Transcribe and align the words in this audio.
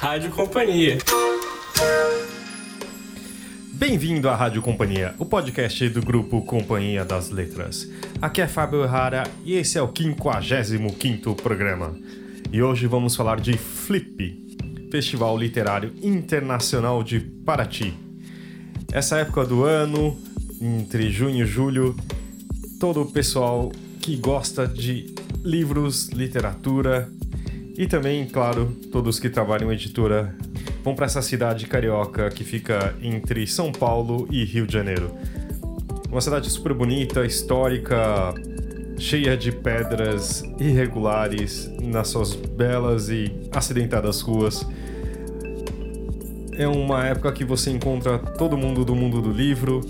Rádio 0.00 0.30
Companhia. 0.30 0.96
Bem-vindo 3.74 4.30
à 4.30 4.34
Rádio 4.34 4.62
Companhia, 4.62 5.14
o 5.18 5.26
podcast 5.26 5.86
do 5.90 6.00
grupo 6.00 6.40
Companhia 6.40 7.04
das 7.04 7.28
Letras. 7.28 7.86
Aqui 8.18 8.40
é 8.40 8.48
Fábio 8.48 8.82
Errara 8.82 9.24
e 9.44 9.52
esse 9.52 9.76
é 9.76 9.82
o 9.82 9.88
55º 9.88 11.34
programa. 11.34 11.94
E 12.50 12.62
hoje 12.62 12.86
vamos 12.86 13.14
falar 13.14 13.40
de 13.40 13.58
Flip, 13.58 14.88
Festival 14.90 15.36
Literário 15.36 15.92
Internacional 16.02 17.04
de 17.04 17.20
Paraty. 17.20 17.92
Essa 18.90 19.18
época 19.18 19.44
do 19.44 19.64
ano, 19.64 20.18
entre 20.62 21.10
junho 21.10 21.44
e 21.44 21.46
julho, 21.46 21.94
todo 22.80 23.02
o 23.02 23.12
pessoal 23.12 23.70
que 24.00 24.16
gosta 24.16 24.66
de 24.66 25.14
livros, 25.44 26.08
literatura 26.08 27.06
e 27.80 27.86
também, 27.86 28.26
claro, 28.26 28.76
todos 28.92 29.18
que 29.18 29.30
trabalham 29.30 29.72
em 29.72 29.74
editora 29.74 30.36
vão 30.84 30.94
para 30.94 31.06
essa 31.06 31.22
cidade 31.22 31.66
carioca 31.66 32.28
que 32.28 32.44
fica 32.44 32.94
entre 33.00 33.46
São 33.46 33.72
Paulo 33.72 34.28
e 34.30 34.44
Rio 34.44 34.66
de 34.66 34.74
Janeiro. 34.74 35.10
Uma 36.10 36.20
cidade 36.20 36.50
super 36.50 36.74
bonita, 36.74 37.24
histórica, 37.24 38.34
cheia 38.98 39.34
de 39.34 39.50
pedras 39.50 40.42
irregulares 40.58 41.70
nas 41.80 42.08
suas 42.08 42.34
belas 42.34 43.08
e 43.08 43.32
acidentadas 43.50 44.20
ruas. 44.20 44.62
É 46.52 46.68
uma 46.68 47.06
época 47.06 47.32
que 47.32 47.46
você 47.46 47.70
encontra 47.70 48.18
todo 48.18 48.58
mundo 48.58 48.84
do 48.84 48.94
mundo 48.94 49.22
do 49.22 49.32
livro, 49.32 49.80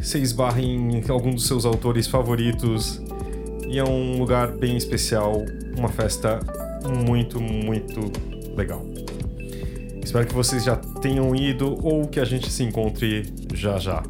se 0.00 0.18
esbarra 0.18 0.60
em 0.60 1.02
algum 1.08 1.34
dos 1.34 1.48
seus 1.48 1.64
autores 1.64 2.06
favoritos 2.06 3.02
e 3.66 3.80
é 3.80 3.84
um 3.84 4.16
lugar 4.16 4.52
bem 4.52 4.76
especial, 4.76 5.44
uma 5.76 5.88
festa 5.88 6.38
muito, 6.88 7.40
muito 7.40 8.00
legal. 8.56 8.84
Espero 10.02 10.26
que 10.26 10.34
vocês 10.34 10.64
já 10.64 10.76
tenham 10.76 11.34
ido 11.34 11.78
ou 11.82 12.06
que 12.06 12.18
a 12.18 12.24
gente 12.24 12.50
se 12.50 12.62
encontre 12.62 13.32
já 13.54 13.78
já. 13.78 14.02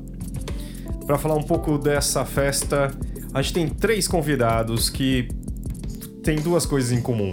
Para 1.06 1.18
falar 1.18 1.34
um 1.34 1.42
pouco 1.42 1.76
dessa 1.76 2.24
festa, 2.24 2.90
a 3.34 3.42
gente 3.42 3.54
tem 3.54 3.68
três 3.68 4.08
convidados 4.08 4.88
que 4.88 5.28
têm 6.22 6.36
duas 6.36 6.64
coisas 6.64 6.92
em 6.92 7.00
comum: 7.00 7.30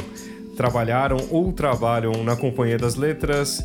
trabalharam 0.58 1.18
ou 1.30 1.54
trabalham 1.54 2.24
na 2.24 2.36
Companhia 2.36 2.78
das 2.78 2.96
Letras 2.96 3.64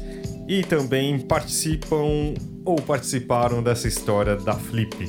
e 0.49 0.63
também 0.63 1.19
participam 1.19 2.35
ou 2.65 2.77
participaram 2.77 3.63
dessa 3.63 3.89
história 3.89 4.37
da 4.37 4.55
Flip. 4.55 5.07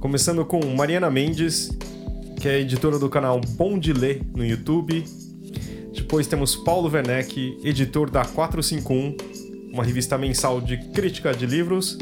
Começando 0.00 0.44
com 0.44 0.64
Mariana 0.74 1.10
Mendes, 1.10 1.70
que 2.40 2.48
é 2.48 2.58
editora 2.58 2.98
do 2.98 3.08
canal 3.08 3.40
Bom 3.56 3.78
de 3.78 3.92
Ler 3.92 4.22
no 4.34 4.44
YouTube. 4.44 5.04
Depois 5.94 6.26
temos 6.26 6.56
Paulo 6.56 6.88
Werneck, 6.88 7.58
editor 7.64 8.10
da 8.10 8.24
451, 8.24 9.16
uma 9.72 9.84
revista 9.84 10.16
mensal 10.16 10.60
de 10.60 10.76
crítica 10.92 11.32
de 11.32 11.46
livros. 11.46 11.98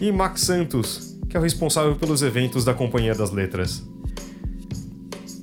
E 0.00 0.12
Max 0.12 0.42
Santos, 0.42 1.16
que 1.28 1.36
é 1.36 1.40
o 1.40 1.42
responsável 1.42 1.96
pelos 1.96 2.22
eventos 2.22 2.64
da 2.64 2.74
Companhia 2.74 3.14
das 3.14 3.30
Letras. 3.30 3.82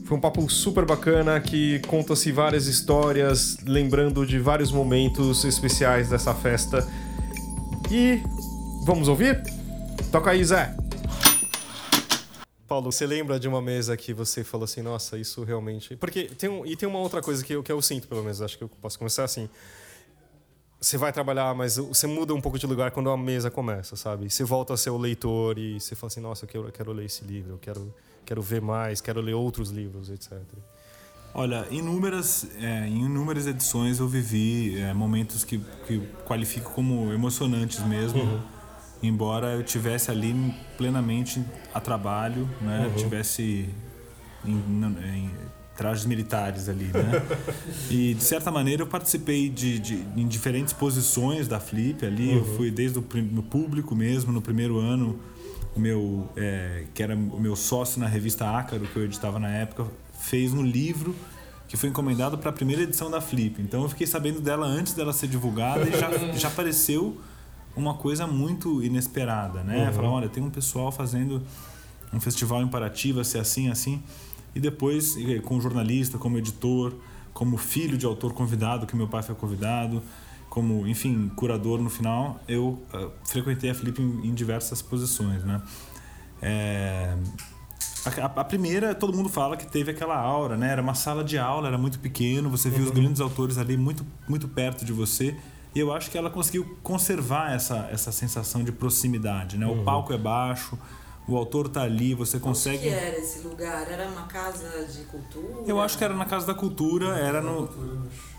Foi 0.06 0.18
um 0.18 0.22
papo 0.22 0.48
super 0.50 0.86
bacana 0.86 1.40
que 1.40 1.80
conta-se 1.88 2.32
várias 2.32 2.68
histórias, 2.68 3.58
lembrando 3.66 4.26
de 4.26 4.38
vários 4.38 4.72
momentos 4.72 5.44
especiais 5.44 6.10
dessa 6.10 6.34
festa. 6.34 6.88
E 7.90 8.22
vamos 8.86 9.08
ouvir? 9.08 9.42
Toca 10.12 10.32
aí, 10.32 10.44
Zé! 10.44 10.83
Paulo, 12.68 12.92
você 12.92 13.06
lembra 13.06 13.40
de 13.40 13.48
uma 13.48 13.62
mesa 13.62 13.96
que 13.98 14.14
você 14.14 14.44
falou 14.44 14.64
assim, 14.64 14.82
nossa, 14.82 15.18
isso 15.18 15.44
realmente. 15.44 15.96
Porque 15.98 16.26
tem 16.26 16.50
um, 16.50 16.66
e 16.66 16.76
tem 16.76 16.88
uma 16.88 17.00
outra 17.00 17.22
coisa 17.22 17.44
que 17.44 17.54
eu, 17.54 17.62
que 17.62 17.72
eu 17.72 17.82
sinto, 17.82 18.08
pelo 18.08 18.22
menos, 18.22 18.42
acho 18.42 18.58
que 18.58 18.64
eu 18.64 18.70
posso 18.70 18.98
começar 18.98 19.24
assim. 19.24 19.50
Você 20.80 20.98
vai 20.98 21.14
trabalhar, 21.14 21.54
mas 21.56 21.78
você 21.78 22.08
muda 22.08 22.34
um 22.34 22.42
pouco 22.42 22.58
de 22.58 22.66
lugar 22.66 22.92
quando 22.92 23.10
a 23.10 23.18
mesa 23.18 23.50
começa, 23.50 23.96
sabe? 23.96 24.30
Você 24.30 24.44
volta 24.44 24.74
a 24.74 24.78
ser 24.78 24.90
o 24.90 24.98
leitor 24.98 25.58
e 25.58 25.80
você 25.80 25.96
fala 25.96 26.08
assim, 26.08 26.20
nossa, 26.20 26.46
eu 26.46 26.50
quero, 26.50 26.66
eu 26.66 26.72
quero 26.72 26.92
ler 26.92 27.06
esse 27.06 27.24
livro, 27.24 27.54
eu 27.54 27.58
quero, 27.58 27.94
quero 28.26 28.42
ver 28.42 28.62
mais, 28.62 29.00
quero 29.00 29.22
ler 29.22 29.34
outros 29.34 29.70
livros, 29.70 30.10
etc. 30.10 30.34
Olha, 31.34 31.66
inúmeras, 31.72 32.48
é, 32.60 32.88
em 32.88 33.06
inúmeras 33.06 33.48
edições 33.48 34.00
eu 34.00 34.08
vivi 34.08 34.80
é, 34.80 34.94
momentos 34.94 35.44
que, 35.44 35.58
que 35.88 36.00
qualifico 36.26 36.72
como 36.72 37.12
emocionantes 37.14 37.80
mesmo. 37.80 38.22
Uhum 38.22 38.63
embora 39.04 39.54
eu 39.54 39.64
tivesse 39.64 40.10
ali 40.10 40.34
plenamente 40.78 41.44
a 41.74 41.80
trabalho, 41.80 42.50
né? 42.62 42.88
Uhum. 42.88 42.96
Tivesse 42.96 43.70
em, 44.46 44.54
em, 44.54 45.30
trajes 45.76 46.06
militares 46.06 46.70
ali, 46.70 46.86
né? 46.86 47.22
e 47.92 48.14
de 48.14 48.24
certa 48.24 48.50
maneira 48.50 48.84
eu 48.84 48.88
participei 48.88 49.50
de, 49.50 49.80
de 49.80 49.96
em 50.16 50.28
diferentes 50.28 50.74
posições 50.74 51.48
da 51.48 51.60
Flip 51.60 52.06
ali. 52.06 52.30
Uhum. 52.30 52.38
Eu 52.38 52.46
fui 52.56 52.72
desde 52.72 52.98
o 52.98 53.04
público 53.04 53.94
mesmo 53.94 54.32
no 54.32 54.42
primeiro 54.42 54.80
ano, 54.80 55.20
meu 55.76 56.30
é, 56.38 56.86
que 56.94 57.04
era 57.04 57.16
o 57.16 57.40
meu 57.40 57.56
sócio 57.56 58.00
na 58.00 58.08
revista 58.08 58.50
Ácaro 58.58 58.86
que 58.86 58.96
eu 58.96 59.04
editava 59.04 59.38
na 59.40 59.50
época 59.50 59.86
fez 60.20 60.54
um 60.54 60.64
livro 60.64 61.14
que 61.68 61.76
foi 61.76 61.90
encomendado 61.90 62.38
para 62.38 62.52
a 62.52 62.54
primeira 62.54 62.84
edição 62.84 63.10
da 63.10 63.20
Flip. 63.20 63.62
Então 63.62 63.82
eu 63.82 63.90
fiquei 63.90 64.08
sabendo 64.08 64.40
dela 64.40 64.66
antes 64.66 64.94
dela 64.94 65.12
ser 65.12 65.28
divulgada 65.28 65.90
e 65.90 66.00
já, 66.00 66.10
já 66.38 66.48
apareceu 66.48 67.20
uma 67.76 67.96
coisa 67.96 68.28
muito 68.28 68.84
inesperada, 68.84 69.64
né? 69.64 69.88
Uhum. 69.88 69.94
Falar, 69.94 70.10
olha, 70.10 70.30
tem 70.30 70.44
um 70.44 70.50
pessoal 70.50 70.92
fazendo 70.92 71.42
um 72.14 72.20
festival 72.20 72.62
em 72.62 72.68
Paraty, 72.68 73.12
vai 73.12 73.24
ser 73.24 73.40
assim, 73.40 73.70
assim. 73.70 74.02
E 74.56 74.60
depois, 74.60 75.16
como 75.44 75.60
jornalista, 75.60 76.18
como 76.18 76.38
editor, 76.38 76.94
como 77.34 77.58
filho 77.58 77.98
de 77.98 78.06
autor 78.06 78.34
convidado, 78.34 78.86
que 78.86 78.96
meu 78.96 79.08
pai 79.08 79.24
foi 79.24 79.34
convidado, 79.34 80.02
como, 80.50 80.88
enfim, 80.88 81.32
curador 81.36 81.82
no 81.82 81.90
final, 81.90 82.40
eu 82.48 82.80
uh, 82.94 83.12
frequentei 83.26 83.72
a 83.72 83.74
Felipe 83.74 84.04
em, 84.04 84.28
em, 84.28 84.34
diversas 84.36 84.84
posições, 84.84 85.44
né? 85.44 85.60
É... 86.40 87.18
A, 88.06 88.26
a, 88.26 88.44
primeira, 88.44 88.94
todo 88.94 89.16
mundo 89.16 89.30
fala 89.30 89.58
que 89.58 89.66
teve 89.66 89.90
aquela 89.90 90.16
aura, 90.16 90.56
né? 90.56 90.70
Era 90.70 90.82
uma 90.82 90.94
sala 90.94 91.24
de 91.24 91.40
aula, 91.40 91.70
era 91.70 91.78
muito 91.78 92.00
pequeno, 92.00 92.50
você 92.50 92.70
viu 92.70 92.82
uhum. 92.82 92.86
os 92.86 92.92
grandes 92.92 93.22
autores 93.22 93.58
ali 93.58 93.76
muito, 93.78 94.06
muito 94.28 94.48
perto 94.48 94.86
de 94.86 94.94
você 94.94 95.36
e 95.76 95.80
eu 95.80 95.92
acho 95.92 96.12
que 96.12 96.18
ela 96.18 96.30
conseguiu 96.30 96.78
conservar 96.84 97.54
essa, 97.54 97.90
essa 97.92 98.12
sensação 98.12 98.64
de 98.64 98.72
proximidade, 98.72 99.58
né? 99.58 99.66
Uhum. 99.66 99.82
O 99.82 99.84
palco 99.84 100.14
é 100.14 100.18
baixo, 100.18 100.78
o 101.28 101.38
autor 101.38 101.68
está 101.68 101.84
ali, 101.84 102.14
você 102.14 102.38
consegue. 102.38 102.78
O 102.78 102.82
que 102.82 102.90
era 102.90 103.18
esse 103.18 103.40
lugar? 103.48 103.90
Era 103.90 104.08
uma 104.10 104.24
casa 104.24 104.86
de 104.86 105.04
cultura? 105.06 105.64
Eu 105.66 105.80
acho 105.80 105.98
que 105.98 106.04
era 106.04 106.14
na 106.14 106.26
Casa 106.26 106.46
da 106.46 106.54
Cultura, 106.54 107.18
era 107.18 107.42
no, 107.42 107.70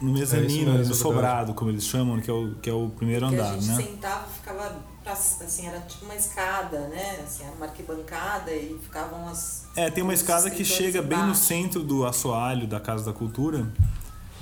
no 0.02 0.12
mezanino, 0.12 0.74
é 0.74 0.84
no 0.84 0.94
sobrado, 0.94 1.54
como 1.54 1.70
eles 1.70 1.84
chamam, 1.84 2.20
que 2.20 2.30
é 2.30 2.32
o, 2.32 2.54
que 2.56 2.68
é 2.68 2.72
o 2.72 2.90
primeiro 2.90 3.26
Porque 3.26 3.40
andar, 3.40 3.52
a 3.52 3.54
gente 3.54 3.68
né? 3.68 3.76
sentava, 3.76 4.26
ficava 4.28 4.84
assim, 5.06 5.66
era 5.66 5.80
tipo 5.80 6.04
uma 6.04 6.14
escada, 6.14 6.78
né? 6.88 7.20
Assim, 7.24 7.44
era 7.44 7.54
uma 7.54 7.66
arquibancada 7.66 8.52
e 8.52 8.78
ficavam 8.82 9.26
as. 9.28 9.66
É, 9.74 9.90
tem 9.90 10.04
uma 10.04 10.14
escada 10.14 10.50
que 10.50 10.64
chega 10.64 10.98
embaixo. 10.98 11.08
bem 11.08 11.26
no 11.26 11.34
centro 11.34 11.82
do 11.82 12.04
assoalho 12.04 12.66
da 12.66 12.78
Casa 12.80 13.04
da 13.04 13.12
Cultura. 13.12 13.66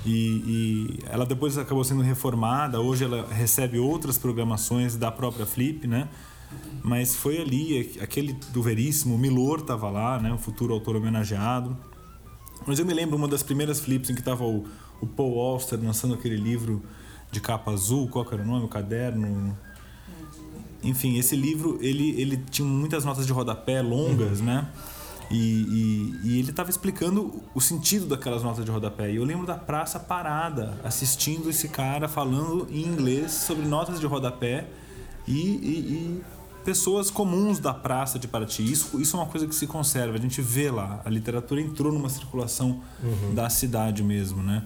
E, 0.05 0.09
e, 0.09 0.99
ela 1.09 1.25
depois 1.25 1.57
acabou 1.57 1.83
sendo 1.83 2.01
reformada. 2.01 2.79
Hoje 2.79 3.05
ela 3.05 3.27
recebe 3.27 3.79
outras 3.79 4.17
programações 4.17 4.95
da 4.95 5.11
própria 5.11 5.45
Flip, 5.45 5.87
né? 5.87 6.09
Mas 6.83 7.15
foi 7.15 7.41
ali, 7.41 7.97
aquele 8.01 8.33
do 8.51 8.61
Veríssimo, 8.61 9.17
Milor 9.17 9.59
estava 9.59 9.89
lá, 9.89 10.19
né? 10.19 10.33
O 10.33 10.37
futuro 10.37 10.73
autor 10.73 10.95
homenageado. 10.95 11.75
Mas 12.65 12.79
eu 12.79 12.85
me 12.85 12.93
lembro 12.93 13.15
uma 13.15 13.27
das 13.27 13.43
primeiras 13.43 13.79
Flips 13.79 14.09
em 14.09 14.13
que 14.13 14.21
estava 14.21 14.43
o, 14.43 14.65
o 15.01 15.07
Paul 15.07 15.39
Auster 15.39 15.79
lançando 15.81 16.13
aquele 16.13 16.35
livro 16.35 16.81
de 17.31 17.39
capa 17.39 17.71
azul, 17.71 18.07
qual 18.07 18.25
era 18.31 18.41
o 18.41 18.45
nome? 18.45 18.65
O 18.65 18.67
caderno. 18.67 19.57
Enfim, 20.83 21.17
esse 21.17 21.35
livro 21.35 21.77
ele, 21.81 22.11
ele 22.21 22.37
tinha 22.49 22.67
muitas 22.67 23.05
notas 23.05 23.25
de 23.25 23.31
rodapé 23.31 23.81
longas, 23.81 24.41
né? 24.41 24.67
E, 25.31 25.35
e, 25.35 26.19
e 26.23 26.39
ele 26.39 26.49
estava 26.49 26.69
explicando 26.69 27.41
o 27.55 27.61
sentido 27.61 28.05
daquelas 28.05 28.43
notas 28.43 28.63
de 28.63 28.71
rodapé. 28.71 29.11
E 29.11 29.15
eu 29.15 29.23
lembro 29.23 29.45
da 29.45 29.55
praça 29.55 29.99
parada, 29.99 30.79
assistindo 30.83 31.49
esse 31.49 31.69
cara 31.69 32.07
falando 32.07 32.67
em 32.69 32.81
inglês 32.81 33.31
sobre 33.31 33.65
notas 33.65 33.99
de 33.99 34.05
rodapé 34.05 34.67
e, 35.27 35.33
e 35.33 36.21
pessoas 36.63 37.09
comuns 37.09 37.59
da 37.59 37.73
praça 37.73 38.17
de 38.17 38.27
Paraty. 38.27 38.63
Isso, 38.63 38.99
isso 38.99 39.15
é 39.15 39.19
uma 39.19 39.27
coisa 39.27 39.47
que 39.47 39.53
se 39.53 39.67
conserva, 39.67 40.17
a 40.17 40.19
gente 40.19 40.41
vê 40.41 40.71
lá. 40.71 41.01
A 41.05 41.09
literatura 41.09 41.61
entrou 41.61 41.91
numa 41.91 42.09
circulação 42.09 42.81
uhum. 43.03 43.33
da 43.33 43.49
cidade 43.49 44.03
mesmo, 44.03 44.41
né? 44.41 44.63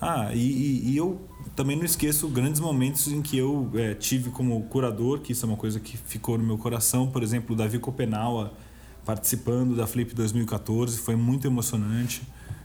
Ah, 0.00 0.32
e, 0.32 0.90
e, 0.90 0.96
eu 0.96 1.20
também 1.56 1.76
não 1.76 1.84
esqueço 1.84 2.28
grandes 2.28 2.60
momentos 2.60 3.08
em 3.08 3.20
que 3.20 3.36
eu 3.36 3.68
é, 3.74 3.94
tive 3.94 4.30
como 4.30 4.62
curador, 4.64 5.18
que 5.18 5.32
isso 5.32 5.44
é 5.44 5.48
uma 5.48 5.56
coisa 5.56 5.80
que 5.80 5.96
ficou 5.96 6.38
no 6.38 6.44
meu 6.44 6.56
coração. 6.56 7.08
Por 7.08 7.20
exemplo, 7.20 7.54
o 7.54 7.58
Davi 7.58 7.80
Copenaua 7.80 8.52
participando 9.08 9.74
da 9.74 9.86
Flip 9.86 10.14
2014, 10.14 10.98
foi 10.98 11.16
muito 11.16 11.46
emocionante, 11.46 12.20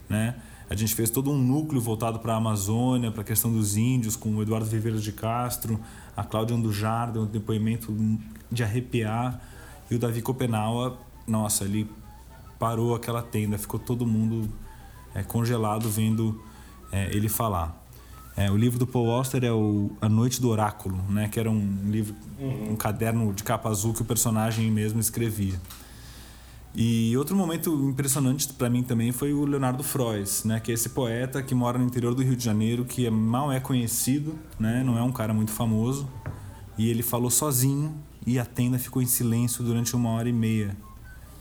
né? 0.10 0.36
A 0.70 0.76
gente 0.76 0.94
fez 0.94 1.10
todo 1.10 1.32
um 1.32 1.38
núcleo 1.38 1.80
voltado 1.80 2.20
para 2.20 2.34
a 2.34 2.36
Amazônia, 2.36 3.10
para 3.14 3.22
a 3.22 3.24
questão 3.24 3.50
dos 3.50 3.78
índios, 3.78 4.18
com 4.18 4.36
o 4.36 4.42
Eduardo 4.42 4.66
Viveiros 4.66 5.02
de 5.06 5.14
Castro, 5.14 5.80
a 6.18 6.22
Cláudia 6.22 6.54
Andujar, 6.54 7.14
deu 7.14 7.22
um 7.22 7.26
depoimento 7.26 7.96
de 8.52 8.62
arrepiar, 8.62 9.40
e 9.90 9.96
o 9.96 10.00
Davi 10.00 10.22
Copenaua, 10.22 10.98
nossa, 11.26 11.64
ele 11.64 11.90
parou 12.60 12.94
aquela 12.94 13.22
tenda, 13.22 13.58
ficou 13.58 13.80
todo 13.80 14.06
mundo 14.06 14.50
é, 15.16 15.24
congelado 15.24 15.90
vendo 15.90 16.44
é, 16.92 17.10
ele 17.16 17.30
falar. 17.30 17.82
É, 18.36 18.52
o 18.52 18.58
livro 18.58 18.78
do 18.78 18.86
Paul 18.86 19.12
Auster 19.12 19.46
é 19.46 19.52
o 19.54 19.92
A 20.02 20.10
Noite 20.10 20.42
do 20.42 20.50
Oráculo, 20.50 21.02
né? 21.08 21.30
Que 21.30 21.40
era 21.40 21.50
um 21.50 21.84
livro, 21.86 22.14
um 22.70 22.76
caderno 22.76 23.32
de 23.32 23.44
capa 23.46 23.70
azul 23.70 23.94
que 23.94 24.02
o 24.02 24.06
personagem 24.06 24.70
mesmo 24.70 25.00
escrevia. 25.00 25.58
E 26.76 27.16
outro 27.18 27.36
momento 27.36 27.72
impressionante 27.88 28.52
para 28.54 28.68
mim 28.68 28.82
também 28.82 29.12
foi 29.12 29.32
o 29.32 29.46
Leonardo 29.46 29.84
Frois, 29.84 30.44
né, 30.44 30.60
que 30.60 30.72
é 30.72 30.74
esse 30.74 30.90
poeta 30.90 31.44
que 31.44 31.54
mora 31.54 31.78
no 31.78 31.86
interior 31.86 32.16
do 32.16 32.24
Rio 32.24 32.36
de 32.36 32.44
Janeiro, 32.44 32.84
que 32.84 33.06
é, 33.06 33.12
mal 33.12 33.52
é 33.52 33.60
conhecido, 33.60 34.34
né, 34.60 34.84
não 34.84 34.98
é 34.98 35.04
um 35.04 35.12
cara 35.12 35.34
muito 35.36 35.52
famoso, 35.52 36.10
e 36.76 36.90
ele 36.90 37.04
falou 37.04 37.30
sozinho 37.30 37.96
e 38.26 38.40
a 38.40 38.46
tenda 38.46 38.80
ficou 38.80 39.02
em 39.04 39.06
silêncio 39.06 39.64
durante 39.64 39.96
uma 39.96 40.10
hora 40.10 40.28
e 40.28 40.34
meia. 40.34 40.76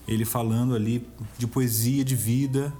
Ele 0.07 0.23
falando 0.23 0.75
ali 0.75 1.07
de 1.37 1.47
poesia, 1.47 2.03
de 2.05 2.15
vida, 2.15 2.71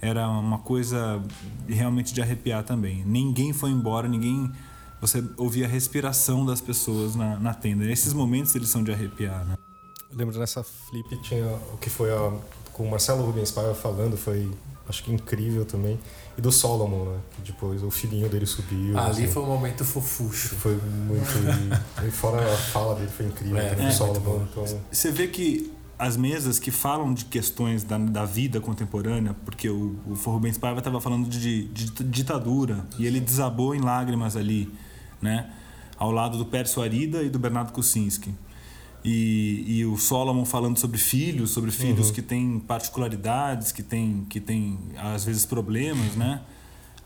era 0.00 0.28
uma 0.28 0.58
coisa 0.58 1.22
realmente 1.68 2.14
de 2.14 2.22
arrepiar 2.22 2.62
também. 2.62 3.02
Ninguém 3.04 3.52
foi 3.52 3.70
embora, 3.70 4.08
ninguém. 4.08 4.50
Você 5.00 5.22
ouvia 5.36 5.66
a 5.66 5.68
respiração 5.68 6.46
das 6.46 6.60
pessoas 6.60 7.16
na, 7.16 7.38
na 7.38 7.52
tenda. 7.52 7.90
Esses 7.90 8.12
momentos 8.12 8.54
eles 8.54 8.68
são 8.68 8.84
de 8.84 8.92
arrepiar, 8.92 9.44
né? 9.44 9.56
Lembro 10.14 10.38
nessa 10.38 10.62
flip 10.62 11.16
tinha 11.22 11.46
o 11.72 11.76
que 11.78 11.90
foi 11.90 12.12
a, 12.12 12.32
com 12.72 12.84
o 12.84 12.90
Marcelo 12.90 13.24
Rubens 13.24 13.50
Paiva 13.50 13.74
falando, 13.74 14.16
foi 14.16 14.50
acho 14.88 15.02
que 15.02 15.12
incrível 15.12 15.64
também. 15.64 15.98
E 16.36 16.40
do 16.40 16.50
Solomon, 16.50 17.04
né? 17.04 17.18
Que 17.36 17.52
depois 17.52 17.82
o 17.82 17.90
filhinho 17.90 18.28
dele 18.28 18.46
subiu. 18.46 18.98
Ali 18.98 19.24
assim. 19.24 19.32
foi 19.32 19.42
um 19.42 19.46
momento 19.46 19.84
fofucho. 19.84 20.56
Foi 20.56 20.76
muito. 20.76 21.24
e 22.06 22.10
fora 22.10 22.52
a 22.52 22.56
fala 22.56 22.94
dele 22.96 23.08
foi 23.08 23.26
incrível 23.26 23.58
é, 23.58 23.70
também, 23.70 23.86
é, 23.86 23.90
Solomon. 23.90 24.42
Então... 24.50 24.64
Você 24.90 25.10
vê 25.10 25.28
que 25.28 25.72
as 25.96 26.16
mesas 26.16 26.58
que 26.58 26.70
falam 26.70 27.14
de 27.14 27.24
questões 27.24 27.84
da, 27.84 27.96
da 27.96 28.24
vida 28.24 28.60
contemporânea, 28.60 29.34
porque 29.44 29.68
o, 29.68 29.96
o 30.06 30.14
Rubens 30.14 30.58
Paiva 30.58 30.78
estava 30.78 31.00
falando 31.00 31.28
de, 31.28 31.68
de, 31.68 31.90
de, 31.90 32.04
ditadura 32.04 32.84
e 32.98 33.06
ele 33.06 33.20
desabou 33.20 33.74
em 33.74 33.80
lágrimas 33.80 34.36
ali, 34.36 34.72
né? 35.22 35.52
Ao 35.96 36.10
lado 36.10 36.36
do 36.36 36.44
Pércio 36.44 36.82
Arida 36.82 37.22
e 37.22 37.30
do 37.30 37.38
Bernardo 37.38 37.72
Kucinski 37.72 38.34
e, 39.04 39.64
e 39.66 39.84
o 39.84 39.98
Solomon 39.98 40.46
falando 40.46 40.78
sobre 40.78 40.96
filhos, 40.96 41.50
sobre 41.50 41.70
filhos 41.70 42.08
uhum. 42.08 42.14
que 42.14 42.22
têm 42.22 42.58
particularidades, 42.58 43.70
que 43.70 43.82
têm, 43.82 44.24
que 44.30 44.40
têm 44.40 44.78
às 44.96 45.24
vezes 45.24 45.44
problemas, 45.44 46.16
né? 46.16 46.40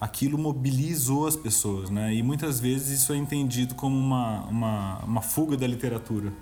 Aquilo 0.00 0.38
mobilizou 0.38 1.26
as 1.26 1.34
pessoas, 1.34 1.90
né? 1.90 2.14
E 2.14 2.22
muitas 2.22 2.60
vezes 2.60 3.00
isso 3.00 3.12
é 3.12 3.16
entendido 3.16 3.74
como 3.74 3.98
uma, 3.98 4.44
uma, 4.44 4.98
uma 5.00 5.22
fuga 5.22 5.56
da 5.56 5.66
literatura. 5.66 6.32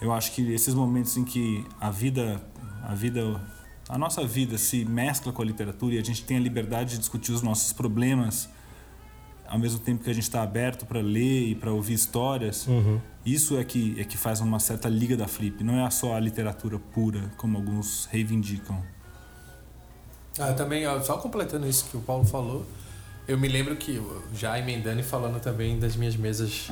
Eu 0.00 0.12
acho 0.12 0.30
que 0.32 0.52
esses 0.52 0.72
momentos 0.72 1.16
em 1.16 1.24
que 1.24 1.66
a 1.80 1.90
vida, 1.90 2.40
a 2.84 2.94
vida, 2.94 3.40
a 3.88 3.98
nossa 3.98 4.24
vida 4.24 4.56
se 4.56 4.84
mescla 4.84 5.32
com 5.32 5.42
a 5.42 5.44
literatura 5.44 5.96
e 5.96 5.98
a 5.98 6.04
gente 6.04 6.22
tem 6.22 6.36
a 6.36 6.40
liberdade 6.40 6.92
de 6.92 6.98
discutir 6.98 7.32
os 7.32 7.42
nossos 7.42 7.72
problemas 7.72 8.48
ao 9.52 9.58
mesmo 9.58 9.78
tempo 9.78 10.02
que 10.02 10.08
a 10.08 10.14
gente 10.14 10.22
está 10.22 10.42
aberto 10.42 10.86
para 10.86 11.02
ler 11.02 11.48
e 11.48 11.54
para 11.54 11.70
ouvir 11.70 11.92
histórias, 11.92 12.66
uhum. 12.66 12.98
isso 13.24 13.58
é 13.58 13.62
que, 13.62 14.00
é 14.00 14.04
que 14.04 14.16
faz 14.16 14.40
uma 14.40 14.58
certa 14.58 14.88
liga 14.88 15.14
da 15.14 15.28
Flip. 15.28 15.62
Não 15.62 15.86
é 15.86 15.90
só 15.90 16.14
a 16.16 16.18
literatura 16.18 16.78
pura, 16.78 17.30
como 17.36 17.58
alguns 17.58 18.06
reivindicam. 18.06 18.82
Ah, 20.38 20.54
também, 20.54 20.84
só 21.04 21.18
completando 21.18 21.68
isso 21.68 21.84
que 21.90 21.98
o 21.98 22.00
Paulo 22.00 22.24
falou, 22.24 22.64
eu 23.28 23.36
me 23.36 23.46
lembro 23.46 23.76
que, 23.76 24.00
já 24.34 24.58
emendando 24.58 25.00
e 25.00 25.02
falando 25.02 25.38
também 25.38 25.78
das 25.78 25.96
minhas 25.96 26.16
mesas 26.16 26.70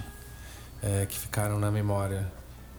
é, 0.82 1.04
que 1.04 1.18
ficaram 1.18 1.58
na 1.58 1.70
memória, 1.70 2.32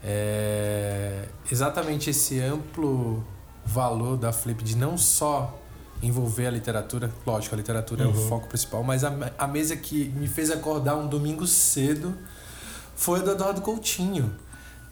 é, 0.03 1.25
exatamente 1.51 2.09
esse 2.09 2.39
amplo 2.39 3.23
valor 3.63 4.17
da 4.17 4.33
Flip 4.33 4.63
de 4.63 4.75
não 4.75 4.97
só 4.97 5.60
envolver 6.01 6.47
a 6.47 6.51
literatura. 6.51 7.11
Lógico, 7.25 7.55
a 7.55 7.57
literatura 7.57 8.03
uhum. 8.03 8.11
é 8.11 8.13
o 8.13 8.17
uhum. 8.17 8.29
foco 8.29 8.47
principal, 8.47 8.83
mas 8.83 9.03
a, 9.03 9.11
a 9.37 9.47
mesa 9.47 9.75
que 9.75 10.09
me 10.09 10.27
fez 10.27 10.51
acordar 10.51 10.95
um 10.95 11.07
domingo 11.07 11.45
cedo 11.45 12.15
foi 12.95 13.19
a 13.19 13.23
do 13.23 13.31
Eduardo 13.31 13.61
Coutinho. 13.61 14.33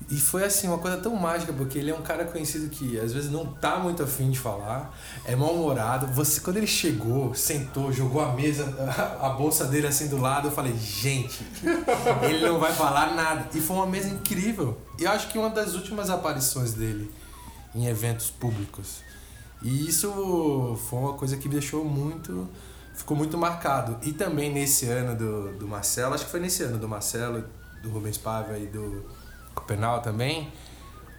E 0.10 0.16
foi 0.16 0.44
assim, 0.44 0.68
uma 0.68 0.78
coisa 0.78 0.98
tão 0.98 1.16
mágica, 1.16 1.54
porque 1.54 1.78
ele 1.78 1.92
é 1.92 1.94
um 1.94 2.02
cara 2.02 2.26
conhecido 2.26 2.70
que 2.70 3.00
às 3.00 3.14
vezes 3.14 3.30
não 3.30 3.46
tá 3.46 3.78
muito 3.78 4.02
afim 4.02 4.32
de 4.32 4.40
falar, 4.40 4.98
é 5.26 5.36
mal-humorado. 5.36 6.08
Você, 6.08 6.40
quando 6.40 6.58
ele 6.58 6.66
chegou, 6.66 7.36
sentou, 7.36 7.92
jogou 7.92 8.22
a 8.22 8.32
mesa, 8.32 8.64
a, 8.80 9.28
a, 9.28 9.30
bolsa 9.32 9.66
dele 9.66 9.86
assim 9.86 10.08
do 10.08 10.18
lado, 10.18 10.48
eu 10.48 10.52
falei, 10.52 10.76
gente, 10.76 11.46
ele 12.24 12.48
não 12.48 12.60
vai 12.60 12.72
falar 12.74 13.14
nada. 13.14 13.50
E 13.54 13.60
foi 13.60 13.76
uma 13.76 13.86
mesa 13.86 14.08
incrível. 14.08 14.80
E 14.98 15.04
eu 15.04 15.12
acho 15.12 15.28
que 15.28 15.38
uma 15.38 15.50
das 15.50 15.76
últimas 15.76 16.10
aparições 16.10 16.74
dele 16.74 17.12
em 17.76 17.86
eventos 17.86 18.32
públicos. 18.32 19.04
E 19.62 19.88
isso 19.88 20.78
foi 20.90 21.00
uma 21.00 21.14
coisa 21.14 21.36
que 21.38 21.48
me 21.48 21.56
deixou 21.56 21.84
muito. 21.84 22.48
ficou 22.94 23.16
muito 23.16 23.38
marcado. 23.38 23.98
E 24.04 24.14
também 24.14 24.52
nesse 24.54 24.86
ano 24.86 25.16
do, 25.16 25.58
do 25.58 25.68
Marcelo, 25.68 26.14
acho 26.14 26.26
que 26.26 26.32
foi 26.32 26.40
nesse 26.40 26.64
ano 26.64 26.78
do 26.78 26.88
Marcelo, 26.88 27.44
do 27.82 27.90
Rubens 27.90 28.18
Paiva 28.18 28.58
e 28.58 28.68
do 28.68 29.06
Copenal 29.54 30.02
também, 30.02 30.52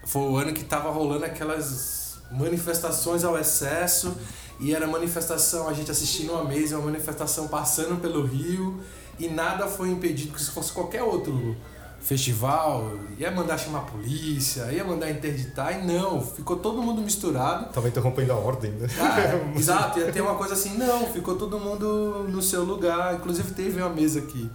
foi 0.04 0.22
o 0.22 0.36
ano 0.36 0.52
que 0.52 0.64
tava 0.64 0.90
rolando 0.90 1.24
aquelas 1.24 2.20
manifestações 2.30 3.24
ao 3.24 3.36
excesso 3.38 4.16
e 4.58 4.74
era 4.74 4.86
manifestação, 4.86 5.68
a 5.68 5.72
gente 5.72 5.90
assistindo 5.90 6.32
uma 6.32 6.44
mesa, 6.44 6.76
uma 6.76 6.86
manifestação 6.86 7.48
passando 7.48 8.00
pelo 8.00 8.24
Rio 8.24 8.80
e 9.18 9.28
nada 9.28 9.66
foi 9.66 9.90
impedido 9.90 10.32
que 10.32 10.42
se 10.42 10.50
fosse 10.50 10.72
qualquer 10.72 11.02
outro 11.02 11.56
festival, 12.00 12.98
ia 13.18 13.30
mandar 13.30 13.58
chamar 13.58 13.80
a 13.80 13.82
polícia, 13.82 14.72
ia 14.72 14.82
mandar 14.82 15.10
interditar, 15.10 15.78
e 15.78 15.86
não, 15.86 16.20
ficou 16.20 16.56
todo 16.56 16.82
mundo 16.82 17.02
misturado. 17.02 17.72
Tava 17.72 17.88
interrompendo 17.88 18.32
a 18.32 18.36
ordem, 18.36 18.70
né? 18.72 18.88
Ah, 18.98 19.52
exato, 19.56 19.98
ia 20.00 20.10
ter 20.10 20.20
uma 20.20 20.34
coisa 20.34 20.54
assim, 20.54 20.76
não, 20.76 21.06
ficou 21.06 21.36
todo 21.36 21.58
mundo 21.58 22.26
no 22.28 22.40
seu 22.40 22.64
lugar. 22.64 23.14
Inclusive 23.14 23.52
teve 23.52 23.80
uma 23.80 23.90
mesa 23.90 24.22
que, 24.22 24.50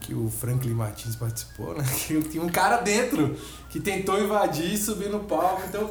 que 0.00 0.12
o 0.12 0.28
Franklin 0.28 0.74
Martins 0.74 1.16
participou, 1.16 1.74
né? 1.74 1.84
Que 2.06 2.20
tinha 2.22 2.42
um 2.42 2.48
cara 2.48 2.78
dentro 2.78 3.36
que 3.70 3.78
tentou 3.78 4.20
invadir 4.20 4.74
e 4.74 4.76
subir 4.76 5.08
no 5.08 5.20
palco. 5.20 5.62
Então, 5.68 5.90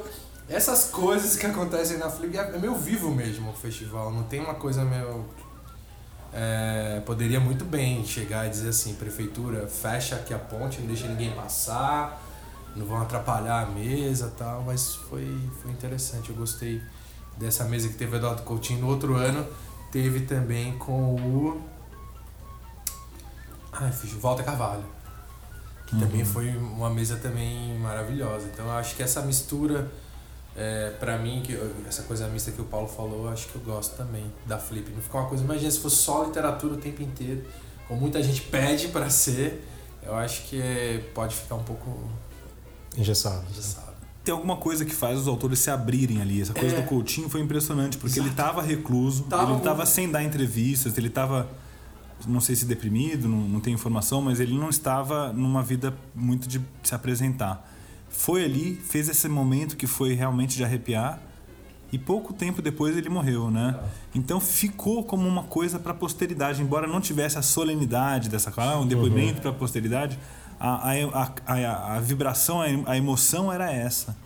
essas 0.50 0.86
coisas 0.86 1.36
que 1.36 1.45
acontecem 1.45 1.98
na 1.98 2.09
Flip 2.09 2.38
é 2.38 2.57
meio 2.57 2.75
vivo 2.75 3.12
mesmo 3.12 3.50
o 3.50 3.54
festival, 3.54 4.12
não 4.12 4.24
tem 4.24 4.39
uma 4.39 4.56
coisa 4.56 4.83
meio 4.83 5.25
é, 6.39 7.01
poderia 7.04 7.39
muito 7.39 7.66
bem 7.66 8.06
chegar 8.06 8.45
e 8.45 8.51
dizer 8.51 8.69
assim, 8.69 8.94
prefeitura, 8.94 9.68
fecha 9.68 10.16
aqui 10.16 10.36
a 10.36 10.38
ponte, 10.38 10.80
não 10.80 10.86
deixa 10.86 11.07
ninguém 11.07 11.31
passar, 11.31 12.24
não 12.75 12.86
vão 12.86 13.01
atrapalhar 13.01 13.63
a 13.63 13.66
mesa 13.66 14.31
tal, 14.38 14.62
mas 14.62 14.94
foi, 14.94 15.28
foi 15.63 15.72
interessante, 15.72 16.30
eu 16.30 16.36
gostei 16.36 16.80
dessa 17.38 17.63
mesa 17.63 17.88
que 17.88 17.95
teve 17.95 18.13
o 18.13 18.18
Eduardo 18.18 18.44
Coutinho. 18.44 18.81
No 18.81 18.88
outro 18.88 19.16
ano 19.16 19.48
teve 19.92 20.22
também 20.22 20.78
com 20.78 21.16
o. 21.16 21.59
Ai, 23.71 23.92
fiz 23.92 24.14
Walter 24.14 24.44
Carvalho. 24.44 24.85
Que 25.88 25.95
uhum. 25.95 26.02
também 26.02 26.23
foi 26.23 26.56
uma 26.56 26.92
mesa 26.92 27.16
também 27.16 27.80
maravilhosa. 27.80 28.47
Então 28.54 28.66
eu 28.66 28.73
acho 28.73 28.95
que 28.95 29.02
essa 29.02 29.23
mistura 29.23 29.90
é, 30.57 30.90
para 30.99 31.19
mim, 31.19 31.44
que 31.45 31.56
essa 31.87 32.02
coisa 32.04 32.28
mista 32.28 32.52
que 32.52 32.59
o 32.59 32.66
Paulo 32.66 32.87
falou, 32.87 33.30
acho 33.30 33.47
que 33.47 33.56
eu 33.56 33.61
gosto 33.61 33.95
também 33.95 34.26
da 34.45 34.57
Flip. 34.57 34.90
Não 34.92 35.02
ficar 35.02 35.19
uma 35.19 35.30
coisa, 35.30 35.44
imagina 35.44 35.69
se 35.69 35.80
fosse 35.80 35.97
só 35.97 36.23
literatura 36.23 36.73
o 36.73 36.78
tempo 36.78 37.04
inteiro, 37.04 37.45
como 37.87 38.02
muita 38.02 38.21
gente 38.23 38.42
pede 38.42 38.87
para 38.87 39.07
ser, 39.07 39.64
eu 40.02 40.16
acho 40.16 40.44
que 40.47 40.59
é, 40.59 40.97
pode 41.14 41.35
ficar 41.35 41.56
um 41.56 41.64
pouco 41.64 42.09
engessado. 42.97 43.45
engessado. 43.52 43.85
Tem 44.23 44.33
alguma 44.33 44.57
coisa 44.57 44.83
que 44.83 44.94
faz 44.94 45.19
os 45.19 45.28
autores 45.28 45.59
se 45.59 45.69
abrirem 45.69 46.21
ali. 46.21 46.42
Essa 46.42 46.54
coisa 46.54 46.76
é. 46.76 46.81
do 46.81 46.87
Coutinho 46.87 47.30
foi 47.30 47.40
impressionante, 47.40 47.97
porque 47.97 48.19
Exato. 48.19 48.28
ele 48.28 48.31
estava 48.31 48.61
recluso, 48.61 49.23
tava 49.23 49.52
ele 49.52 49.59
estava 49.59 49.85
sem 49.85 50.09
dar 50.09 50.23
entrevistas, 50.23 50.97
ele 50.97 51.07
estava 51.07 51.47
não 52.28 52.42
sei 52.42 52.56
se 52.56 52.66
deprimido, 52.66 53.28
não, 53.28 53.37
não 53.37 53.59
tenho 53.59 53.76
informação, 53.76 54.23
mas 54.23 54.40
ele 54.40 54.54
não 54.54 54.69
estava 54.69 55.31
numa 55.31 55.61
vida 55.61 55.94
muito 56.16 56.47
de 56.47 56.59
se 56.81 56.95
apresentar 56.95 57.77
foi 58.09 58.44
ali, 58.44 58.76
fez 58.76 59.09
esse 59.09 59.28
momento 59.28 59.76
que 59.76 59.87
foi 59.87 60.14
realmente 60.14 60.56
de 60.56 60.64
arrepiar 60.64 61.21
e 61.92 61.97
pouco 61.97 62.33
tempo 62.33 62.61
depois 62.61 62.97
ele 62.97 63.09
morreu, 63.09 63.49
né? 63.49 63.80
Então 64.14 64.40
ficou 64.40 65.04
como 65.04 65.28
uma 65.28 65.44
coisa 65.44 65.80
para 65.80 65.92
a 65.92 65.95
posteridade, 65.95 66.61
embora 66.61 66.85
não 66.85 66.99
tivesse 66.99 67.37
a 67.37 67.42
solenidade 67.42 68.30
dessa 68.30 68.52
coisa, 68.52 68.78
um 68.78 68.87
depoimento 68.87 69.35
uhum. 69.35 69.42
para 69.42 69.52
a 69.52 69.54
posteridade, 69.54 70.19
a, 70.59 70.92
a, 70.92 71.31
a, 71.45 71.95
a, 71.95 71.99
vibração, 71.99 72.61
a 72.85 72.97
emoção 72.97 73.52
era 73.52 73.71
essa. 73.71 74.18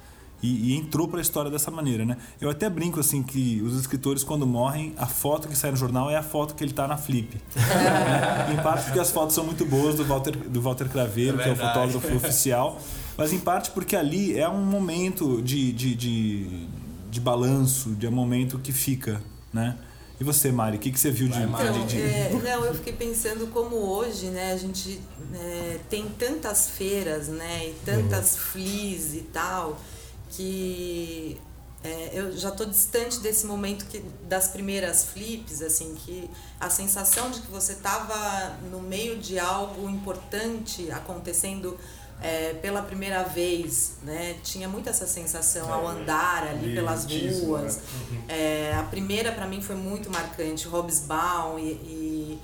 E, 0.41 0.71
e 0.71 0.75
entrou 0.75 1.07
para 1.07 1.19
a 1.19 1.21
história 1.21 1.51
dessa 1.51 1.69
maneira, 1.69 2.03
né? 2.03 2.17
Eu 2.39 2.50
até 2.50 2.67
brinco 2.67 3.00
assim 3.00 3.21
que 3.21 3.61
os 3.61 3.79
escritores 3.79 4.23
quando 4.23 4.47
morrem, 4.47 4.91
a 4.97 5.05
foto 5.05 5.47
que 5.47 5.55
sai 5.55 5.69
no 5.69 5.77
jornal 5.77 6.09
é 6.09 6.17
a 6.17 6.23
foto 6.23 6.55
que 6.55 6.63
ele 6.63 6.71
está 6.71 6.88
na 6.88 6.97
flip. 6.97 7.39
em 8.51 8.55
parte 8.63 8.85
porque 8.85 9.00
as 9.00 9.11
fotos 9.11 9.35
são 9.35 9.43
muito 9.43 9.63
boas 9.65 9.93
do 9.93 10.03
Walter, 10.03 10.35
do 10.35 10.59
Walter 10.59 10.89
Craveiro, 10.89 11.39
é 11.39 11.43
que 11.43 11.50
é 11.50 11.51
o 11.51 11.55
fotógrafo 11.55 12.15
oficial 12.15 12.81
mas 13.18 13.34
em 13.34 13.39
parte 13.39 13.72
porque 13.72 13.96
ali 13.96 14.38
é 14.38 14.48
um 14.48 14.63
momento 14.63 15.41
de, 15.41 15.72
de, 15.72 15.96
de, 15.96 16.68
de 17.10 17.20
balanço, 17.20 17.91
de 17.91 18.08
um 18.08 18.12
momento 18.12 18.60
que 18.60 18.72
fica, 18.72 19.22
né? 19.53 19.77
E 20.20 20.24
você, 20.24 20.51
Mari, 20.51 20.77
o 20.77 20.80
que, 20.80 20.91
que 20.91 21.00
você 21.00 21.10
viu 21.10 21.27
de, 21.27 21.41
então, 21.41 21.88
de, 21.88 21.96
de... 21.96 22.00
É, 22.00 22.30
não, 22.32 22.63
eu 22.63 22.75
fiquei 22.75 22.94
pensando 22.94 23.48
como 23.48 23.75
hoje, 23.75 24.27
né, 24.27 24.53
a 24.53 24.58
gente 24.58 25.01
é, 25.34 25.80
tem 25.89 26.08
tantas 26.10 26.70
feiras, 26.70 27.27
né, 27.27 27.70
e 27.70 27.74
tantas 27.84 28.34
uhum. 28.34 28.39
flis 28.39 29.15
e 29.15 29.22
tal, 29.34 29.82
que 30.30 31.39
é, 31.84 32.12
eu 32.13 32.38
já 32.38 32.50
estou 32.50 32.68
distante 32.68 33.20
desse 33.20 33.48
momento 33.48 33.88
que, 33.88 34.03
das 34.30 34.50
primeiras 34.50 35.06
flips, 35.06 35.63
assim, 35.63 35.96
que 35.96 36.30
a 36.60 36.70
sensação 36.70 37.32
de 37.32 37.41
que 37.41 37.50
você 37.50 37.74
estava 37.74 38.60
no 38.70 38.80
meio 38.80 39.18
de 39.18 39.39
algo 39.39 39.89
importante 39.89 40.91
acontecendo 40.91 41.75
é, 42.21 42.53
pela 42.53 42.81
primeira 42.81 43.23
vez, 43.23 43.93
né? 44.03 44.35
Tinha 44.43 44.69
muito 44.69 44.87
essa 44.89 45.07
sensação 45.07 45.73
ao 45.73 45.87
andar 45.87 46.47
ali 46.47 46.75
pelas 46.75 47.05
ruas. 47.05 47.77
Né? 47.77 47.83
Uhum. 47.93 48.21
É, 48.29 48.75
a 48.75 48.83
primeira 48.83 49.31
para 49.31 49.47
mim 49.47 49.61
foi 49.61 49.75
muito 49.75 50.09
marcante, 50.09 50.67
Hobbesbaum 50.67 51.57
e, 51.57 51.71
e 51.71 52.39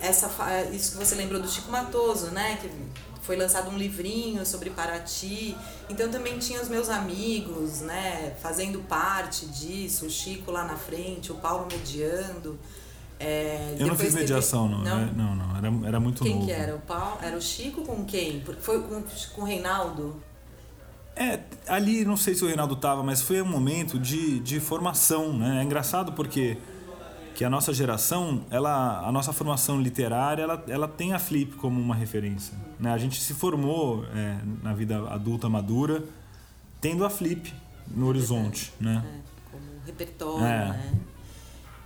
essa 0.00 0.28
isso 0.72 0.92
que 0.92 0.98
você 0.98 1.14
lembrou 1.14 1.40
do 1.40 1.48
Chico 1.48 1.70
Matoso, 1.70 2.32
né? 2.32 2.58
Que 2.60 2.68
foi 3.22 3.36
lançado 3.36 3.70
um 3.70 3.78
livrinho 3.78 4.44
sobre 4.44 4.70
Paraty. 4.70 5.56
Então 5.88 6.10
também 6.10 6.38
tinha 6.38 6.60
os 6.60 6.68
meus 6.68 6.88
amigos, 6.88 7.80
né, 7.80 8.34
fazendo 8.42 8.80
parte 8.80 9.46
disso, 9.46 10.06
o 10.06 10.10
Chico 10.10 10.50
lá 10.50 10.64
na 10.64 10.76
frente, 10.76 11.30
o 11.30 11.36
Paulo 11.36 11.68
mediando. 11.70 12.58
É, 13.24 13.76
eu 13.78 13.86
não 13.86 13.96
fiz 13.96 14.14
mediação, 14.14 14.68
teve... 14.68 14.82
não. 14.82 15.06
Não? 15.06 15.34
não, 15.34 15.36
não. 15.36 15.56
Era, 15.56 15.88
era 15.88 16.00
muito 16.00 16.22
quem 16.22 16.34
novo. 16.34 16.46
Quem 16.46 16.54
que 16.54 16.60
era? 16.60 16.74
O 16.74 16.80
Paulo? 16.80 17.18
Era 17.22 17.36
o 17.36 17.40
Chico 17.40 17.82
com 17.82 18.04
quem? 18.04 18.40
Porque 18.40 18.60
foi 18.60 18.82
com, 18.82 19.02
com 19.34 19.42
o 19.42 19.44
Reinaldo? 19.44 20.20
É, 21.14 21.40
ali 21.68 22.04
não 22.04 22.16
sei 22.16 22.34
se 22.34 22.42
o 22.42 22.46
Reinaldo 22.46 22.74
tava, 22.74 23.02
mas 23.02 23.22
foi 23.22 23.40
um 23.40 23.46
momento 23.46 23.98
de, 23.98 24.40
de 24.40 24.58
formação, 24.58 25.32
né? 25.32 25.60
É 25.60 25.62
engraçado 25.62 26.12
porque 26.12 26.56
que 27.34 27.44
a 27.44 27.50
nossa 27.50 27.72
geração, 27.72 28.44
ela, 28.50 29.06
a 29.06 29.12
nossa 29.12 29.32
formação 29.32 29.80
literária, 29.80 30.42
ela, 30.42 30.64
ela 30.68 30.88
tem 30.88 31.12
a 31.12 31.18
Flip 31.18 31.56
como 31.56 31.80
uma 31.80 31.94
referência. 31.94 32.54
Né? 32.78 32.92
A 32.92 32.98
gente 32.98 33.20
se 33.20 33.34
formou 33.34 34.04
é, 34.14 34.38
na 34.62 34.74
vida 34.74 34.98
adulta 35.08 35.48
madura 35.48 36.04
tendo 36.80 37.04
a 37.04 37.10
Flip 37.10 37.52
no 37.88 38.06
horizonte, 38.08 38.72
né? 38.80 39.04
É, 39.04 39.50
como 39.50 39.64
repertório, 39.86 40.44
é. 40.44 40.68
né? 40.68 40.92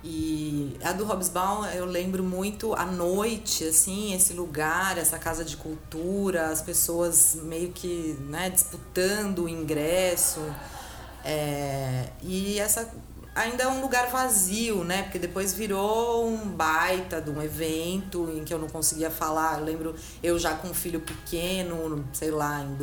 E 0.03 0.77
a 0.83 0.91
do 0.93 1.05
Hobsbawm 1.05 1.65
eu 1.73 1.85
lembro 1.85 2.23
muito 2.23 2.73
a 2.73 2.85
noite, 2.85 3.63
assim, 3.65 4.13
esse 4.13 4.33
lugar, 4.33 4.97
essa 4.97 5.17
casa 5.17 5.43
de 5.43 5.57
cultura, 5.57 6.47
as 6.47 6.61
pessoas 6.61 7.35
meio 7.43 7.71
que 7.71 8.15
né, 8.29 8.49
disputando 8.49 9.43
o 9.45 9.49
ingresso. 9.49 10.39
É, 11.25 12.09
e 12.21 12.59
essa 12.59 12.89
ainda 13.37 13.63
é 13.63 13.67
um 13.67 13.81
lugar 13.81 14.07
vazio, 14.09 14.83
né? 14.83 15.03
Porque 15.03 15.19
depois 15.19 15.53
virou 15.53 16.27
um 16.27 16.47
baita 16.47 17.21
de 17.21 17.29
um 17.29 17.41
evento 17.41 18.29
em 18.35 18.43
que 18.43 18.53
eu 18.53 18.59
não 18.59 18.67
conseguia 18.67 19.11
falar. 19.11 19.59
Eu 19.59 19.65
lembro 19.65 19.95
eu 20.23 20.39
já 20.39 20.55
com 20.55 20.69
um 20.69 20.73
filho 20.73 20.99
pequeno, 20.99 22.07
sei 22.13 22.31
lá, 22.31 22.61
em 22.61 22.75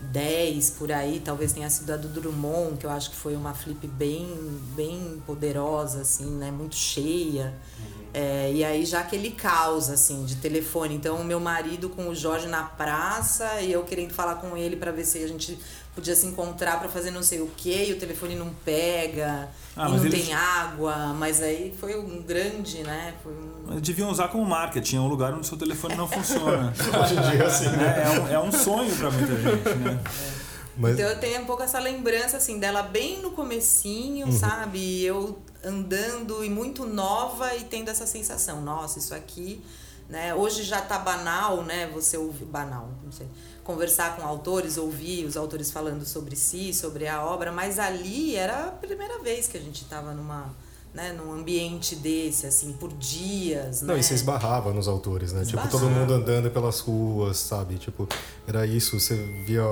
2010 0.00 0.70
por 0.70 0.92
aí, 0.92 1.20
talvez 1.24 1.52
tenha 1.52 1.68
sido 1.68 1.90
a 1.90 1.96
do 1.96 2.08
Drummond, 2.08 2.76
que 2.78 2.86
eu 2.86 2.90
acho 2.90 3.10
que 3.10 3.16
foi 3.16 3.34
uma 3.34 3.52
flip 3.52 3.86
bem, 3.86 4.26
bem 4.74 5.22
poderosa, 5.26 6.02
assim, 6.02 6.30
né? 6.30 6.50
Muito 6.50 6.76
cheia. 6.76 7.54
Uhum. 7.78 8.04
É, 8.14 8.52
e 8.52 8.64
aí 8.64 8.84
já 8.84 9.00
aquele 9.00 9.30
caos, 9.30 9.90
assim, 9.90 10.24
de 10.24 10.36
telefone. 10.36 10.94
Então, 10.94 11.16
o 11.16 11.24
meu 11.24 11.40
marido 11.40 11.88
com 11.88 12.08
o 12.08 12.14
Jorge 12.14 12.46
na 12.46 12.62
praça 12.62 13.60
e 13.60 13.72
eu 13.72 13.82
querendo 13.84 14.12
falar 14.12 14.36
com 14.36 14.56
ele 14.56 14.76
para 14.76 14.92
ver 14.92 15.04
se 15.04 15.22
a 15.22 15.26
gente 15.26 15.58
podia 15.98 16.14
se 16.14 16.26
encontrar 16.26 16.78
para 16.78 16.88
fazer 16.88 17.10
não 17.10 17.24
sei 17.24 17.40
o 17.40 17.48
que 17.48 17.86
e 17.86 17.92
o 17.92 17.98
telefone 17.98 18.36
não 18.36 18.50
pega 18.64 19.48
ah, 19.76 19.88
e 19.88 19.92
não 19.92 20.06
eles... 20.06 20.26
tem 20.26 20.32
água, 20.32 21.12
mas 21.14 21.42
aí 21.42 21.74
foi 21.76 21.98
um 21.98 22.22
grande, 22.22 22.84
né? 22.84 23.14
Foi 23.20 23.32
um... 23.32 23.80
Deviam 23.80 24.08
usar 24.08 24.28
como 24.28 24.44
marketing, 24.44 24.96
é 24.96 25.00
um 25.00 25.08
lugar 25.08 25.32
onde 25.32 25.40
o 25.40 25.44
seu 25.44 25.58
telefone 25.58 25.96
não 25.96 26.06
funciona. 26.06 26.72
Hoje 27.02 27.16
em 27.16 27.30
dia, 27.30 27.46
assim, 27.46 27.68
né? 27.70 28.04
É, 28.04 28.20
um, 28.20 28.28
é 28.28 28.40
um 28.40 28.52
sonho 28.52 28.94
para 28.94 29.10
muita 29.10 29.34
gente, 29.34 29.74
né? 29.80 30.00
É. 30.04 30.48
Mas... 30.76 30.94
Então 30.94 31.10
eu 31.10 31.18
tenho 31.18 31.42
um 31.42 31.44
pouco 31.44 31.64
essa 31.64 31.80
lembrança 31.80 32.36
assim 32.36 32.60
dela 32.60 32.82
bem 32.82 33.20
no 33.20 33.32
comecinho, 33.32 34.26
uhum. 34.26 34.32
sabe? 34.32 35.04
Eu 35.04 35.42
andando 35.64 36.44
e 36.44 36.48
muito 36.48 36.86
nova 36.86 37.56
e 37.56 37.64
tendo 37.64 37.90
essa 37.90 38.06
sensação, 38.06 38.60
nossa, 38.60 39.00
isso 39.00 39.12
aqui, 39.12 39.60
né? 40.08 40.32
Hoje 40.32 40.62
já 40.62 40.80
tá 40.80 40.96
banal, 40.96 41.64
né? 41.64 41.90
Você 41.92 42.16
ouve 42.16 42.44
banal, 42.44 42.88
não 43.02 43.10
sei 43.10 43.26
conversar 43.68 44.16
com 44.16 44.26
autores, 44.26 44.78
ouvir 44.78 45.26
os 45.26 45.36
autores 45.36 45.70
falando 45.70 46.06
sobre 46.06 46.34
si, 46.34 46.72
sobre 46.72 47.06
a 47.06 47.22
obra, 47.22 47.52
mas 47.52 47.78
ali 47.78 48.34
era 48.34 48.68
a 48.68 48.70
primeira 48.70 49.18
vez 49.18 49.46
que 49.46 49.58
a 49.58 49.60
gente 49.60 49.82
estava 49.82 50.14
numa 50.14 50.50
né, 50.94 51.12
num 51.12 51.30
ambiente 51.30 51.94
desse, 51.94 52.46
assim, 52.46 52.72
por 52.72 52.90
dias, 52.94 53.82
Não, 53.82 53.92
né? 53.92 54.00
e 54.00 54.02
você 54.02 54.14
esbarrava 54.14 54.72
nos 54.72 54.88
autores, 54.88 55.34
né? 55.34 55.42
Esbarrava. 55.42 55.68
Tipo, 55.68 55.80
todo 55.82 55.90
mundo 55.90 56.14
andando 56.14 56.50
pelas 56.50 56.80
ruas, 56.80 57.36
sabe? 57.36 57.76
Tipo, 57.76 58.08
era 58.46 58.66
isso, 58.66 58.98
você 58.98 59.14
via 59.44 59.62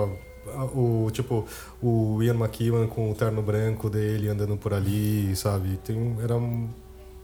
o 0.74 1.10
tipo 1.10 1.44
o 1.82 2.22
Ian 2.22 2.34
McEwan 2.34 2.86
com 2.86 3.10
o 3.10 3.14
terno 3.14 3.40
branco 3.40 3.88
dele 3.88 4.28
andando 4.28 4.58
por 4.58 4.74
ali, 4.74 5.34
sabe? 5.34 5.78
Tem 5.78 6.18
era 6.22 6.36
um 6.36 6.68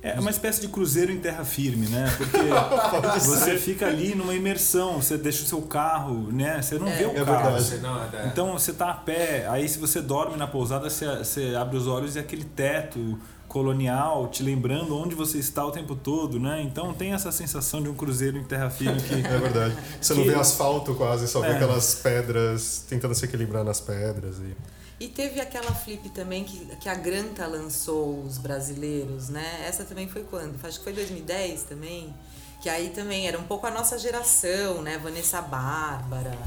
é 0.02 0.18
uma 0.18 0.30
espécie 0.30 0.60
de 0.60 0.66
cruzeiro 0.66 1.12
em 1.12 1.18
terra 1.18 1.44
firme, 1.44 1.86
né? 1.86 2.12
Porque 2.18 2.38
você 3.20 3.56
fica 3.56 3.86
ali 3.86 4.16
numa 4.16 4.34
imersão, 4.34 5.00
você 5.00 5.16
deixa 5.16 5.44
o 5.44 5.46
seu 5.46 5.62
carro, 5.62 6.32
né? 6.32 6.60
Você 6.60 6.76
não 6.76 6.88
é, 6.88 6.96
vê 6.96 7.04
o 7.04 7.10
é 7.10 7.24
carro. 7.24 7.56
Verdade. 7.56 8.16
É. 8.16 8.26
Então 8.26 8.52
você 8.52 8.72
tá 8.72 8.90
a 8.90 8.94
pé, 8.94 9.46
aí 9.48 9.68
se 9.68 9.78
você 9.78 10.00
dorme 10.00 10.36
na 10.36 10.48
pousada, 10.48 10.90
você, 10.90 11.06
você 11.18 11.54
abre 11.54 11.76
os 11.76 11.86
olhos 11.86 12.16
e 12.16 12.18
aquele 12.18 12.42
teto 12.42 13.16
colonial 13.46 14.28
te 14.28 14.42
lembrando 14.42 14.96
onde 14.96 15.14
você 15.14 15.38
está 15.38 15.64
o 15.64 15.70
tempo 15.70 15.94
todo, 15.94 16.40
né? 16.40 16.62
Então 16.62 16.92
tem 16.92 17.12
essa 17.12 17.30
sensação 17.30 17.80
de 17.80 17.88
um 17.88 17.94
cruzeiro 17.94 18.36
em 18.38 18.44
terra 18.44 18.70
firme 18.70 19.00
que 19.00 19.14
é 19.24 19.38
verdade. 19.38 19.76
Você 20.00 20.14
que... 20.14 20.20
não 20.20 20.26
vê 20.26 20.34
asfalto 20.34 20.94
quase, 20.96 21.28
só 21.28 21.40
vê 21.40 21.48
é. 21.48 21.52
aquelas 21.52 21.94
pedras 21.94 22.84
tentando 22.88 23.14
se 23.14 23.24
equilibrar 23.24 23.62
nas 23.62 23.80
pedras 23.80 24.38
e 24.38 24.56
e 25.02 25.08
teve 25.08 25.40
aquela 25.40 25.72
flip 25.72 26.08
também 26.10 26.44
que, 26.44 26.64
que 26.76 26.88
a 26.88 26.94
Granta 26.94 27.44
lançou 27.44 28.22
os 28.22 28.38
brasileiros, 28.38 29.28
né? 29.28 29.64
Essa 29.66 29.84
também 29.84 30.06
foi 30.06 30.22
quando? 30.22 30.54
Acho 30.64 30.78
que 30.78 30.84
foi 30.84 30.92
2010 30.92 31.64
também. 31.64 32.14
Que 32.60 32.68
aí 32.68 32.90
também 32.90 33.26
era 33.26 33.36
um 33.36 33.42
pouco 33.42 33.66
a 33.66 33.70
nossa 33.72 33.98
geração, 33.98 34.80
né? 34.80 34.98
Vanessa 34.98 35.42
Bárbara, 35.42 36.38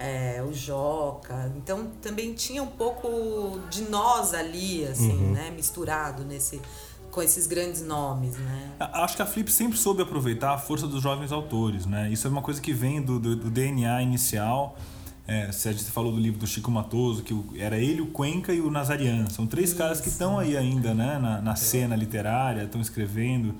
é, 0.00 0.42
o 0.42 0.52
Joca. 0.52 1.52
Então 1.56 1.92
também 2.02 2.34
tinha 2.34 2.60
um 2.60 2.66
pouco 2.66 3.60
de 3.70 3.82
nós 3.82 4.34
ali, 4.34 4.84
assim, 4.84 5.12
uhum. 5.12 5.32
né? 5.34 5.52
Misturado 5.52 6.24
nesse, 6.24 6.60
com 7.12 7.22
esses 7.22 7.46
grandes 7.46 7.82
nomes, 7.82 8.36
né? 8.36 8.72
Acho 8.80 9.14
que 9.14 9.22
a 9.22 9.26
Flip 9.26 9.48
sempre 9.48 9.78
soube 9.78 10.02
aproveitar 10.02 10.54
a 10.54 10.58
força 10.58 10.88
dos 10.88 11.00
jovens 11.00 11.30
autores, 11.30 11.86
né? 11.86 12.10
Isso 12.10 12.26
é 12.26 12.30
uma 12.30 12.42
coisa 12.42 12.60
que 12.60 12.72
vem 12.72 13.00
do, 13.00 13.20
do, 13.20 13.36
do 13.36 13.48
DNA 13.48 14.02
inicial 14.02 14.76
é, 15.26 15.52
você 15.52 15.72
falou 15.74 16.12
do 16.12 16.18
livro 16.18 16.40
do 16.40 16.46
Chico 16.46 16.70
Matoso, 16.70 17.22
que 17.22 17.34
era 17.58 17.78
ele, 17.78 18.00
o 18.00 18.06
Cuenca 18.06 18.52
e 18.52 18.60
o 18.60 18.70
Nazarian. 18.70 19.28
São 19.30 19.46
três 19.46 19.70
Isso. 19.70 19.78
caras 19.78 20.00
que 20.00 20.08
estão 20.08 20.38
aí 20.38 20.56
ainda 20.56 20.92
né, 20.94 21.18
na, 21.18 21.40
na 21.40 21.54
cena 21.54 21.94
literária, 21.94 22.64
estão 22.64 22.80
escrevendo. 22.80 23.54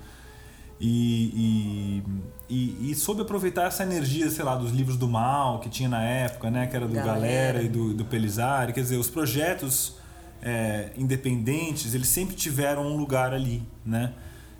E, 0.80 2.02
e, 2.48 2.54
e, 2.54 2.90
e, 2.90 2.94
soube 2.96 3.22
aproveitar 3.22 3.66
essa 3.66 3.84
energia, 3.84 4.28
sei 4.28 4.44
lá, 4.44 4.56
dos 4.56 4.72
livros 4.72 4.96
do 4.96 5.06
mal 5.06 5.60
que 5.60 5.68
tinha 5.68 5.88
na 5.88 6.02
época, 6.02 6.50
né? 6.50 6.66
Que 6.66 6.74
era 6.74 6.88
do 6.88 6.92
Galera, 6.92 7.14
Galera 7.14 7.62
e 7.62 7.68
do, 7.68 7.94
do 7.94 8.04
Pelizari. 8.04 8.72
Quer 8.72 8.80
dizer, 8.80 8.96
os 8.96 9.08
projetos 9.08 9.96
é, 10.42 10.90
independentes, 10.98 11.94
eles 11.94 12.08
sempre 12.08 12.34
tiveram 12.34 12.84
um 12.84 12.96
lugar 12.96 13.32
ali, 13.32 13.62
né? 13.86 14.12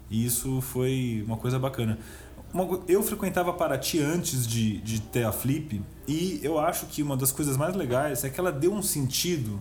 E 0.09 0.25
isso 0.25 0.61
foi 0.61 1.25
uma 1.26 1.37
coisa 1.37 1.59
bacana 1.59 1.99
eu 2.87 3.02
frequentava 3.02 3.52
Paraty 3.52 4.00
antes 4.00 4.47
de, 4.47 4.78
de 4.78 5.00
ter 5.00 5.25
a 5.25 5.32
Flip 5.32 5.82
e 6.06 6.40
eu 6.42 6.59
acho 6.59 6.87
que 6.87 7.02
uma 7.02 7.16
das 7.16 7.32
coisas 7.32 7.56
mais 7.56 7.75
legais 7.75 8.25
é 8.25 8.30
que 8.30 8.38
ela 8.38 8.52
deu 8.52 8.73
um 8.73 8.82
sentido 8.82 9.61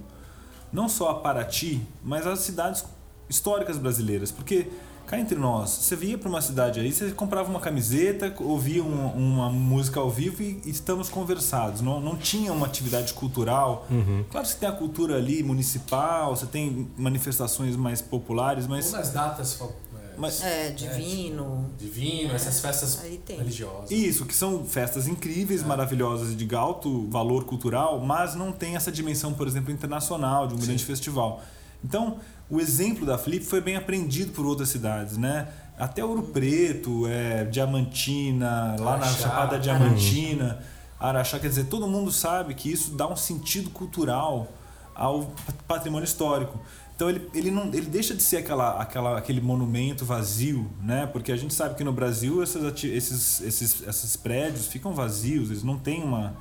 não 0.72 0.88
só 0.88 1.10
a 1.10 1.16
Paraty, 1.16 1.82
mas 2.04 2.26
às 2.26 2.40
cidades 2.40 2.86
históricas 3.30 3.78
brasileiras. 3.78 4.32
Porque 4.32 4.68
cá 5.06 5.20
entre 5.20 5.38
nós, 5.38 5.70
você 5.70 5.96
via 5.96 6.18
para 6.18 6.30
uma 6.30 6.42
cidade 6.42 6.80
aí, 6.80 6.92
você 6.92 7.12
comprava 7.12 7.50
uma 7.50 7.60
camiseta, 7.60 8.34
ouvia 8.40 8.82
uma, 8.82 9.08
uma 9.12 9.50
música 9.50 10.00
ao 10.00 10.10
vivo 10.10 10.42
e, 10.42 10.62
e, 10.66 10.70
estamos 10.70 11.10
conversados. 11.10 11.82
Não, 11.82 12.00
não 12.00 12.16
tinha 12.16 12.54
uma 12.54 12.66
atividade 12.66 13.14
cultural. 13.14 13.86
Uhum. 13.92 14.24
Claro 14.30 14.48
que 14.48 14.54
você 14.54 14.60
tem 14.60 14.70
a 14.70 14.72
cultura 14.72 15.18
ali 15.18 15.44
municipal, 15.44 16.36
você 16.36 16.46
tem 16.46 16.90
manifestações 16.98 17.76
mais 17.76 18.02
populares, 18.02 18.68
mas. 18.68 18.94
Umas 18.94 19.10
datas 19.10 19.60
mas, 20.22 20.44
é, 20.44 20.70
divino. 20.70 21.72
É, 21.74 21.84
divino, 21.84 22.32
é, 22.32 22.36
essas 22.36 22.60
festas 22.60 23.02
religiosas. 23.28 23.90
Isso, 23.90 24.26
que 24.26 24.36
são 24.36 24.64
festas 24.64 25.08
incríveis, 25.08 25.64
é. 25.64 25.66
maravilhosas, 25.66 26.36
de 26.36 26.56
alto 26.56 27.08
valor 27.10 27.46
cultural, 27.46 28.00
mas 28.00 28.36
não 28.36 28.52
tem 28.52 28.76
essa 28.76 28.92
dimensão, 28.92 29.34
por 29.34 29.48
exemplo, 29.48 29.72
internacional, 29.72 30.48
de 30.48 30.54
um 30.54 30.58
Sim. 30.60 30.68
grande 30.68 30.86
festival. 30.86 31.42
Então, 31.84 32.20
o 32.50 32.60
exemplo 32.60 33.06
da 33.06 33.18
Flip 33.18 33.44
foi 33.44 33.60
bem 33.60 33.76
aprendido 33.76 34.32
por 34.32 34.46
outras 34.46 34.70
cidades, 34.70 35.18
né? 35.18 35.48
Até 35.78 36.06
Ouro 36.06 36.24
Preto, 36.24 37.08
é, 37.08 37.46
Diamantina, 37.46 38.76
lá 38.80 38.94
Araxá, 38.94 39.12
na 39.12 39.18
Chapada 39.18 39.60
Diamantina, 39.60 40.64
Araxá, 41.00 41.40
quer 41.40 41.48
dizer, 41.48 41.64
todo 41.66 41.88
mundo 41.88 42.12
sabe 42.12 42.54
que 42.54 42.72
isso 42.72 42.92
dá 42.92 43.08
um 43.08 43.16
sentido 43.16 43.72
cultural 43.72 44.48
ao 44.94 45.32
patrimônio 45.68 46.06
histórico. 46.06 46.60
Então 47.02 47.10
ele, 47.10 47.28
ele, 47.34 47.50
não, 47.50 47.66
ele 47.74 47.88
deixa 47.88 48.14
de 48.14 48.22
ser 48.22 48.38
aquela, 48.38 48.80
aquela, 48.80 49.18
aquele 49.18 49.42
monumento 49.42 50.06
vazio, 50.06 50.70
né? 50.84 51.08
Porque 51.08 51.32
a 51.32 51.36
gente 51.36 51.52
sabe 51.52 51.74
que 51.74 51.84
no 51.84 51.92
Brasil 51.92 52.44
essas, 52.44 52.64
esses, 52.84 53.42
esses, 53.42 53.82
esses 53.82 54.16
prédios 54.16 54.68
ficam 54.68 54.94
vazios, 54.94 55.50
eles 55.50 55.64
não 55.64 55.80
têm 55.80 56.04
uma, 56.04 56.36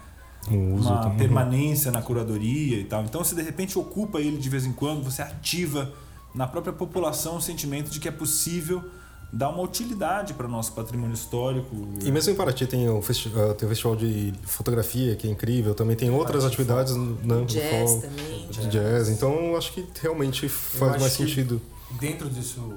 um 0.50 0.74
uma 0.74 1.12
permanência 1.16 1.90
na 1.90 2.02
curadoria 2.02 2.78
e 2.78 2.84
tal. 2.84 3.02
Então, 3.04 3.24
se 3.24 3.34
de 3.34 3.40
repente 3.40 3.78
ocupa 3.78 4.20
ele 4.20 4.36
de 4.36 4.50
vez 4.50 4.66
em 4.66 4.72
quando, 4.74 5.02
você 5.02 5.22
ativa 5.22 5.94
na 6.34 6.46
própria 6.46 6.74
população 6.74 7.38
o 7.38 7.40
sentimento 7.40 7.90
de 7.90 7.98
que 7.98 8.08
é 8.08 8.12
possível 8.12 8.84
dar 9.32 9.48
uma 9.50 9.62
utilidade 9.62 10.34
para 10.34 10.46
o 10.46 10.50
nosso 10.50 10.72
patrimônio 10.72 11.14
histórico. 11.14 11.74
E 12.02 12.10
mesmo 12.10 12.32
em 12.32 12.36
Paraty 12.36 12.66
tem 12.66 12.88
o, 12.88 13.00
festi 13.00 13.28
uh, 13.28 13.54
tem 13.54 13.66
o 13.66 13.68
festival 13.68 13.94
de 13.94 14.32
fotografia, 14.42 15.14
que 15.14 15.28
é 15.28 15.30
incrível, 15.30 15.74
também 15.74 15.96
tem 15.96 16.10
outras 16.10 16.42
Paraty 16.42 16.54
atividades 16.54 16.96
né, 16.96 17.44
jazz 17.46 17.94
também. 18.02 18.48
de 18.48 18.68
jazz. 18.68 19.08
Então 19.08 19.56
acho 19.56 19.72
que 19.72 19.86
realmente 20.00 20.48
faz 20.48 21.00
mais 21.00 21.12
sentido. 21.12 21.60
Dentro 22.00 22.28
disso, 22.28 22.74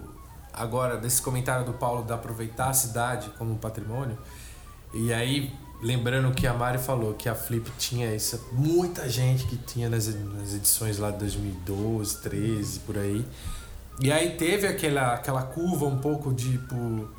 agora, 0.53 0.97
desse 0.97 1.21
comentário 1.21 1.65
do 1.65 1.73
Paulo 1.73 2.03
de 2.03 2.13
aproveitar 2.13 2.69
a 2.69 2.73
cidade 2.73 3.31
como 3.37 3.55
patrimônio, 3.55 4.17
e 4.93 5.11
aí 5.11 5.51
lembrando 5.81 6.33
que 6.33 6.47
a 6.47 6.53
Mari 6.53 6.77
falou 6.77 7.13
que 7.13 7.27
a 7.27 7.35
Flip 7.35 7.69
tinha 7.77 8.15
isso, 8.15 8.39
muita 8.53 9.09
gente 9.09 9.45
que 9.45 9.57
tinha 9.57 9.89
nas, 9.89 10.07
nas 10.07 10.53
edições 10.53 10.97
lá 10.97 11.11
de 11.11 11.17
2012, 11.19 12.17
13, 12.21 12.79
por 12.79 12.97
aí. 12.97 13.25
E 13.99 14.11
aí 14.11 14.31
teve 14.37 14.67
aquela, 14.67 15.13
aquela 15.13 15.43
curva 15.43 15.85
um 15.85 15.99
pouco 15.99 16.33
tipo. 16.33 17.09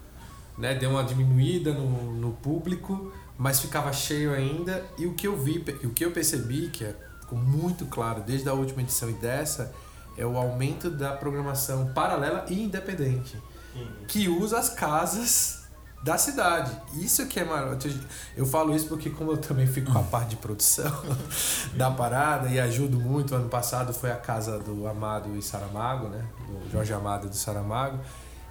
Né, 0.56 0.72
deu 0.72 0.90
uma 0.90 1.02
diminuída 1.02 1.72
no, 1.72 2.14
no 2.14 2.30
público, 2.34 3.12
mas 3.36 3.58
ficava 3.58 3.92
cheio 3.92 4.32
ainda. 4.32 4.84
E 4.96 5.04
o 5.04 5.14
que 5.14 5.26
eu 5.26 5.36
vi, 5.36 5.64
o 5.82 5.90
que 5.90 6.04
eu 6.04 6.12
percebi, 6.12 6.68
que 6.68 6.84
é 6.84 6.94
ficou 7.24 7.38
muito 7.38 7.86
claro 7.86 8.22
desde 8.22 8.48
a 8.48 8.52
última 8.52 8.82
edição 8.82 9.10
e 9.10 9.14
dessa, 9.14 9.74
é 10.16 10.24
o 10.24 10.36
aumento 10.36 10.90
da 10.90 11.12
programação 11.12 11.92
paralela 11.92 12.46
e 12.48 12.62
independente. 12.62 13.36
Uhum. 13.74 14.06
Que 14.06 14.28
usa 14.28 14.58
as 14.58 14.68
casas 14.68 15.63
da 16.04 16.18
cidade. 16.18 16.70
Isso 16.98 17.26
que 17.26 17.40
é 17.40 17.44
maravilhoso. 17.44 17.98
Eu 18.36 18.44
falo 18.44 18.76
isso 18.76 18.86
porque 18.88 19.08
como 19.08 19.32
eu 19.32 19.38
também 19.38 19.66
fico 19.66 19.90
com 19.90 19.98
a 19.98 20.02
parte 20.02 20.30
de 20.30 20.36
produção 20.36 20.92
da 21.74 21.90
parada 21.90 22.50
e 22.50 22.60
ajudo 22.60 23.00
muito, 23.00 23.34
ano 23.34 23.48
passado 23.48 23.94
foi 23.94 24.12
a 24.12 24.16
casa 24.16 24.58
do 24.58 24.86
Amado 24.86 25.34
e 25.34 25.40
Saramago, 25.40 26.08
né? 26.08 26.22
Do 26.46 26.70
Jorge 26.70 26.92
Amado 26.92 27.30
do 27.30 27.34
Saramago. 27.34 27.98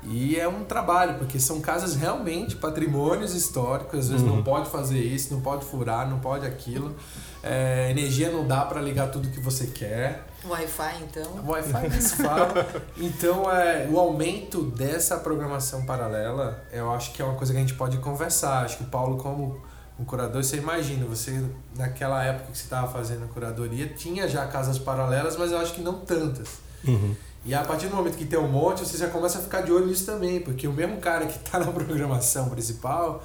E 0.06 0.36
é 0.36 0.48
um 0.48 0.66
trabalho, 0.66 1.20
porque 1.20 1.40
são 1.40 1.62
casas 1.62 1.96
realmente 1.96 2.56
patrimônios 2.56 3.36
históricos, 3.36 4.00
às 4.00 4.10
vezes 4.10 4.26
uhum. 4.26 4.38
não 4.38 4.44
pode 4.44 4.68
fazer 4.70 5.00
isso, 5.00 5.32
não 5.32 5.40
pode 5.40 5.64
furar, 5.64 6.10
não 6.10 6.20
pode 6.20 6.48
aquilo. 6.48 6.96
É, 7.44 7.92
energia 7.92 8.32
não 8.32 8.48
dá 8.48 8.66
para 8.66 8.82
ligar 8.82 9.12
tudo 9.12 9.30
que 9.30 9.40
você 9.40 9.68
quer. 9.68 10.26
Wi-Fi, 10.46 11.04
então. 11.04 11.44
Wi-Fi 11.46 11.90
nem 11.90 12.02
se 12.02 12.18
fala. 12.18 12.54
Então, 12.98 13.50
é, 13.50 13.88
o 13.90 14.00
aumento 14.00 14.64
dessa 14.64 15.18
programação 15.18 15.86
paralela, 15.86 16.64
eu 16.72 16.92
acho 16.92 17.14
que 17.14 17.22
é 17.22 17.26
uma 17.26 17.36
coisa 17.36 17.54
que 17.54 17.58
a 17.58 17.62
gente 17.62 17.76
pode 17.76 17.98
conversar. 17.98 18.66
Acho 18.66 18.78
que 18.78 18.84
o 18.84 18.88
Paulo, 18.88 19.18
como 19.18 19.62
um 20.00 20.04
curador, 20.04 20.44
você 20.44 20.58
imagina, 20.58 21.06
você, 21.06 21.44
naquela 21.76 22.24
época 22.24 22.52
que 22.52 22.58
você 22.58 22.64
estava 22.64 22.92
fazendo 22.92 23.26
a 23.26 23.28
curadoria, 23.28 23.88
tinha 23.88 24.28
já 24.28 24.46
casas 24.48 24.78
paralelas, 24.80 25.38
mas 25.38 25.52
eu 25.52 25.58
acho 25.60 25.74
que 25.74 25.82
não 25.82 26.00
tantas. 26.00 26.50
Uhum. 26.86 27.16
E 27.46 27.54
a 27.54 27.64
partir 27.64 27.88
do 27.88 27.96
momento 27.96 28.18
que 28.18 28.26
tem 28.26 28.40
um 28.40 28.48
monte, 28.48 28.80
você 28.80 28.98
já 28.98 29.10
começa 29.10 29.38
a 29.40 29.42
ficar 29.42 29.62
de 29.62 29.72
olho 29.72 29.88
nisso 29.88 30.06
também, 30.06 30.40
porque 30.40 30.68
o 30.68 30.72
mesmo 30.72 30.98
cara 30.98 31.26
que 31.26 31.38
está 31.38 31.60
na 31.60 31.72
programação 31.72 32.50
principal, 32.50 33.24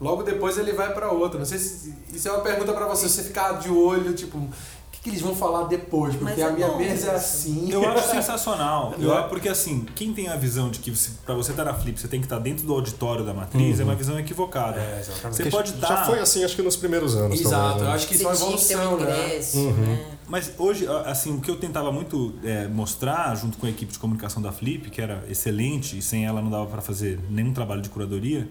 logo 0.00 0.22
depois 0.22 0.56
ele 0.56 0.72
vai 0.72 0.94
para 0.94 1.10
outra. 1.10 1.38
Não 1.38 1.46
sei 1.46 1.58
se 1.58 1.94
isso 2.12 2.28
é 2.28 2.32
uma 2.32 2.42
pergunta 2.42 2.72
para 2.72 2.86
você, 2.86 3.08
você 3.08 3.24
ficar 3.24 3.54
de 3.54 3.68
olho, 3.68 4.14
tipo, 4.14 4.48
que 5.06 5.10
eles 5.10 5.20
vão 5.20 5.36
falar 5.36 5.68
depois, 5.68 6.16
porque 6.16 6.42
a 6.42 6.50
minha 6.50 6.76
mesa 6.76 7.12
é 7.12 7.14
assim. 7.14 7.70
Eu 7.70 7.88
acho 7.88 8.10
sensacional. 8.10 8.92
Eu 8.98 9.14
acho 9.14 9.28
porque 9.28 9.48
assim, 9.48 9.86
quem 9.94 10.12
tem 10.12 10.26
a 10.26 10.34
visão 10.34 10.68
de 10.68 10.80
que 10.80 10.92
para 11.24 11.34
você 11.36 11.52
estar 11.52 11.64
tá 11.64 11.70
na 11.70 11.78
Flip, 11.78 12.00
você 12.00 12.08
tem 12.08 12.18
que 12.18 12.26
estar 12.26 12.38
tá 12.38 12.42
dentro 12.42 12.66
do 12.66 12.74
auditório 12.74 13.24
da 13.24 13.32
matriz, 13.32 13.76
uhum. 13.76 13.82
é 13.82 13.84
uma 13.84 13.94
visão 13.94 14.18
equivocada. 14.18 14.80
É, 14.80 15.04
você 15.30 15.48
pode 15.48 15.74
estar 15.74 15.86
Já 15.86 15.96
tá 15.96 16.04
foi 16.06 16.18
assim, 16.18 16.42
acho 16.42 16.56
que 16.56 16.62
nos 16.62 16.74
primeiros 16.74 17.14
anos. 17.14 17.40
Exato, 17.40 17.56
talvez, 17.56 17.82
né? 17.82 17.88
eu 17.88 17.92
acho 17.92 18.08
que 18.08 18.14
isso 18.14 18.24
é 18.24 18.26
uma 18.26 18.34
evolução, 18.34 18.98
né? 18.98 19.40
Uhum. 19.54 19.72
né? 19.72 20.06
Mas 20.28 20.52
hoje, 20.58 20.88
assim, 21.04 21.36
o 21.36 21.40
que 21.40 21.48
eu 21.48 21.56
tentava 21.56 21.92
muito 21.92 22.34
é, 22.42 22.66
mostrar, 22.66 23.32
junto 23.36 23.58
com 23.58 23.66
a 23.66 23.70
equipe 23.70 23.92
de 23.92 23.98
comunicação 24.00 24.42
da 24.42 24.50
Flip, 24.50 24.90
que 24.90 25.00
era 25.00 25.24
excelente, 25.30 25.98
e 25.98 26.02
sem 26.02 26.26
ela 26.26 26.42
não 26.42 26.50
dava 26.50 26.66
para 26.66 26.82
fazer 26.82 27.20
nenhum 27.30 27.52
trabalho 27.52 27.80
de 27.80 27.90
curadoria, 27.90 28.50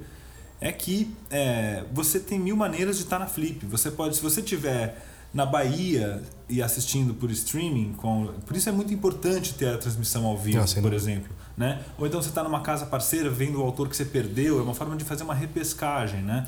é 0.62 0.72
que 0.72 1.14
é, 1.30 1.84
você 1.92 2.18
tem 2.18 2.40
mil 2.40 2.56
maneiras 2.56 2.96
de 2.96 3.04
estar 3.04 3.20
na 3.20 3.28
Flip. 3.28 3.66
Você 3.66 3.92
pode, 3.92 4.16
se 4.16 4.22
você 4.22 4.42
tiver 4.42 5.15
na 5.36 5.46
Bahia 5.46 6.24
e 6.48 6.64
assistindo 6.64 7.14
por 7.14 7.30
streaming, 7.30 7.92
com, 7.98 8.28
por 8.46 8.56
isso 8.56 8.70
é 8.70 8.72
muito 8.72 8.94
importante 8.94 9.54
ter 9.54 9.68
a 9.68 9.78
transmissão 9.78 10.26
ao 10.26 10.38
vivo, 10.38 10.64
ah, 10.64 10.82
por 10.82 10.94
exemplo. 10.94 11.30
Né? 11.58 11.84
Ou 11.98 12.08
então 12.08 12.22
você 12.22 12.30
está 12.30 12.42
numa 12.42 12.62
casa 12.62 12.86
parceira 12.86 13.30
vendo 13.30 13.60
o 13.60 13.62
autor 13.62 13.90
que 13.90 13.98
você 13.98 14.06
perdeu, 14.06 14.60
é 14.60 14.62
uma 14.62 14.74
forma 14.74 14.96
de 14.96 15.04
fazer 15.04 15.24
uma 15.24 15.34
repescagem. 15.34 16.22
Né? 16.22 16.48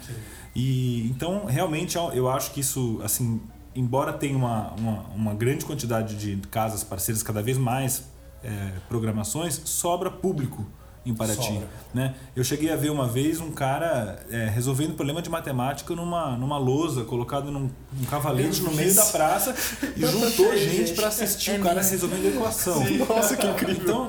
E, 0.56 1.06
então, 1.10 1.44
realmente, 1.44 1.98
eu 1.98 2.30
acho 2.30 2.52
que 2.54 2.62
isso, 2.62 3.02
assim, 3.04 3.42
embora 3.76 4.14
tenha 4.14 4.38
uma, 4.38 4.72
uma, 4.80 5.02
uma 5.14 5.34
grande 5.34 5.66
quantidade 5.66 6.16
de 6.16 6.38
casas 6.48 6.82
parceiras, 6.82 7.22
cada 7.22 7.44
vez 7.44 7.58
mais 7.58 8.06
é, 8.42 8.72
programações, 8.88 9.60
sobra 9.66 10.10
público 10.10 10.66
em 11.10 11.16
Paraty. 11.16 11.62
Né? 11.94 12.14
Eu 12.36 12.44
cheguei 12.44 12.72
a 12.72 12.76
ver 12.76 12.90
uma 12.90 13.08
vez 13.08 13.40
um 13.40 13.52
cara 13.52 14.20
é, 14.30 14.46
resolvendo 14.48 14.96
problema 14.96 15.22
de 15.22 15.30
matemática 15.30 15.96
numa, 15.96 16.38
numa 16.38 16.58
lousa, 16.58 17.04
colocado 17.04 17.52
num, 17.52 17.70
num 17.94 18.06
cavalete 18.10 18.62
no 18.62 18.72
meio 18.72 18.94
da 18.94 19.06
praça 19.06 19.56
e 19.96 20.06
juntou 20.06 20.56
gente 20.58 20.94
para 20.94 21.08
assistir 21.08 21.52
é 21.52 21.60
o 21.60 21.64
cara 21.64 21.82
resolvendo 21.82 22.26
a 22.26 22.30
equação. 22.30 22.86
Sim. 22.86 22.98
Nossa, 22.98 23.38
que 23.38 23.48
incrível. 23.48 23.84
Então, 23.84 24.08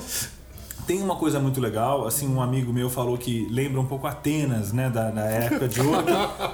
tem 0.88 1.02
uma 1.02 1.16
coisa 1.16 1.38
muito 1.38 1.60
legal, 1.60 2.06
assim, 2.06 2.26
um 2.26 2.40
amigo 2.40 2.72
meu 2.72 2.88
falou 2.88 3.18
que 3.18 3.46
lembra 3.50 3.78
um 3.78 3.84
pouco 3.84 4.06
Atenas, 4.06 4.72
né, 4.72 4.88
da, 4.88 5.10
da 5.10 5.20
época 5.20 5.68
de 5.68 5.82
ouro. 5.82 6.02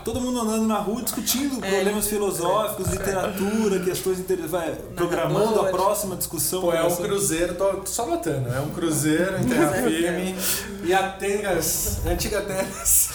todo 0.04 0.20
mundo 0.20 0.40
andando 0.40 0.66
na 0.66 0.78
rua 0.78 1.02
discutindo 1.02 1.64
é, 1.64 1.70
problemas 1.70 2.08
filosóficos, 2.08 2.88
literatura, 2.88 3.78
questões 3.78 4.18
interessantes, 4.18 4.80
programando 4.96 5.60
a 5.60 5.66
próxima 5.66 6.16
discussão. 6.16 6.62
Pô, 6.62 6.72
é 6.72 6.82
um 6.84 6.96
cruzeiro, 6.96 7.54
tô 7.54 7.86
só 7.86 8.08
notando, 8.08 8.52
é 8.52 8.58
um 8.58 8.70
cruzeiro 8.70 9.40
em 9.40 9.44
terra 9.44 9.72
firme 9.84 10.34
e 10.82 10.92
Atenas, 10.92 12.04
antiga 12.04 12.40
Atenas. 12.40 13.10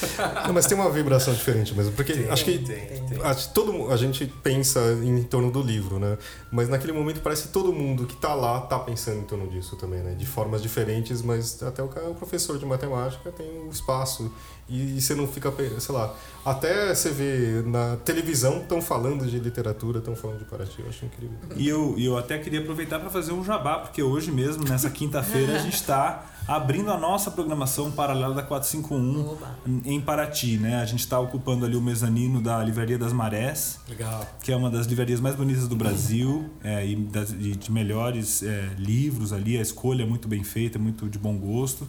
Não, 0.48 0.54
mas 0.54 0.68
tem 0.68 0.78
uma 0.78 0.90
vibração 0.90 1.34
diferente 1.34 1.76
mesmo, 1.76 1.92
porque 1.92 2.14
tem, 2.14 2.30
acho 2.30 2.46
que 2.46 2.60
tem, 2.60 3.04
tem. 3.04 3.22
A, 3.22 3.36
todo, 3.36 3.92
a 3.92 3.98
gente 3.98 4.26
pensa 4.42 4.80
em 5.04 5.22
torno 5.24 5.52
do 5.52 5.62
livro, 5.62 6.00
né, 6.00 6.18
mas 6.50 6.70
naquele 6.70 6.94
momento 6.94 7.20
parece 7.20 7.48
que 7.48 7.50
todo 7.50 7.74
mundo 7.74 8.06
que 8.06 8.14
está 8.14 8.34
lá 8.34 8.60
está 8.64 8.80
pensando 8.80 9.20
em 9.20 9.24
torno 9.24 9.48
disso 9.48 9.76
também, 9.76 10.00
né, 10.00 10.14
de 10.14 10.26
formas 10.26 10.62
diferentes 10.62 11.09
mas 11.22 11.62
até 11.64 11.82
o, 11.84 11.88
professor 12.16 12.58
de 12.58 12.66
matemática 12.66 13.32
tem 13.32 13.60
um 13.62 13.70
espaço 13.70 14.32
e, 14.70 15.02
você 15.02 15.16
não 15.16 15.28
fica, 15.28 15.52
sei 15.80 15.96
lá, 15.96 16.16
até 16.46 16.94
você 16.94 17.10
vê 17.10 17.64
na 17.66 17.98
televisão 17.98 18.60
estão 18.60 18.82
falando 18.82 19.26
de 19.26 19.40
literatura, 19.40 20.00
estão 20.00 20.16
falando 20.16 20.40
de 20.40 20.46
Paraty, 20.46 20.80
eu 20.80 20.88
acho 20.88 21.06
incrível. 21.06 21.38
E 21.56 21.68
eu, 21.68 21.96
eu 21.98 22.18
até 22.18 22.38
queria 22.38 22.60
aproveitar 22.60 23.00
para 23.00 23.10
fazer 23.10 23.34
um 23.34 23.44
jabá, 23.44 23.80
porque 23.80 24.02
hoje 24.02 24.32
mesmo, 24.32 24.64
nessa 24.68 24.90
quinta-feira, 24.90 25.56
a 25.56 25.60
gente 25.60 25.76
está 25.76 26.26
abrindo 26.48 26.92
a 26.92 26.98
nossa 26.98 27.30
programação 27.30 27.92
paralela 27.92 28.34
da 28.34 28.42
451 28.42 29.32
Oba. 29.34 29.56
em 29.86 30.02
Paraty, 30.02 30.58
né? 30.58 30.82
A 30.82 30.86
gente 30.86 31.02
está 31.02 31.20
ocupando 31.20 31.64
ali 31.64 31.76
o 31.76 31.82
mezanino 31.82 32.42
da 32.42 32.64
Livraria 32.64 32.98
das 32.98 33.14
Marés, 33.14 33.80
Legal. 33.88 34.28
que 34.42 34.52
é 34.52 34.56
uma 34.56 34.70
das 34.70 34.88
livrarias 34.88 35.20
mais 35.20 35.36
bonitas 35.36 35.68
do 35.68 35.76
Brasil 35.76 36.50
é, 36.64 36.86
e, 36.88 36.96
das, 36.96 37.32
e 37.32 37.56
de 37.56 37.72
melhores 37.72 38.42
é, 38.42 38.70
livros 38.78 39.32
ali. 39.32 39.58
A 39.58 39.62
escolha 39.62 40.02
é 40.02 40.06
muito 40.06 40.28
bem 40.28 40.44
feita, 40.44 40.80
muito 40.80 41.08
de 41.08 41.20
bom 41.20 41.38
gosto. 41.38 41.88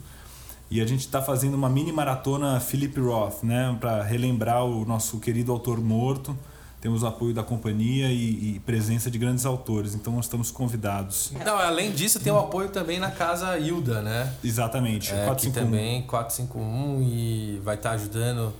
E 0.71 0.81
a 0.81 0.87
gente 0.87 1.01
está 1.01 1.21
fazendo 1.21 1.55
uma 1.55 1.69
mini 1.69 1.93
maratona 1.93 2.61
Philip 2.61 3.01
Roth, 3.01 3.43
né, 3.43 3.77
para 3.81 4.05
relembrar 4.05 4.65
o 4.65 4.85
nosso 4.85 5.19
querido 5.19 5.51
autor 5.51 5.81
morto. 5.81 6.37
Temos 6.81 7.03
o 7.03 7.07
apoio 7.07 7.35
da 7.35 7.43
companhia 7.43 8.07
e, 8.07 8.55
e, 8.55 8.61
presença 8.61 9.11
de 9.11 9.19
grandes 9.19 9.45
autores, 9.45 9.95
então 9.95 10.15
nós 10.15 10.25
estamos 10.25 10.51
convidados. 10.51 11.31
Não, 11.45 11.59
além 11.59 11.93
disso, 11.93 12.19
tem 12.21 12.33
o 12.33 12.39
apoio 12.39 12.71
também 12.71 12.99
na 12.99 13.11
Casa 13.11 13.59
Hilda, 13.59 14.01
né? 14.01 14.33
Exatamente, 14.43 15.13
é, 15.13 15.27
451. 15.27 15.53
Que 15.53 15.61
também 15.61 16.03
451 16.07 17.03
e 17.03 17.61
vai 17.63 17.75
estar 17.75 17.91
tá 17.91 17.95
ajudando 17.97 18.51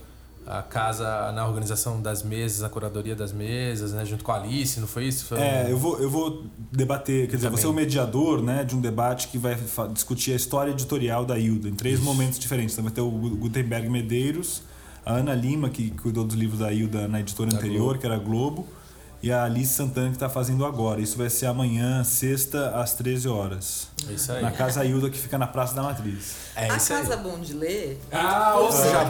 a 0.45 0.61
casa 0.61 1.31
na 1.31 1.47
organização 1.47 2.01
das 2.01 2.23
mesas, 2.23 2.61
na 2.61 2.69
curadoria 2.69 3.15
das 3.15 3.31
mesas, 3.31 3.93
né, 3.93 4.03
junto 4.05 4.23
com 4.23 4.31
a 4.31 4.35
Alice, 4.35 4.79
não 4.79 4.87
foi 4.87 5.05
isso? 5.05 5.25
Foi 5.25 5.39
é, 5.39 5.67
eu 5.69 5.77
vou, 5.77 5.99
eu 5.99 6.09
vou 6.09 6.45
debater, 6.71 7.27
quer 7.27 7.35
dizer, 7.35 7.47
Também. 7.47 7.61
você 7.61 7.67
é 7.67 7.69
o 7.69 7.73
mediador 7.73 8.41
né, 8.41 8.63
de 8.63 8.75
um 8.75 8.81
debate 8.81 9.27
que 9.27 9.37
vai 9.37 9.57
discutir 9.93 10.33
a 10.33 10.35
história 10.35 10.71
editorial 10.71 11.25
da 11.25 11.37
Hilda, 11.37 11.69
em 11.69 11.75
três 11.75 11.95
isso. 11.95 12.05
momentos 12.05 12.39
diferentes. 12.39 12.73
Então 12.73 12.83
vai 12.83 12.93
ter 12.93 13.01
o 13.01 13.09
Gutenberg 13.09 13.89
Medeiros, 13.89 14.63
a 15.05 15.13
Ana 15.13 15.33
Lima, 15.33 15.69
que 15.69 15.91
cuidou 15.91 16.23
dos 16.23 16.35
livros 16.35 16.59
da 16.59 16.71
Hilda 16.71 17.07
na 17.07 17.19
editora 17.19 17.49
da 17.49 17.57
anterior, 17.57 17.83
Globo. 17.83 17.99
que 17.99 18.05
era 18.05 18.15
a 18.15 18.19
Globo, 18.19 18.67
e 19.23 19.31
a 19.31 19.43
Alice 19.43 19.73
Santana 19.73 20.07
que 20.07 20.15
está 20.15 20.29
fazendo 20.29 20.65
agora. 20.65 20.99
Isso 20.99 21.17
vai 21.17 21.29
ser 21.29 21.45
amanhã, 21.45 22.03
sexta, 22.03 22.71
às 22.71 22.93
13 22.95 23.27
horas. 23.27 23.87
É 24.09 24.13
isso 24.13 24.31
aí. 24.31 24.41
Na 24.41 24.51
Casa 24.51 24.83
Hilda, 24.83 25.09
que 25.09 25.17
fica 25.17 25.37
na 25.37 25.47
Praça 25.47 25.75
da 25.75 25.83
Matriz. 25.83 26.35
É 26.55 26.65
a 26.65 26.79
Casa 26.79 27.13
aí. 27.15 27.21
Bom 27.21 27.39
de 27.39 27.53
Ler 27.53 27.99
ah, 28.11 28.57
ou 28.57 28.71
seja, 28.71 29.03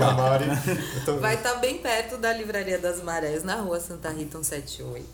vai 1.20 1.36
estar 1.36 1.54
tá 1.54 1.60
bem 1.60 1.78
perto 1.78 2.18
da 2.18 2.34
Livraria 2.34 2.78
das 2.78 3.02
Marés, 3.02 3.44
na 3.44 3.56
rua 3.56 3.80
Santa 3.80 4.10
Rita 4.10 4.38
178. 4.44 5.06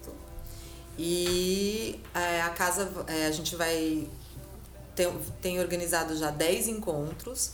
E 0.97 2.01
é, 2.15 2.41
a 2.41 2.49
casa, 2.49 2.89
é, 3.05 3.27
a 3.27 3.31
gente 3.31 3.55
vai. 3.55 4.07
Tem, 4.95 5.13
tem 5.39 5.59
organizado 5.59 6.17
já 6.17 6.31
10 6.31 6.69
encontros 6.69 7.51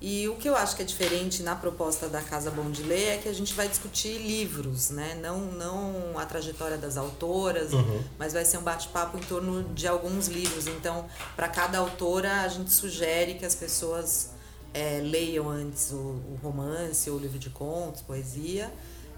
E 0.00 0.26
o 0.28 0.36
que 0.36 0.48
eu 0.48 0.56
acho 0.56 0.74
que 0.74 0.82
é 0.82 0.84
diferente 0.84 1.42
na 1.42 1.54
proposta 1.54 2.08
da 2.08 2.22
Casa 2.22 2.50
Bom 2.50 2.70
de 2.70 2.82
Ler 2.82 3.16
é 3.16 3.18
que 3.18 3.28
a 3.28 3.34
gente 3.34 3.52
vai 3.52 3.68
discutir 3.68 4.16
livros, 4.16 4.88
né? 4.88 5.18
Não, 5.20 5.38
não 5.38 6.18
a 6.18 6.24
trajetória 6.24 6.78
das 6.78 6.96
autoras, 6.96 7.74
uhum. 7.74 8.02
mas 8.18 8.32
vai 8.32 8.46
ser 8.46 8.56
um 8.56 8.62
bate-papo 8.62 9.18
em 9.18 9.20
torno 9.20 9.62
de 9.74 9.86
alguns 9.86 10.26
livros. 10.26 10.66
Então, 10.66 11.04
para 11.36 11.48
cada 11.48 11.78
autora, 11.78 12.40
a 12.40 12.48
gente 12.48 12.72
sugere 12.72 13.34
que 13.34 13.44
as 13.44 13.54
pessoas 13.54 14.30
é, 14.72 15.00
leiam 15.02 15.48
antes 15.48 15.90
o, 15.90 15.96
o, 15.96 16.38
romance 16.42 17.10
ou 17.10 17.16
o 17.16 17.20
livro 17.20 17.38
de 17.38 17.50
contos, 17.50 18.00
poesia. 18.00 18.72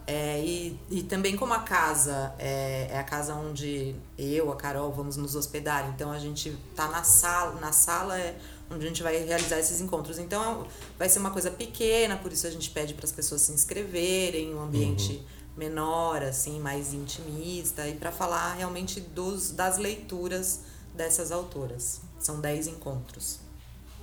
É, 0.05 0.41
e, 0.41 0.77
e 0.91 1.05
também 1.05 1.37
como 1.37 1.55
a 1.55 1.61
casa 1.61 2.35
é, 2.37 2.89
é, 2.91 2.99
a 2.99 3.05
casa 3.05 3.35
onde 3.35 3.95
eu, 4.19 4.51
a 4.51 4.57
Carol, 4.57 4.91
vamos 4.91 5.17
nos 5.17 5.37
hospedar. 5.37 5.89
Então 5.95 6.11
a 6.11 6.19
gente 6.19 6.57
tá 6.75 6.89
na 6.89 7.05
sala, 7.05 7.61
na 7.61 7.71
sala 7.71 8.19
é 8.19 8.37
onde 8.73 8.85
a 8.85 8.89
gente 8.89 9.03
vai 9.03 9.17
realizar 9.25 9.59
esses 9.59 9.81
encontros. 9.81 10.19
Então 10.19 10.67
vai 10.99 11.09
ser 11.09 11.19
uma 11.19 11.31
coisa 11.31 11.51
pequena, 11.51 12.17
por 12.17 12.33
isso 12.33 12.47
a 12.47 12.51
gente 12.51 12.71
pede 12.71 12.95
para 12.95 13.05
as 13.05 13.13
pessoas 13.13 13.43
se 13.43 13.53
inscreverem, 13.53 14.55
um 14.55 14.63
ambiente 14.63 15.13
uhum. 15.13 15.23
menor, 15.57 16.23
assim, 16.23 16.59
mais 16.61 16.93
intimista 16.93 17.87
e 17.89 17.95
para 17.95 18.11
falar 18.11 18.55
realmente 18.55 19.01
dos, 19.01 19.51
das 19.51 19.79
leituras 19.79 20.61
dessas 20.95 21.33
autoras. 21.33 22.01
São 22.19 22.41
dez 22.41 22.67
encontros. 22.67 23.41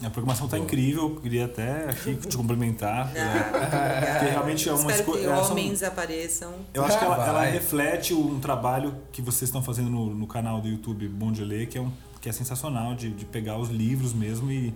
A 0.02 0.10
programação 0.10 0.46
está 0.46 0.58
incrível, 0.58 1.10
eu 1.10 1.16
queria 1.18 1.46
até 1.46 1.90
aqui 1.90 2.16
te 2.16 2.38
complementar. 2.38 3.12
Ah, 3.20 4.20
porque 4.20 4.32
realmente 4.32 4.70
é 4.70 4.74
uma 4.74 4.92
Espero 4.92 5.12
que 5.12 5.28
homens 5.28 5.80
são... 5.80 5.88
apareçam. 5.88 6.54
Eu 6.74 6.84
acho 6.86 6.98
que 6.98 7.04
ela, 7.04 7.28
ela, 7.28 7.44
reflete 7.44 8.14
um 8.14 8.40
trabalho 8.40 8.96
que 9.12 9.22
vocês 9.22 9.50
estão 9.50 9.62
fazendo 9.62 9.90
no, 9.90 10.14
no 10.14 10.26
canal 10.26 10.62
do 10.62 10.68
YouTube 10.68 11.08
Bom 11.08 11.32
de 11.32 11.44
Ler, 11.44 11.68
que 11.68 11.78
é 11.78 11.82
um 11.82 11.92
que 12.22 12.30
é 12.30 12.32
sensacional 12.32 12.96
de, 12.96 13.12
de 13.12 13.26
pegar 13.26 13.58
os 13.58 13.70
livros 13.70 14.14
mesmo 14.14 14.52
e, 14.52 14.74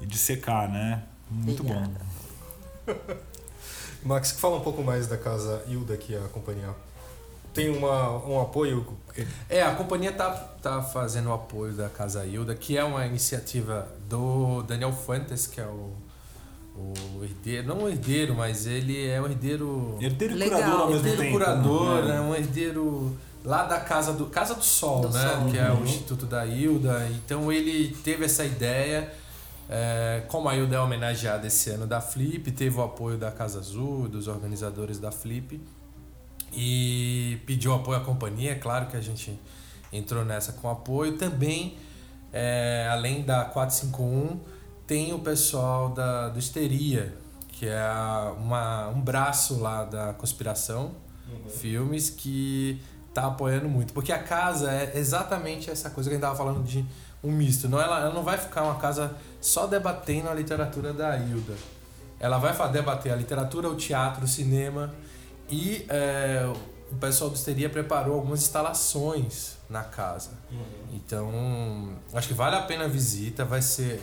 e 0.00 0.06
de 0.06 0.18
secar, 0.18 0.68
né? 0.68 1.02
Muito 1.30 1.62
Obrigada. 1.62 1.90
bom. 2.86 2.94
Max, 4.04 4.32
fala 4.32 4.56
um 4.56 4.60
pouco 4.60 4.82
mais 4.82 5.06
da 5.06 5.16
casa 5.16 5.62
Hilda 5.68 5.96
que 5.96 6.14
é 6.14 6.18
a 6.18 6.28
companhia 6.28 6.74
tem 7.54 7.68
uma, 7.68 8.24
um 8.26 8.40
apoio? 8.40 8.86
É, 9.48 9.62
a 9.62 9.74
companhia 9.74 10.12
tá, 10.12 10.30
tá 10.30 10.82
fazendo 10.82 11.28
o 11.28 11.32
apoio 11.34 11.74
da 11.74 11.88
Casa 11.88 12.24
Hilda, 12.24 12.54
que 12.54 12.78
é 12.78 12.84
uma 12.84 13.04
iniciativa 13.04 13.88
do 14.08 14.62
Daniel 14.62 14.92
Fuentes, 14.92 15.46
que 15.46 15.60
é 15.60 15.66
o, 15.66 15.92
o 16.74 17.22
herdeiro, 17.22 17.68
não 17.68 17.82
o 17.84 17.88
herdeiro, 17.88 18.34
mas 18.34 18.66
ele 18.66 19.06
é 19.06 19.20
um 19.20 19.26
herdeiro... 19.26 19.98
Herdeiro 20.00 20.34
Legal. 20.34 20.60
curador 20.60 20.80
ao 20.80 20.88
mesmo 20.88 21.06
herdeiro 21.06 21.22
tempo. 21.22 21.32
curador, 21.32 22.04
né? 22.04 22.20
um 22.20 22.34
herdeiro 22.34 23.18
lá 23.44 23.64
da 23.64 23.80
Casa 23.80 24.12
do 24.12 24.26
Casa 24.26 24.54
do 24.54 24.64
Sol, 24.64 25.02
do 25.02 25.10
né? 25.10 25.28
Sol. 25.28 25.50
Que 25.50 25.58
é 25.58 25.70
o 25.70 25.74
uhum. 25.74 25.84
Instituto 25.84 26.26
da 26.26 26.46
Hilda. 26.46 27.08
Então 27.10 27.52
ele 27.52 27.94
teve 28.02 28.24
essa 28.24 28.44
ideia. 28.44 29.12
É, 29.68 30.24
como 30.28 30.48
a 30.48 30.56
Hilda 30.56 30.76
é 30.76 30.80
homenageada 30.80 31.46
esse 31.46 31.70
ano 31.70 31.86
da 31.86 32.00
Flip, 32.00 32.50
teve 32.52 32.76
o 32.76 32.82
apoio 32.82 33.16
da 33.16 33.30
Casa 33.30 33.58
Azul, 33.58 34.08
dos 34.08 34.28
organizadores 34.28 34.98
da 34.98 35.10
Flip. 35.10 35.60
E 36.52 37.40
pediu 37.46 37.72
apoio 37.72 37.98
à 37.98 38.00
companhia, 38.00 38.52
é 38.52 38.54
claro 38.54 38.86
que 38.86 38.96
a 38.96 39.00
gente 39.00 39.38
entrou 39.92 40.24
nessa 40.24 40.52
com 40.52 40.68
apoio. 40.68 41.16
Também, 41.16 41.76
é, 42.32 42.88
além 42.90 43.22
da 43.22 43.44
451, 43.44 44.38
tem 44.86 45.14
o 45.14 45.18
pessoal 45.20 45.88
da, 45.90 46.28
do 46.28 46.38
Histeria, 46.38 47.16
que 47.48 47.66
é 47.66 47.80
uma, 48.38 48.88
um 48.88 49.00
braço 49.00 49.58
lá 49.58 49.84
da 49.84 50.12
Conspiração 50.12 50.94
uhum. 51.30 51.48
Filmes, 51.48 52.10
que 52.10 52.80
tá 53.12 53.26
apoiando 53.26 53.68
muito. 53.68 53.92
Porque 53.92 54.12
a 54.12 54.18
casa 54.18 54.70
é 54.72 54.92
exatamente 54.94 55.70
essa 55.70 55.90
coisa 55.90 56.08
que 56.08 56.14
a 56.14 56.18
gente 56.18 56.26
tava 56.26 56.36
falando 56.36 56.62
de 56.64 56.84
um 57.22 57.30
misto. 57.30 57.68
Não, 57.68 57.80
ela, 57.80 58.00
ela 58.00 58.14
não 58.14 58.22
vai 58.22 58.38
ficar 58.38 58.62
uma 58.64 58.76
casa 58.76 59.14
só 59.40 59.66
debatendo 59.66 60.28
a 60.28 60.34
literatura 60.34 60.92
da 60.92 61.16
Hilda. 61.16 61.54
Ela 62.18 62.38
vai 62.38 62.52
debater 62.70 63.12
a 63.12 63.16
literatura, 63.16 63.68
o 63.68 63.76
teatro, 63.76 64.24
o 64.24 64.28
cinema. 64.28 64.94
E 65.48 65.84
é, 65.88 66.50
o 66.90 66.96
pessoal 66.96 67.30
do 67.30 67.36
Histeria 67.36 67.68
preparou 67.68 68.14
algumas 68.14 68.42
instalações 68.42 69.56
na 69.68 69.82
casa. 69.82 70.30
Uhum. 70.50 70.62
Então, 70.92 71.96
acho 72.14 72.28
que 72.28 72.34
vale 72.34 72.56
a 72.56 72.62
pena 72.62 72.84
a 72.84 72.88
visita. 72.88 73.44
Vai 73.44 73.60
ser, 73.60 74.02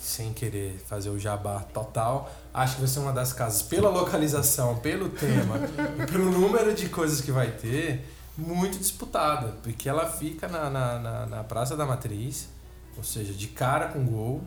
sem 0.00 0.32
querer 0.32 0.82
fazer 0.86 1.10
o 1.10 1.18
jabá 1.18 1.60
total, 1.60 2.32
acho 2.54 2.76
que 2.76 2.80
vai 2.80 2.88
ser 2.88 3.00
uma 3.00 3.12
das 3.12 3.34
casas, 3.34 3.60
pela 3.60 3.90
localização, 3.90 4.78
pelo 4.78 5.10
tema, 5.10 5.56
pelo 6.10 6.30
número 6.30 6.74
de 6.74 6.88
coisas 6.88 7.20
que 7.20 7.30
vai 7.30 7.50
ter, 7.50 8.06
muito 8.36 8.78
disputada. 8.78 9.54
Porque 9.62 9.88
ela 9.88 10.06
fica 10.06 10.48
na, 10.48 10.70
na, 10.70 10.98
na, 10.98 11.26
na 11.26 11.44
Praça 11.44 11.76
da 11.76 11.84
Matriz, 11.84 12.48
ou 12.96 13.04
seja, 13.04 13.34
de 13.34 13.48
cara 13.48 13.88
com 13.88 14.04
gol. 14.06 14.42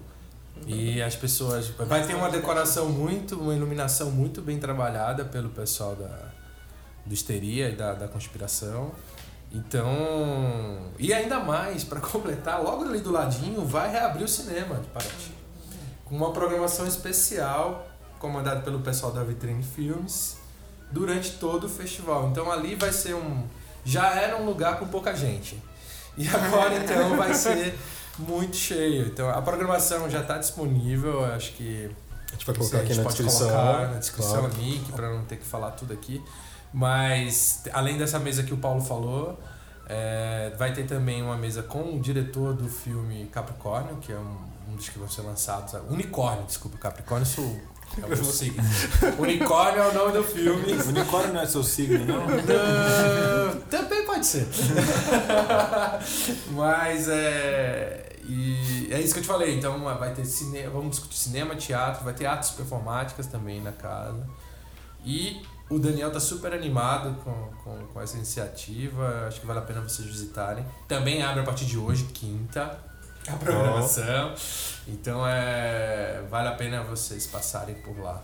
E 0.66 1.02
as 1.02 1.16
pessoas. 1.16 1.70
Vai 1.70 2.06
ter 2.06 2.16
uma 2.16 2.30
decoração 2.30 2.90
muito, 2.90 3.40
uma 3.40 3.54
iluminação 3.54 4.12
muito 4.12 4.42
bem 4.42 4.60
trabalhada 4.60 5.26
pelo 5.26 5.50
pessoal 5.50 5.96
da, 5.96 6.30
do 7.06 7.14
Histeria 7.14 7.70
e 7.70 7.76
da, 7.76 7.94
da 7.94 8.08
conspiração. 8.08 8.92
Então. 9.52 10.92
E 10.98 11.14
ainda 11.14 11.40
mais, 11.40 11.84
para 11.84 12.00
completar, 12.00 12.62
logo 12.62 12.84
ali 12.86 13.00
do 13.00 13.12
ladinho 13.12 13.66
vai 13.66 13.92
reabrir 13.92 14.24
o 14.24 14.28
cinema 14.28 14.76
de 14.76 14.88
Paraty. 14.88 15.33
Uma 16.14 16.32
programação 16.32 16.86
especial 16.86 17.88
comandado 18.20 18.62
pelo 18.62 18.80
pessoal 18.80 19.12
da 19.12 19.24
Vitrine 19.24 19.64
Filmes, 19.64 20.38
durante 20.92 21.32
todo 21.32 21.66
o 21.66 21.70
festival. 21.70 22.30
Então 22.30 22.52
ali 22.52 22.76
vai 22.76 22.94
ser 22.94 23.16
um. 23.16 23.44
Já 23.84 24.14
era 24.14 24.38
um 24.38 24.46
lugar 24.46 24.78
com 24.80 24.88
pouca 24.88 25.16
gente. 25.16 25.62
E 26.16 26.28
agora 26.30 26.76
então 26.76 27.18
vai 27.18 27.34
ser 27.36 27.78
muito 28.18 28.56
cheio. 28.56 29.08
Então 29.08 29.28
a 29.28 29.42
programação 29.42 30.08
já 30.10 30.22
está 30.22 30.38
disponível, 30.38 31.26
acho 31.26 31.54
que. 31.54 31.90
A 32.30 32.32
gente 32.34 32.46
vai 32.46 32.56
colocar 32.56 32.78
aqui 32.78 32.94
na 32.94 33.04
descrição. 33.04 33.92
na 33.92 34.00
descrição 34.00 34.40
claro. 34.40 34.56
link 34.56 34.92
para 34.92 35.10
não 35.10 35.26
ter 35.26 35.38
que 35.38 35.46
falar 35.46 35.72
tudo 35.72 35.94
aqui. 35.94 36.24
Mas 36.72 37.64
além 37.74 37.98
dessa 37.98 38.20
mesa 38.20 38.44
que 38.44 38.54
o 38.54 38.58
Paulo 38.58 38.82
falou, 38.82 39.40
é, 39.88 40.54
vai 40.58 40.74
ter 40.74 40.86
também 40.86 41.22
uma 41.22 41.38
mesa 41.38 41.62
com 41.62 41.96
o 41.96 42.00
diretor 42.00 42.54
do 42.54 42.70
filme 42.70 43.26
Capricórnio, 43.26 43.98
que 43.98 44.12
é 44.12 44.18
um, 44.18 44.38
um 44.68 44.76
dos 44.76 44.90
que 44.90 45.00
vão 45.00 45.10
ser 45.10 45.22
lançados. 45.22 45.74
Unicórnio, 45.90 46.46
desculpa, 46.46 46.78
Capricórnio 46.78 47.26
sou 47.26 47.60
é 48.02 48.06
o 48.06 48.10
meu 48.10 48.24
signo. 48.24 48.64
Unicórnio 49.20 49.84
é 49.84 49.88
o 49.88 49.94
nome 49.94 50.14
do 50.14 50.24
filme. 50.24 50.74
Unicórnio 50.90 51.34
não 51.34 51.42
é 51.42 51.46
seu 51.46 51.64
signo, 51.64 52.06
não? 52.06 52.26
não 52.26 53.62
também 53.70 54.06
pode 54.06 54.26
ser. 54.26 54.48
Mas 56.52 57.08
é. 57.08 58.18
E 58.26 58.88
é 58.90 59.00
isso 59.00 59.14
que 59.14 59.20
eu 59.20 59.24
te 59.24 59.28
falei. 59.28 59.58
Então 59.58 59.80
vai 59.84 60.14
ter 60.14 60.26
cinema, 60.26 60.72
vamos 60.72 60.92
discutir 60.92 61.18
cinema, 61.18 61.56
teatro, 61.56 62.04
vai 62.04 62.14
ter 62.14 62.26
artes 62.26 62.52
performáticas 62.52 63.28
também 63.28 63.62
na 63.62 63.72
casa. 63.72 64.26
E 65.06 65.42
o 65.70 65.78
Daniel 65.78 66.12
tá 66.12 66.20
super 66.20 66.54
animado 66.54 67.16
com, 67.24 67.34
com, 67.64 67.88
com 67.88 68.02
essa 68.02 68.16
iniciativa. 68.16 69.28
Acho 69.28 69.40
que 69.42 69.46
vale 69.46 69.60
a 69.60 69.64
pena 69.64 69.82
vocês 69.82 70.08
visitarem. 70.08 70.66
Também 70.88 71.22
abre 71.22 71.42
a 71.42 71.44
partir 71.44 71.66
de 71.66 71.78
hoje, 71.78 72.06
quinta 72.06 72.93
a 73.32 73.34
programação. 73.34 74.34
Então 74.88 75.26
é 75.28 76.24
vale 76.30 76.50
a 76.50 76.54
pena 76.54 76.84
vocês 76.84 77.28
passarem 77.28 77.76
por 77.76 77.98
lá. 78.00 78.24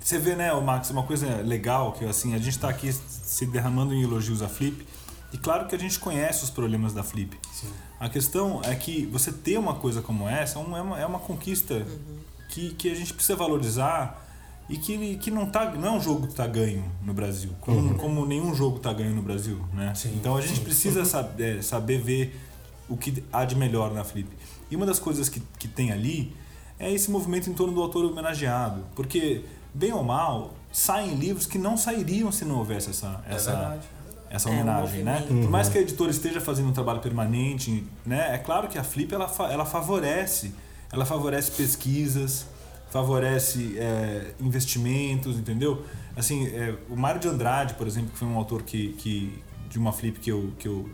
Você 0.00 0.18
vê, 0.18 0.36
né, 0.36 0.52
Max, 0.60 0.90
uma 0.90 1.02
coisa 1.02 1.26
legal 1.42 1.92
que 1.92 2.04
assim, 2.04 2.34
a 2.34 2.38
gente 2.38 2.50
está 2.50 2.68
aqui 2.68 2.92
se 2.92 3.44
derramando 3.46 3.92
em 3.92 4.02
elogios 4.02 4.40
à 4.40 4.48
Flip. 4.48 4.86
E 5.32 5.38
claro 5.38 5.66
que 5.66 5.74
a 5.74 5.78
gente 5.78 5.98
conhece 5.98 6.44
os 6.44 6.50
problemas 6.50 6.92
da 6.92 7.02
Flip. 7.02 7.36
Sim. 7.52 7.68
A 7.98 8.08
questão 8.08 8.60
é 8.64 8.74
que 8.74 9.06
você 9.06 9.32
ter 9.32 9.58
uma 9.58 9.74
coisa 9.74 10.00
como 10.00 10.28
essa 10.28 10.58
é 10.58 10.62
uma, 10.62 11.00
é 11.00 11.04
uma 11.04 11.18
conquista 11.18 11.74
uhum. 11.74 12.18
que, 12.48 12.70
que 12.74 12.90
a 12.90 12.94
gente 12.94 13.12
precisa 13.12 13.36
valorizar 13.36 14.24
e 14.68 14.76
que, 14.76 15.16
que 15.16 15.30
não, 15.30 15.46
tá, 15.46 15.72
não 15.72 15.88
é 15.88 15.90
um 15.92 16.00
jogo 16.00 16.22
que 16.22 16.32
está 16.32 16.46
ganho 16.46 16.84
no 17.02 17.14
Brasil, 17.14 17.50
como, 17.60 17.78
uhum. 17.78 17.94
como 17.94 18.26
nenhum 18.26 18.54
jogo 18.54 18.76
está 18.78 18.92
ganho 18.92 19.14
no 19.14 19.22
Brasil. 19.22 19.58
Né? 19.72 19.94
Sim, 19.94 20.14
então 20.16 20.36
a 20.36 20.40
gente 20.40 20.58
sim. 20.58 20.64
precisa 20.64 21.04
saber, 21.04 21.62
saber 21.62 21.98
ver 22.00 22.40
o 22.88 22.96
que 22.96 23.22
há 23.32 23.44
de 23.44 23.56
melhor 23.56 23.92
na 23.92 24.04
Flip. 24.04 24.28
E 24.70 24.76
uma 24.76 24.86
das 24.86 24.98
coisas 24.98 25.28
que, 25.28 25.40
que 25.58 25.68
tem 25.68 25.92
ali 25.92 26.34
é 26.78 26.92
esse 26.92 27.10
movimento 27.10 27.48
em 27.48 27.54
torno 27.54 27.72
do 27.72 27.82
autor 27.82 28.04
homenageado. 28.04 28.84
Porque, 28.94 29.44
bem 29.72 29.92
ou 29.92 30.02
mal, 30.02 30.54
saem 30.72 31.14
livros 31.14 31.46
que 31.46 31.58
não 31.58 31.76
sairiam 31.76 32.30
se 32.30 32.44
não 32.44 32.58
houvesse 32.58 32.90
essa, 32.90 33.24
é 33.28 33.34
essa, 33.34 33.80
essa 34.28 34.50
homenagem. 34.50 35.00
É 35.00 35.02
um 35.02 35.04
né? 35.04 35.24
Por 35.26 35.50
mais 35.50 35.68
que 35.68 35.78
a 35.78 35.80
editora 35.80 36.10
esteja 36.10 36.40
fazendo 36.40 36.68
um 36.68 36.72
trabalho 36.72 37.00
permanente, 37.00 37.84
né? 38.04 38.34
é 38.34 38.38
claro 38.38 38.68
que 38.68 38.78
a 38.78 38.84
Flip 38.84 39.14
ela, 39.14 39.32
ela 39.50 39.64
favorece. 39.64 40.52
Ela 40.92 41.04
favorece 41.04 41.50
pesquisas, 41.50 42.46
favorece 42.90 43.76
é, 43.78 44.32
investimentos, 44.40 45.36
entendeu? 45.36 45.84
Assim, 46.16 46.46
é, 46.46 46.74
o 46.88 46.96
Mário 46.96 47.20
de 47.20 47.28
Andrade, 47.28 47.74
por 47.74 47.86
exemplo, 47.86 48.10
que 48.10 48.18
foi 48.18 48.28
um 48.28 48.36
autor 48.36 48.62
que, 48.62 48.92
que 48.94 49.42
de 49.68 49.78
uma 49.78 49.92
flip 49.92 50.18
que 50.20 50.30
eu, 50.30 50.52
que 50.58 50.68
eu, 50.68 50.88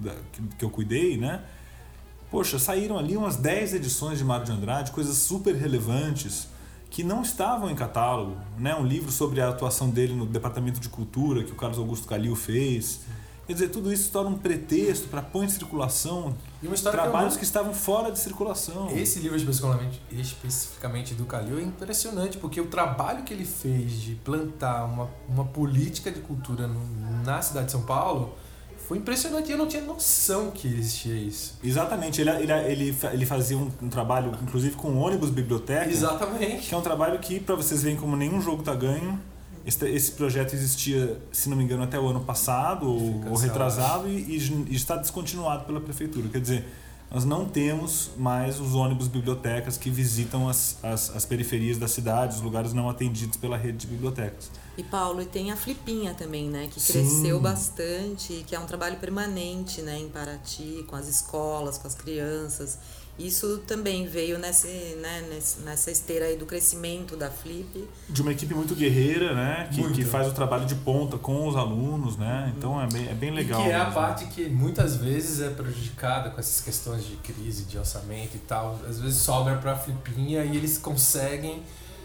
que 0.58 0.64
eu 0.64 0.70
cuidei, 0.70 1.16
né? 1.16 1.42
Poxa, 2.32 2.58
saíram 2.58 2.96
ali 2.96 3.14
umas 3.14 3.36
10 3.36 3.74
edições 3.74 4.16
de 4.16 4.24
Mário 4.24 4.46
de 4.46 4.52
Andrade, 4.52 4.90
coisas 4.90 5.18
super 5.18 5.54
relevantes 5.54 6.48
que 6.88 7.04
não 7.04 7.20
estavam 7.20 7.70
em 7.70 7.74
catálogo. 7.74 8.38
Né? 8.56 8.74
Um 8.74 8.86
livro 8.86 9.12
sobre 9.12 9.42
a 9.42 9.50
atuação 9.50 9.90
dele 9.90 10.14
no 10.14 10.24
Departamento 10.24 10.80
de 10.80 10.88
Cultura, 10.88 11.44
que 11.44 11.52
o 11.52 11.54
Carlos 11.54 11.78
Augusto 11.78 12.08
Calil 12.08 12.34
fez. 12.34 13.00
Quer 13.46 13.52
dizer, 13.52 13.68
tudo 13.68 13.92
isso 13.92 14.10
torna 14.10 14.30
um 14.30 14.38
pretexto 14.38 15.08
para 15.08 15.20
pôr 15.20 15.44
em 15.44 15.48
circulação 15.50 16.34
trabalhos 16.90 17.34
que, 17.34 17.40
que, 17.40 17.44
estavam 17.44 17.74
fora 17.74 18.10
de 18.10 18.18
circulação. 18.18 18.88
Esse 18.96 19.18
livro 19.18 19.36
especificamente, 19.36 20.00
especificamente 20.10 21.14
do 21.14 21.26
Calil 21.26 21.58
é 21.58 21.62
impressionante, 21.62 22.38
porque 22.38 22.58
o 22.62 22.66
trabalho 22.68 23.24
que 23.24 23.34
ele 23.34 23.44
fez 23.44 24.00
de 24.00 24.14
plantar 24.14 24.86
uma, 24.86 25.10
uma 25.28 25.44
política 25.44 26.10
de 26.10 26.20
cultura 26.20 26.66
na 27.22 27.42
cidade 27.42 27.66
de 27.66 27.72
São 27.72 27.82
Paulo 27.82 28.34
foi 28.92 28.98
impressionante. 28.98 29.50
Eu 29.50 29.56
não 29.56 29.66
tinha 29.66 29.82
noção 29.82 30.50
que 30.50 30.68
existia 30.68 31.14
isso. 31.14 31.58
Exatamente. 31.64 32.20
Ele, 32.20 32.30
ele, 32.30 32.52
ele, 32.52 32.96
ele 33.12 33.26
fazia 33.26 33.56
um, 33.56 33.70
um 33.80 33.88
trabalho, 33.88 34.36
inclusive, 34.42 34.76
com 34.76 34.98
ônibus 34.98 35.30
biblioteca. 35.30 35.90
Exatamente. 35.90 36.68
Que 36.68 36.74
é 36.74 36.76
um 36.76 36.82
trabalho 36.82 37.18
que, 37.18 37.40
para 37.40 37.54
vocês 37.54 37.82
verem 37.82 37.96
como 37.96 38.16
nenhum 38.16 38.38
jogo 38.40 38.62
tá 38.62 38.74
ganho, 38.74 39.18
esse, 39.64 39.88
esse 39.88 40.12
projeto 40.12 40.52
existia, 40.52 41.16
se 41.30 41.48
não 41.48 41.56
me 41.56 41.64
engano, 41.64 41.82
até 41.82 41.98
o 41.98 42.06
ano 42.06 42.20
passado 42.20 42.86
ou, 42.86 43.30
ou 43.30 43.36
retrasado 43.36 44.08
e, 44.08 44.36
e, 44.36 44.66
e 44.68 44.74
está 44.74 44.96
descontinuado 44.96 45.64
pela 45.64 45.80
prefeitura. 45.80 46.28
Quer 46.28 46.40
dizer, 46.40 46.68
nós 47.12 47.26
não 47.26 47.44
temos 47.44 48.10
mais 48.16 48.58
os 48.58 48.74
ônibus 48.74 49.06
bibliotecas 49.06 49.76
que 49.76 49.90
visitam 49.90 50.48
as, 50.48 50.78
as, 50.82 51.14
as, 51.14 51.26
periferias 51.26 51.76
da 51.76 51.86
cidade, 51.86 52.36
os 52.36 52.40
lugares 52.40 52.72
não 52.72 52.88
atendidos 52.88 53.36
pela 53.36 53.54
rede 53.54 53.78
de 53.78 53.86
bibliotecas. 53.86 54.50
E 54.78 54.82
Paulo, 54.82 55.20
e 55.20 55.26
tem 55.26 55.52
a 55.52 55.56
Flipinha 55.56 56.14
também, 56.14 56.48
né, 56.48 56.68
que 56.72 56.80
Sim. 56.80 56.94
cresceu 56.94 57.38
bastante, 57.38 58.42
que 58.46 58.56
é 58.56 58.58
um 58.58 58.64
trabalho 58.64 58.96
permanente, 58.96 59.82
né, 59.82 59.98
em 59.98 60.08
Paraty, 60.08 60.86
com 60.88 60.96
as 60.96 61.06
escolas, 61.06 61.76
com 61.76 61.86
as 61.86 61.94
crianças. 61.94 62.78
Isso 63.18 63.58
também 63.66 64.06
veio 64.06 64.38
nesse, 64.38 64.96
né, 65.00 65.22
nessa 65.64 65.90
esteira 65.90 66.24
aí 66.24 66.36
do 66.36 66.46
crescimento 66.46 67.14
da 67.14 67.30
Flip. 67.30 67.88
De 68.08 68.22
uma 68.22 68.32
equipe 68.32 68.54
muito 68.54 68.74
guerreira, 68.74 69.34
né? 69.34 69.68
Que, 69.70 69.92
que 69.92 70.04
faz 70.04 70.28
o 70.28 70.32
trabalho 70.32 70.64
de 70.64 70.74
ponta 70.76 71.18
com 71.18 71.46
os 71.46 71.54
alunos, 71.54 72.16
né? 72.16 72.52
Então 72.56 72.80
é 72.80 72.86
bem, 72.86 73.08
é 73.08 73.14
bem 73.14 73.30
legal. 73.30 73.60
E 73.60 73.64
que 73.64 73.70
é 73.70 73.76
a 73.76 73.90
parte 73.90 74.24
que 74.26 74.48
muitas 74.48 74.96
vezes 74.96 75.40
é 75.40 75.50
prejudicada 75.50 76.30
com 76.30 76.40
essas 76.40 76.62
questões 76.62 77.04
de 77.04 77.16
crise, 77.16 77.64
de 77.64 77.76
orçamento 77.76 78.34
e 78.34 78.40
tal. 78.40 78.80
Às 78.88 78.98
vezes 78.98 79.18
sobra 79.18 79.56
para 79.56 79.72
a 79.72 79.76
Flipinha 79.76 80.42
e 80.44 80.56
eles 80.56 80.78
conseguem 80.78 81.62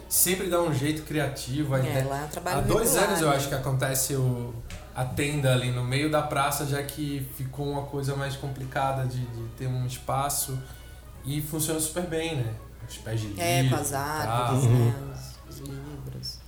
sempre 0.10 0.50
dar 0.50 0.62
um 0.62 0.74
jeito 0.74 1.04
criativo. 1.04 1.76
É, 1.76 2.04
lá 2.04 2.24
é 2.24 2.28
trabalho 2.28 2.58
Há 2.58 2.62
dois 2.62 2.90
regular, 2.90 3.10
anos 3.10 3.22
eu 3.22 3.30
né? 3.30 3.36
acho 3.38 3.48
que 3.48 3.56
acontece 3.56 4.16
o, 4.16 4.54
a 4.94 5.06
tenda 5.06 5.54
ali 5.54 5.72
no 5.72 5.84
meio 5.84 6.12
da 6.12 6.22
praça, 6.22 6.66
já 6.66 6.84
que 6.84 7.26
ficou 7.38 7.70
uma 7.70 7.84
coisa 7.84 8.16
mais 8.16 8.36
complicada 8.36 9.06
de, 9.06 9.20
de 9.20 9.44
ter 9.58 9.68
um 9.68 9.86
espaço 9.86 10.58
e 11.26 11.42
funciona 11.42 11.80
super 11.80 12.08
bem, 12.08 12.38
né? 12.38 12.54
Os 12.88 12.98
pés 12.98 13.20
de 13.20 13.28
livro. 13.28 13.42
É, 13.42 13.68
com 13.68 13.76
as 13.76 13.94
árvores, 13.94 14.64
tá. 14.64 14.70
né? 14.70 14.94
Os, 15.50 15.56
os, 15.56 15.68
livros. 15.68 16.40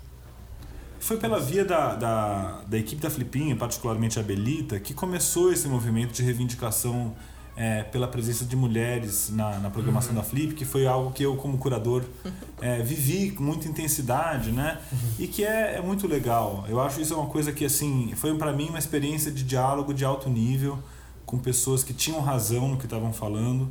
Foi 1.00 1.18
pela 1.18 1.40
via 1.40 1.66
da, 1.66 1.96
da, 1.96 2.62
da 2.68 2.78
equipe 2.78 3.02
da 3.02 3.10
Flipinha, 3.10 3.56
particularmente 3.56 4.20
a 4.20 4.24
Belita, 4.24 4.80
que 4.80 4.94
começou 4.94 5.52
esse 5.52 5.68
movimento 5.68 6.14
de 6.14 6.24
reivindicação 6.24 7.16
é, 7.60 7.84
pela 7.84 8.08
presença 8.08 8.46
de 8.46 8.56
mulheres 8.56 9.30
na, 9.30 9.60
na 9.60 9.70
programação 9.70 10.12
uhum. 10.12 10.18
da 10.18 10.24
Flip, 10.24 10.54
que 10.54 10.64
foi 10.64 10.88
algo 10.88 11.12
que 11.12 11.24
eu, 11.24 11.36
como 11.36 11.58
curador, 11.58 12.04
é, 12.62 12.82
vivi 12.82 13.32
com 13.32 13.44
muita 13.44 13.68
intensidade, 13.68 14.52
né? 14.54 14.80
Uhum. 14.92 14.98
E 15.20 15.28
que 15.28 15.44
é, 15.44 15.76
é 15.76 15.82
muito 15.82 16.08
legal. 16.08 16.64
Eu 16.70 16.80
acho 16.80 17.02
isso 17.02 17.14
uma 17.16 17.28
coisa 17.28 17.52
que, 17.52 17.66
assim, 17.66 18.14
foi 18.16 18.34
para 18.38 18.54
mim 18.54 18.70
uma 18.70 18.80
experiência 18.80 19.30
de 19.30 19.44
diálogo 19.44 19.94
de 19.94 20.06
alto 20.06 20.30
nível 20.30 20.80
com 21.26 21.38
pessoas 21.38 21.84
que 21.84 21.94
tinham 21.94 22.22
razão 22.22 22.70
no 22.70 22.78
que 22.78 22.86
estavam 22.86 23.12
falando 23.12 23.70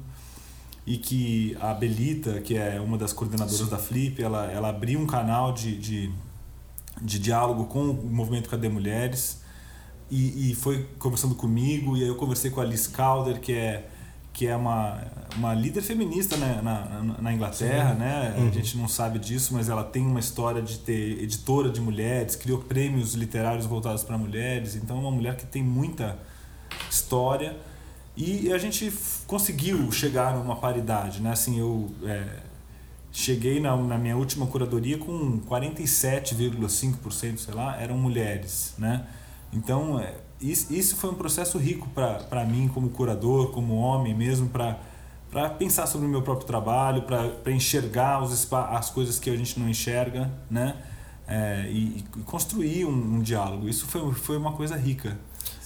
e 0.89 0.97
que 0.97 1.55
a 1.61 1.75
Belita, 1.75 2.41
que 2.41 2.57
é 2.57 2.81
uma 2.81 2.97
das 2.97 3.13
coordenadoras 3.13 3.61
Sim. 3.61 3.69
da 3.69 3.77
Flip, 3.77 4.23
ela, 4.23 4.51
ela 4.51 4.71
abriu 4.71 4.99
um 4.99 5.07
canal 5.07 5.53
de, 5.53 5.77
de, 5.77 6.11
de 7.03 7.19
diálogo 7.19 7.67
com 7.67 7.91
o 7.91 8.11
movimento 8.11 8.49
Cadê 8.49 8.71
Mulheres 8.71 9.43
e, 10.11 10.51
e 10.51 10.55
foi 10.55 10.89
conversando 10.99 11.35
comigo 11.35 11.95
e 11.95 12.03
aí 12.03 12.09
eu 12.09 12.17
conversei 12.17 12.51
com 12.51 12.63
a 12.63 12.65
Liz 12.65 12.87
Calder, 12.87 13.39
que 13.39 13.53
é 13.53 13.87
que 14.33 14.47
é 14.47 14.55
uma, 14.55 15.03
uma 15.37 15.53
líder 15.53 15.83
feminista 15.83 16.37
né, 16.37 16.61
na, 16.63 17.03
na, 17.03 17.23
na 17.23 17.33
Inglaterra, 17.35 17.93
Sim. 17.95 17.99
né? 17.99 18.35
Uhum. 18.39 18.49
A 18.49 18.51
gente 18.53 18.79
não 18.79 18.87
sabe 18.87 19.19
disso, 19.19 19.53
mas 19.53 19.69
ela 19.69 19.83
tem 19.83 20.07
uma 20.07 20.21
história 20.21 20.63
de 20.63 20.79
ter 20.79 21.21
editora 21.21 21.69
de 21.71 21.81
mulheres, 21.81 22.37
criou 22.37 22.61
prêmios 22.61 23.15
literários 23.15 23.67
voltados 23.67 24.05
para 24.05 24.17
mulheres, 24.17 24.77
então 24.77 24.97
é 24.97 25.01
uma 25.01 25.11
mulher 25.11 25.37
que 25.37 25.45
tem 25.45 25.63
muita 25.63 26.17
história 26.89 27.57
e 28.19 28.53
a 28.53 28.59
gente 28.59 28.93
conseguiu 29.29 29.93
chegar 29.93 30.35
numa 30.35 30.57
paridade, 30.57 31.23
né? 31.23 31.31
Assim, 31.31 31.61
eu 31.61 31.89
é, 32.03 32.41
cheguei 33.13 33.61
na, 33.61 33.77
na 33.77 33.97
minha 33.97 34.17
última 34.17 34.45
curadoria 34.45 34.99
com 34.99 35.41
47,5%, 35.49 37.39
sei 37.39 37.55
lá, 37.55 37.81
eram 37.81 37.97
mulheres, 37.97 38.75
né? 38.77 39.07
Então, 39.53 40.01
é, 40.01 40.15
isso, 40.41 40.97
foi 40.97 41.11
um 41.11 41.15
processo 41.15 41.59
rico 41.59 41.89
para 41.91 42.45
mim 42.45 42.67
como 42.67 42.91
curador, 42.91 43.53
como 43.53 43.77
homem 43.77 44.15
mesmo, 44.15 44.49
para 44.49 45.51
pensar 45.51 45.87
sobre 45.87 46.09
o 46.09 46.11
meu 46.11 46.23
próprio 46.23 46.47
trabalho, 46.47 47.03
para 47.03 47.53
enxergar 47.53 48.21
os, 48.21 48.53
as 48.53 48.91
coisas 48.91 49.21
que 49.21 49.31
a 49.31 49.37
gente 49.37 49.61
não 49.61 49.69
enxerga, 49.69 50.29
né? 50.51 50.77
É, 51.29 51.69
e, 51.71 51.99
e, 52.17 52.23
construir 52.25 52.85
um, 52.85 53.17
um, 53.17 53.21
diálogo. 53.21 53.69
Isso 53.69 53.87
foi, 53.87 54.13
foi 54.15 54.37
uma 54.37 54.53
coisa 54.55 54.75
rica. 54.77 55.17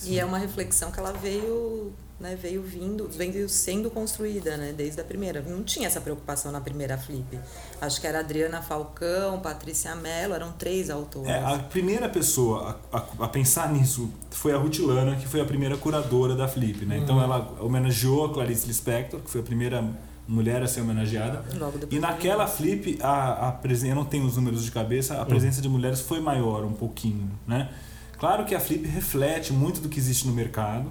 E 0.05 0.19
é 0.19 0.25
uma 0.25 0.37
reflexão 0.37 0.91
que 0.91 0.99
ela 0.99 1.13
veio 1.13 1.93
né, 2.23 2.39
veio 2.41 2.63
vindo, 2.63 3.09
veio 3.09 3.49
sendo 3.49 3.91
construída, 3.91 4.57
né, 4.57 4.73
desde 4.75 5.01
a 5.01 5.05
primeira. 5.05 5.43
Não 5.43 5.65
tinha 5.65 5.89
essa 5.89 6.01
preocupação 6.01 6.53
na 6.53 6.61
primeira 6.61 6.97
flip. 6.97 7.39
Acho 7.81 8.01
que 8.01 8.07
era 8.07 8.21
Adriana 8.21 8.63
Falcão, 8.63 9.41
Patrícia 9.41 9.95
Mello, 9.97 10.33
eram 10.33 10.53
três 10.53 10.89
autores. 10.89 11.29
É, 11.29 11.43
a 11.43 11.59
primeira 11.59 12.09
pessoa 12.09 12.81
a, 12.93 12.99
a, 12.99 13.25
a, 13.25 13.29
pensar 13.29 13.73
nisso 13.73 14.09
foi 14.31 14.53
a 14.53 14.57
Ruth 14.57 14.79
Lana, 14.79 15.17
que 15.17 15.27
foi 15.27 15.41
a 15.41 15.45
primeira 15.45 15.77
curadora 15.77 16.37
da 16.37 16.47
flip, 16.47 16.87
né? 16.87 16.99
Então 16.99 17.17
uhum. 17.17 17.23
ela 17.25 17.57
homenageou 17.61 18.27
a 18.27 18.33
Clarice 18.33 18.69
Lispector, 18.69 19.21
que 19.21 19.29
foi 19.29 19.41
a 19.41 19.45
primeira 19.45 19.85
mulher 20.29 20.63
a 20.63 20.69
ser 20.69 20.83
homenageada. 20.83 21.45
e 21.91 21.99
naquela 21.99 22.47
flip, 22.47 22.99
a, 23.03 23.49
a 23.49 23.53
presença, 23.53 23.93
eu 23.93 23.97
não 23.97 24.05
tenho 24.05 24.25
os 24.25 24.37
números 24.37 24.65
de 24.65 24.71
cabeça, 24.71 25.17
a 25.17 25.21
uhum. 25.21 25.27
presença 25.27 25.57
uhum. 25.57 25.63
de 25.63 25.69
mulheres 25.69 26.01
foi 26.01 26.21
maior 26.21 26.65
um 26.65 26.73
pouquinho, 26.73 27.29
né? 27.47 27.69
Claro 28.17 28.45
que 28.45 28.55
a 28.55 28.61
flip 28.61 28.87
reflete 28.87 29.53
muito 29.53 29.81
do 29.81 29.89
que 29.89 29.99
existe 29.99 30.29
no 30.29 30.33
mercado, 30.33 30.89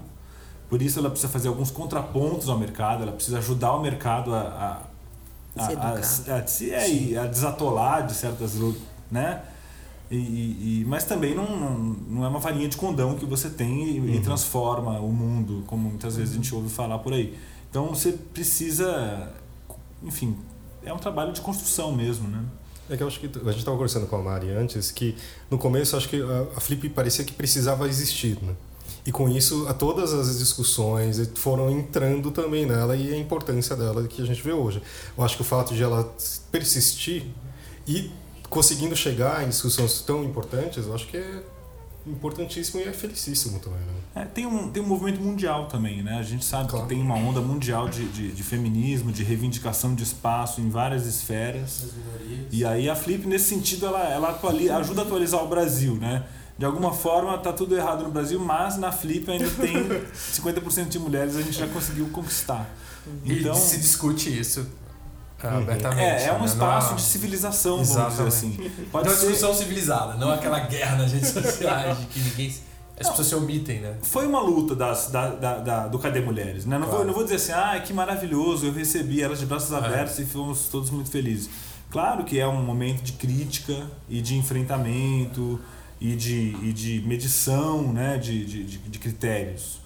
por 0.72 0.82
isso 0.82 1.00
ela 1.00 1.10
precisa 1.10 1.30
fazer 1.30 1.50
alguns 1.50 1.70
contrapontos 1.70 2.48
ao 2.48 2.58
mercado, 2.58 3.04
ela 3.04 3.12
precisa 3.12 3.40
ajudar 3.40 3.74
o 3.74 3.82
mercado 3.82 4.34
a, 4.34 4.88
a, 5.54 5.62
a, 5.62 5.66
a, 5.66 5.94
a, 5.96 6.48
se, 6.48 6.72
é, 6.72 7.18
a 7.18 7.26
desatolar 7.26 8.08
de 8.08 8.14
certas. 8.14 8.54
Né? 9.12 9.42
E, 10.10 10.16
e, 10.16 10.86
mas 10.88 11.04
também 11.04 11.36
não, 11.36 11.78
não, 11.78 12.24
é 12.24 12.28
uma 12.30 12.40
farinha 12.40 12.70
de 12.70 12.78
condão 12.78 13.18
que 13.18 13.26
você 13.26 13.50
tem 13.50 13.98
e, 13.98 14.00
uhum. 14.00 14.16
e, 14.16 14.22
transforma 14.22 14.98
o 15.02 15.12
mundo, 15.12 15.66
como 15.68 15.90
muitas 15.90 16.16
vezes 16.16 16.36
a 16.36 16.38
gente 16.38 16.56
ouve 16.56 16.70
falar 16.70 17.00
por 17.00 17.12
aí. 17.12 17.38
Então 17.70 17.88
você 17.88 18.14
precisa, 18.14 19.30
enfim, 20.02 20.38
é 20.86 20.94
um 20.94 20.98
trabalho 20.98 21.34
de 21.34 21.42
construção 21.42 21.92
mesmo, 21.92 22.30
né? 22.30 22.46
É 22.90 22.96
que 22.96 23.04
eu 23.04 23.08
acho 23.08 23.20
que 23.20 23.26
a 23.26 23.52
gente 23.52 23.58
estava 23.58 23.76
conversando 23.76 24.08
com 24.08 24.16
a 24.16 24.22
Mari 24.22 24.52
antes 24.52 24.90
que 24.90 25.18
no 25.50 25.58
começo 25.58 25.98
acho 25.98 26.08
que 26.08 26.22
a, 26.22 26.58
a 26.58 26.62
Flip 26.62 26.88
parecia 26.92 27.26
que 27.26 27.34
precisava 27.34 27.90
existir, 27.90 28.42
né? 28.42 28.56
E 29.06 29.12
com 29.12 29.28
isso, 29.28 29.68
a 29.68 29.74
todas 29.74 30.14
as 30.14 30.38
discussões 30.38 31.20
foram 31.36 31.72
entrando 31.72 32.30
também 32.30 32.66
nela 32.66 32.96
e 32.96 33.14
a 33.14 33.18
importância 33.18 33.76
dela 33.76 34.08
que 34.08 34.22
a 34.22 34.26
gente 34.26 34.42
vê 34.42 34.54
hoje. 34.54 34.82
Eu 35.18 35.24
acho 35.24 35.36
que 35.36 35.42
o 35.42 35.46
fato 35.46 35.74
de 35.74 35.82
ela 35.82 36.14
persistir 36.52 37.26
e 37.88 38.12
conseguindo 38.50 38.96
chegar 38.96 39.44
em 39.44 39.50
discussões 39.50 40.02
tão 40.02 40.24
importantes, 40.24 40.86
eu 40.86 40.94
acho 40.94 41.08
que 41.08 41.18
é 41.18 41.44
importantíssimo 42.06 42.82
e 42.82 42.84
é 42.84 42.92
felicíssimo 42.92 43.60
também. 43.60 43.80
Né? 43.80 43.94
É, 44.14 44.26
tem, 44.26 44.46
um, 44.46 44.70
tem 44.70 44.84
um 44.84 44.88
movimento 44.88 45.22
mundial 45.22 45.68
também, 45.68 46.04
né? 46.04 46.18
A 46.18 46.24
gente 46.24 46.44
sabe 46.44 46.70
claro. 46.70 46.86
que 46.86 46.94
tem 46.94 47.02
uma 47.02 47.16
onda 47.16 47.40
mundial 47.40 47.88
de, 47.88 48.06
de, 48.10 48.32
de, 48.32 48.44
feminismo, 48.44 49.12
de 49.12 49.24
reivindicação 49.24 49.96
de 49.96 50.04
espaço 50.04 50.60
em 50.60 50.70
várias 50.70 51.06
esferas. 51.06 51.86
E 52.52 52.66
aí 52.66 52.90
a 52.90 52.96
Flip, 52.96 53.26
nesse 53.26 53.46
sentido, 53.46 53.86
ela, 53.86 54.04
ela 54.10 54.40
ajuda 54.78 55.02
a 55.02 55.06
atualizar 55.06 55.44
o 55.44 55.48
Brasil, 55.48 55.96
né? 55.96 56.26
De 56.58 56.66
alguma 56.66 56.94
forma 56.94 57.36
está 57.36 57.52
tudo 57.52 57.76
errado 57.76 58.04
no 58.04 58.12
Brasil, 58.12 58.40
mas 58.40 58.78
na 58.78 58.92
Flip 58.92 59.30
ainda 59.30 59.50
tem 59.50 59.76
50% 60.14 60.90
de 60.90 61.00
mulheres 61.00 61.36
a 61.36 61.42
gente 61.42 61.58
já 61.58 61.68
conseguiu 61.68 62.08
conquistar. 62.10 62.70
Então, 63.26 63.54
e 63.54 63.58
se 63.58 63.78
discute 63.78 64.40
isso 64.40 64.68
uhum. 65.44 65.58
abertamente. 65.58 66.02
É, 66.02 66.28
é 66.28 66.34
um 66.34 66.40
né? 66.40 66.46
espaço 66.46 66.96
de 66.96 67.02
civilização, 67.02 67.78
vamos 67.78 67.90
Exatamente. 67.90 68.18
dizer 68.18 68.28
assim. 68.28 68.72
Pode 68.92 69.08
uma 69.08 69.16
ser... 69.16 69.28
discussão 69.28 69.54
civilizada, 69.54 70.14
não 70.16 70.32
aquela 70.32 70.60
guerra 70.60 70.98
nas 70.98 71.12
redes 71.12 71.30
sociais 71.34 71.98
de 72.00 72.06
que 72.08 72.20
ninguém. 72.20 72.54
As 73.00 73.08
não, 73.08 73.14
pessoas 73.14 73.28
se 73.30 73.36
omitem, 73.36 73.80
né? 73.80 73.96
Foi 74.04 74.28
uma 74.28 74.40
luta 74.40 74.76
das, 74.76 75.08
da, 75.08 75.30
da, 75.30 75.58
da 75.58 75.88
do 75.88 75.98
Cadê 75.98 76.22
Mulheres, 76.22 76.68
né? 76.68 76.78
Não, 76.78 76.86
claro. 76.86 76.98
vou, 76.98 77.08
não 77.08 77.14
vou 77.16 77.24
dizer 77.24 77.38
assim, 77.38 77.52
ah, 77.52 77.82
que 77.84 77.92
maravilhoso, 77.92 78.68
eu 78.68 78.72
recebi 78.72 79.24
elas 79.24 79.40
de 79.40 79.48
braços 79.48 79.72
é. 79.72 79.76
abertos 79.76 80.20
e 80.20 80.26
fomos 80.26 80.68
todos 80.68 80.92
muito 80.92 81.10
felizes. 81.10 81.50
Claro 81.90 82.24
que 82.24 82.40
é 82.40 82.48
um 82.48 82.62
momento 82.62 83.02
de 83.02 83.14
crítica 83.14 83.88
e 84.08 84.22
de 84.22 84.38
enfrentamento 84.38 85.60
e 86.02 86.16
de, 86.16 86.56
e 86.64 86.74
de 86.74 87.04
medição 87.08 87.94
né, 87.94 88.18
de, 88.18 88.44
de, 88.44 88.78
de 88.80 89.00
critérios. 89.00 89.80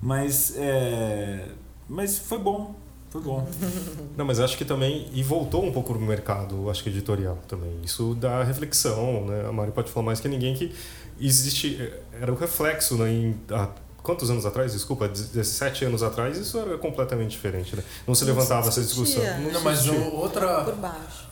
Mas, 0.00 0.54
é, 0.56 1.48
mas 1.88 2.18
foi 2.18 2.38
bom, 2.38 2.76
foi 3.10 3.20
bom. 3.20 3.46
Não, 4.16 4.24
mas 4.24 4.38
acho 4.38 4.56
que 4.56 4.64
também, 4.64 5.08
e 5.12 5.24
voltou 5.24 5.64
um 5.64 5.72
pouco 5.72 5.92
no 5.92 6.06
mercado, 6.06 6.70
acho 6.70 6.84
que 6.84 6.88
editorial 6.88 7.38
também. 7.48 7.80
Isso 7.82 8.14
dá 8.14 8.44
reflexão, 8.44 9.26
né? 9.26 9.44
A 9.48 9.52
Mari 9.52 9.72
pode 9.72 9.90
falar 9.90 10.06
mais 10.06 10.20
que 10.20 10.28
ninguém 10.28 10.54
que 10.54 10.72
existe, 11.20 11.92
era 12.12 12.32
o 12.32 12.36
reflexo, 12.36 12.96
né? 12.96 13.10
Em, 13.10 13.36
há 13.50 13.68
quantos 14.04 14.30
anos 14.30 14.46
atrás? 14.46 14.72
Desculpa, 14.72 15.08
17 15.08 15.86
anos 15.86 16.04
atrás, 16.04 16.38
isso 16.38 16.56
era 16.58 16.78
completamente 16.78 17.30
diferente, 17.30 17.74
né? 17.74 17.82
Não 18.06 18.14
se 18.14 18.24
levantava 18.24 18.68
essa 18.68 18.80
discussão. 18.80 19.20
Não, 19.40 19.50
não 19.50 19.60
mas 19.62 19.88
outra. 19.88 20.62
Por 20.62 20.76
baixo. 20.76 21.25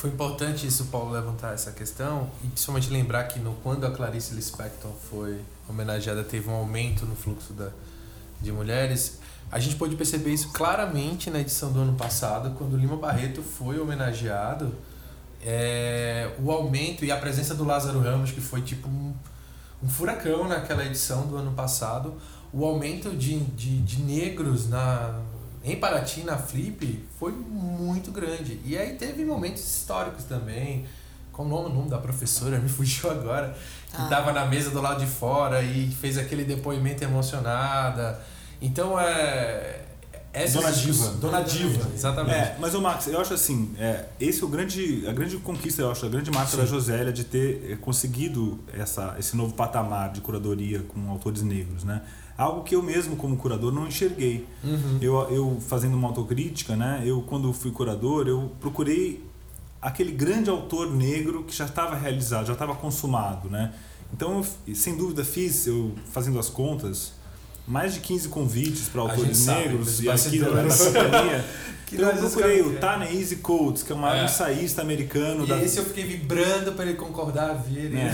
Foi 0.00 0.08
importante 0.08 0.66
isso, 0.66 0.86
Paulo, 0.86 1.10
levantar 1.10 1.52
essa 1.52 1.72
questão 1.72 2.30
e 2.42 2.46
principalmente 2.46 2.88
lembrar 2.88 3.24
que 3.24 3.38
no, 3.38 3.52
quando 3.56 3.86
a 3.86 3.90
Clarice 3.90 4.32
Lispector 4.32 4.90
foi 5.10 5.42
homenageada, 5.68 6.24
teve 6.24 6.48
um 6.48 6.54
aumento 6.54 7.04
no 7.04 7.14
fluxo 7.14 7.52
da, 7.52 7.68
de 8.40 8.50
mulheres. 8.50 9.18
A 9.52 9.58
gente 9.58 9.76
pôde 9.76 9.96
perceber 9.96 10.32
isso 10.32 10.48
claramente 10.54 11.28
na 11.28 11.38
edição 11.38 11.70
do 11.70 11.80
ano 11.80 11.92
passado, 11.98 12.56
quando 12.56 12.78
Lima 12.78 12.96
Barreto 12.96 13.42
foi 13.42 13.78
homenageado. 13.78 14.74
É, 15.44 16.30
o 16.38 16.50
aumento 16.50 17.04
e 17.04 17.12
a 17.12 17.18
presença 17.18 17.54
do 17.54 17.64
Lázaro 17.64 18.00
Ramos, 18.00 18.30
que 18.30 18.40
foi 18.40 18.62
tipo 18.62 18.88
um, 18.88 19.12
um 19.82 19.88
furacão 19.90 20.48
naquela 20.48 20.82
edição 20.82 21.26
do 21.26 21.36
ano 21.36 21.52
passado. 21.52 22.14
O 22.54 22.64
aumento 22.64 23.10
de, 23.10 23.38
de, 23.38 23.82
de 23.82 24.00
negros 24.00 24.66
na, 24.66 25.20
em 25.62 25.76
Paraty, 25.76 26.22
na 26.22 26.38
Flip, 26.38 27.04
foi 27.18 27.32
muito 27.32 28.10
grande. 28.10 28.60
E 28.64 28.78
aí 28.78 28.94
teve 28.94 29.24
momentos 29.24 29.62
históricos 29.62 30.24
também. 30.24 30.86
Como 31.32 31.56
o 31.56 31.68
nome 31.68 31.90
da 31.90 31.98
professora? 31.98 32.58
Me 32.60 32.68
fugiu 32.68 33.10
agora. 33.10 33.56
Que 33.94 34.02
estava 34.02 34.30
ah. 34.30 34.32
na 34.32 34.46
mesa 34.46 34.70
do 34.70 34.80
lado 34.80 35.04
de 35.04 35.10
fora 35.10 35.62
e 35.62 35.90
fez 35.90 36.16
aquele 36.16 36.44
depoimento 36.44 37.04
emocionada. 37.04 38.20
Então 38.60 38.98
é. 38.98 39.86
Essa 40.32 40.60
Dona 40.60 40.72
Diva. 40.72 41.08
Dona 41.20 41.40
Diva, 41.42 41.90
exatamente. 41.92 42.36
É, 42.36 42.56
mas 42.60 42.72
o 42.72 42.80
Max, 42.80 43.08
eu 43.08 43.20
acho 43.20 43.34
assim, 43.34 43.74
é, 43.76 44.04
esse 44.20 44.40
é 44.40 44.46
o 44.46 44.48
grande, 44.48 45.04
a 45.08 45.12
grande 45.12 45.36
conquista, 45.38 45.82
eu 45.82 45.90
acho, 45.90 46.06
a 46.06 46.08
grande 46.08 46.30
marca 46.30 46.52
Sim. 46.52 46.58
da 46.58 46.66
Josélia 46.66 47.12
de 47.12 47.24
ter 47.24 47.72
é, 47.72 47.74
conseguido 47.74 48.60
essa, 48.72 49.16
esse 49.18 49.36
novo 49.36 49.54
patamar 49.54 50.12
de 50.12 50.20
curadoria 50.20 50.84
com 50.84 51.10
autores 51.10 51.42
negros, 51.42 51.82
né? 51.82 52.00
Algo 52.40 52.62
que 52.62 52.74
eu 52.74 52.82
mesmo, 52.82 53.16
como 53.16 53.36
curador, 53.36 53.70
não 53.70 53.86
enxerguei. 53.86 54.46
Uhum. 54.64 54.98
Eu, 55.02 55.14
eu 55.30 55.60
fazendo 55.60 55.94
uma 55.94 56.08
autocrítica, 56.08 56.74
né? 56.74 57.02
Eu, 57.04 57.20
quando 57.20 57.52
fui 57.52 57.70
curador, 57.70 58.26
eu 58.26 58.50
procurei 58.58 59.22
aquele 59.80 60.10
grande 60.10 60.48
autor 60.48 60.90
negro 60.90 61.44
que 61.44 61.54
já 61.54 61.66
estava 61.66 61.94
realizado, 61.94 62.46
já 62.46 62.54
estava 62.54 62.74
consumado, 62.74 63.50
né? 63.50 63.74
Então, 64.10 64.42
eu, 64.66 64.74
sem 64.74 64.96
dúvida, 64.96 65.22
fiz, 65.22 65.66
eu 65.66 65.92
fazendo 66.06 66.38
as 66.38 66.48
contas, 66.48 67.12
mais 67.70 67.94
de 67.94 68.00
15 68.00 68.28
convites 68.28 68.88
para 68.88 69.00
autores 69.02 69.46
negros 69.46 69.90
sabe, 69.90 70.06
e 70.06 70.10
aqui 70.10 70.38
da 70.40 70.46
companhia. 70.48 71.44
então 71.92 72.08
eu 72.10 72.16
procurei 72.16 72.60
o 72.62 72.78
Ta-Nehisi 72.78 73.36
Coates, 73.36 73.84
que 73.84 73.92
é 73.92 73.94
um 73.94 73.98
maior 73.98 74.22
é. 74.22 74.24
ensaísta 74.24 74.82
americano. 74.82 75.44
E 75.44 75.48
da... 75.48 75.62
esse 75.62 75.78
eu 75.78 75.84
fiquei 75.84 76.02
vibrando 76.02 76.72
para 76.72 76.86
ele 76.86 76.94
concordar 76.94 77.50
a 77.50 77.54
vir. 77.54 77.92
É. 77.94 78.12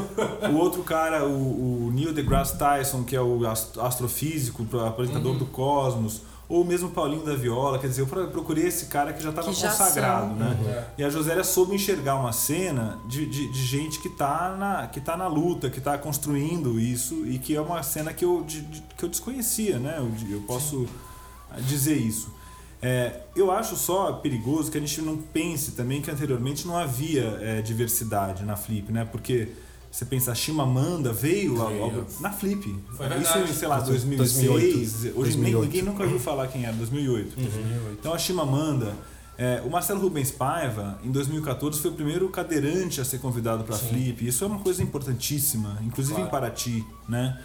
o 0.48 0.56
outro 0.56 0.82
cara, 0.82 1.26
o, 1.26 1.86
o, 1.86 1.90
Neil 1.92 2.14
deGrasse 2.14 2.58
Tyson, 2.58 3.04
que 3.04 3.14
é 3.14 3.20
o 3.20 3.42
astrofísico, 3.46 4.66
apresentador 4.86 5.32
uhum. 5.32 5.38
do 5.38 5.46
Cosmos 5.46 6.22
ou 6.48 6.64
mesmo 6.64 6.90
Paulinho 6.90 7.24
da 7.24 7.34
Viola, 7.34 7.78
quer 7.78 7.88
dizer, 7.88 8.02
eu 8.02 8.06
procurei 8.06 8.66
esse 8.66 8.86
cara 8.86 9.12
que 9.12 9.22
já 9.22 9.30
estava 9.30 9.46
consagrado, 9.46 10.28
são. 10.28 10.36
né? 10.36 10.58
Uhum. 10.60 10.84
E 10.98 11.04
a 11.04 11.08
Josélia 11.08 11.42
soube 11.42 11.74
enxergar 11.74 12.16
uma 12.16 12.32
cena 12.32 12.98
de, 13.08 13.24
de, 13.26 13.50
de, 13.50 13.64
gente 13.64 13.98
que 13.98 14.08
está 14.08 14.54
na, 14.56 14.86
que 14.86 15.00
tá 15.00 15.16
na 15.16 15.26
luta, 15.26 15.70
que 15.70 15.78
está 15.78 15.96
construindo 15.96 16.78
isso 16.78 17.26
e 17.26 17.38
que 17.38 17.56
é 17.56 17.60
uma 17.60 17.82
cena 17.82 18.12
que 18.12 18.24
eu, 18.24 18.42
de, 18.42 18.60
que 18.96 19.04
eu 19.04 19.08
desconhecia, 19.08 19.78
né? 19.78 19.96
Eu, 19.98 20.12
eu 20.30 20.40
posso 20.42 20.80
Sim. 20.80 21.62
dizer 21.62 21.96
isso. 21.96 22.32
É, 22.82 23.22
eu 23.34 23.50
acho 23.50 23.76
só 23.76 24.12
perigoso 24.12 24.70
que 24.70 24.76
a 24.76 24.80
gente 24.80 25.00
não 25.00 25.16
pense 25.16 25.72
também 25.72 26.02
que 26.02 26.10
anteriormente 26.10 26.66
não 26.66 26.76
havia 26.76 27.38
é, 27.40 27.62
diversidade 27.62 28.44
na 28.44 28.56
Flip, 28.56 28.92
né? 28.92 29.06
Porque 29.10 29.48
você 29.94 30.04
pensa, 30.04 30.32
a 30.32 30.34
Chimamanda 30.34 31.12
veio, 31.12 31.54
veio. 31.54 32.04
na 32.18 32.32
Flip. 32.32 32.76
Foi 32.96 33.06
verdade. 33.06 33.46
Isso, 33.46 33.54
sei 33.54 33.68
lá, 33.68 33.78
2006. 33.78 34.34
2008. 34.34 34.76
Hoje 34.76 35.12
2008. 35.14 35.64
ninguém 35.66 35.82
nunca 35.82 36.02
ouviu 36.02 36.18
falar 36.18 36.48
quem 36.48 36.64
era, 36.64 36.72
2008. 36.74 37.38
Uhum. 37.38 37.92
Então 37.92 38.12
a 38.12 38.18
Chimamanda. 38.18 38.92
É, 39.38 39.62
o 39.64 39.70
Marcelo 39.70 40.00
Rubens 40.00 40.32
Paiva, 40.32 40.98
em 41.04 41.10
2014, 41.10 41.80
foi 41.80 41.92
o 41.92 41.94
primeiro 41.94 42.28
cadeirante 42.28 43.00
a 43.00 43.04
ser 43.04 43.18
convidado 43.18 43.62
para 43.62 43.76
a 43.76 43.78
Flip. 43.78 44.26
Isso 44.26 44.42
é 44.42 44.46
uma 44.48 44.58
coisa 44.58 44.82
importantíssima, 44.82 45.78
inclusive 45.82 46.14
claro. 46.14 46.28
em 46.28 46.30
Paraty. 46.30 46.84
Né? 47.08 47.40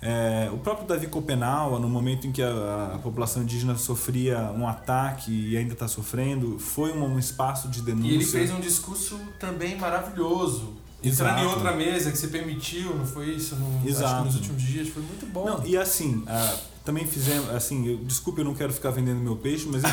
É, 0.00 0.50
o 0.52 0.58
próprio 0.58 0.86
Davi 0.86 1.08
Copenaua, 1.08 1.80
no 1.80 1.88
momento 1.88 2.28
em 2.28 2.32
que 2.32 2.42
a, 2.42 2.92
a, 2.94 2.98
população 2.98 3.42
indígena 3.42 3.76
sofria 3.76 4.52
um 4.52 4.68
ataque 4.68 5.32
e 5.32 5.56
ainda 5.56 5.72
está 5.72 5.88
sofrendo, 5.88 6.60
foi 6.60 6.92
um, 6.92 7.04
um, 7.04 7.18
espaço 7.18 7.68
de 7.68 7.82
denúncia. 7.82 8.10
E 8.10 8.14
ele 8.14 8.24
fez 8.24 8.52
um 8.52 8.60
discurso 8.60 9.18
também 9.38 9.76
maravilhoso 9.76 10.86
Entrando 11.02 11.38
em 11.40 11.46
outra 11.46 11.72
mesa 11.76 12.10
que 12.10 12.18
você 12.18 12.26
permitiu, 12.28 12.96
não 12.96 13.06
foi 13.06 13.30
isso? 13.30 13.54
No, 13.54 13.88
Exato. 13.88 14.06
Acho 14.06 14.18
que 14.18 14.24
nos 14.26 14.34
últimos 14.36 14.62
dias 14.62 14.88
foi 14.88 15.02
muito 15.02 15.26
bom. 15.26 15.44
Não, 15.44 15.64
e 15.64 15.76
assim, 15.76 16.24
uh, 16.26 16.58
também 16.84 17.06
fizemos, 17.06 17.50
assim, 17.50 17.86
eu, 17.86 17.98
desculpe, 17.98 18.40
eu 18.40 18.44
não 18.44 18.54
quero 18.54 18.72
ficar 18.72 18.90
vendendo 18.90 19.20
meu 19.20 19.36
peixe, 19.36 19.68
mas 19.70 19.82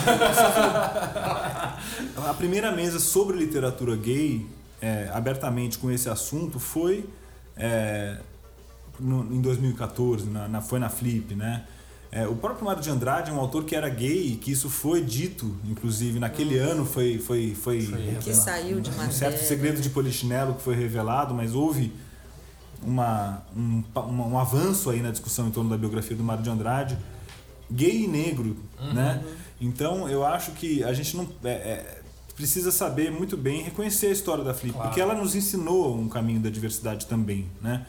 a 2.18 2.34
primeira 2.38 2.72
mesa 2.72 3.00
sobre 3.00 3.38
literatura 3.38 3.96
gay, 3.96 4.48
é, 4.82 5.12
abertamente 5.14 5.78
com 5.78 5.92
esse 5.92 6.10
assunto, 6.10 6.60
foi 6.60 7.08
é, 7.56 8.18
no, 9.00 9.32
em 9.32 9.42
2014, 9.42 10.28
na, 10.28 10.48
na, 10.48 10.62
foi 10.62 10.80
na 10.80 10.90
Flip, 10.90 11.36
né? 11.36 11.66
É, 12.12 12.26
o 12.28 12.36
próprio 12.36 12.66
Mário 12.66 12.82
de 12.82 12.90
Andrade 12.90 13.30
é 13.30 13.34
um 13.34 13.40
autor 13.40 13.66
que 13.66 13.76
era 13.76 13.90
gay, 13.90 14.38
que 14.42 14.52
isso 14.52 14.70
foi 14.70 15.02
dito, 15.02 15.56
inclusive 15.66 16.20
naquele 16.20 16.60
hum. 16.60 16.72
ano 16.72 16.86
foi 16.86 17.18
foi 17.18 17.54
foi, 17.54 17.82
foi 17.82 18.18
que 18.22 18.34
saiu 18.34 18.80
de 18.80 18.90
matéria. 18.92 19.10
um 19.10 19.12
certo 19.12 19.44
segredo 19.44 19.82
de 19.82 19.90
polichinelo 19.90 20.54
que 20.54 20.62
foi 20.62 20.76
revelado, 20.76 21.34
mas 21.34 21.54
houve 21.54 21.92
uma, 22.82 23.44
um, 23.56 23.84
um, 23.96 24.22
um, 24.34 24.40
avanço 24.40 24.90
aí 24.90 25.02
na 25.02 25.12
discussão 25.12 25.48
em 25.48 25.52
torno 25.52 25.70
da 25.70 25.78
biografia 25.78 26.16
do 26.16 26.24
Mário 26.24 26.44
de 26.44 26.50
Andrade, 26.50 26.98
gay 27.70 28.04
e 28.04 28.08
negro, 28.08 28.56
uhum. 28.80 28.94
né? 28.94 29.24
Então 29.60 30.08
eu 30.08 30.26
acho 30.26 30.52
que 30.52 30.84
a 30.84 30.94
gente 30.94 31.18
não 31.18 31.28
é, 31.44 31.50
é, 31.50 32.02
precisa 32.36 32.72
saber 32.72 33.12
muito 33.12 33.36
bem 33.36 33.64
reconhecer 33.64 34.08
a 34.08 34.12
história 34.12 34.44
da 34.44 34.54
Flip, 34.54 34.74
claro. 34.74 34.90
porque 34.90 35.02
ela 35.02 35.16
nos 35.16 35.36
ensinou 35.36 35.98
um 35.98 36.08
caminho 36.08 36.40
da 36.40 36.50
diversidade 36.50 37.08
também, 37.08 37.50
né? 37.62 37.86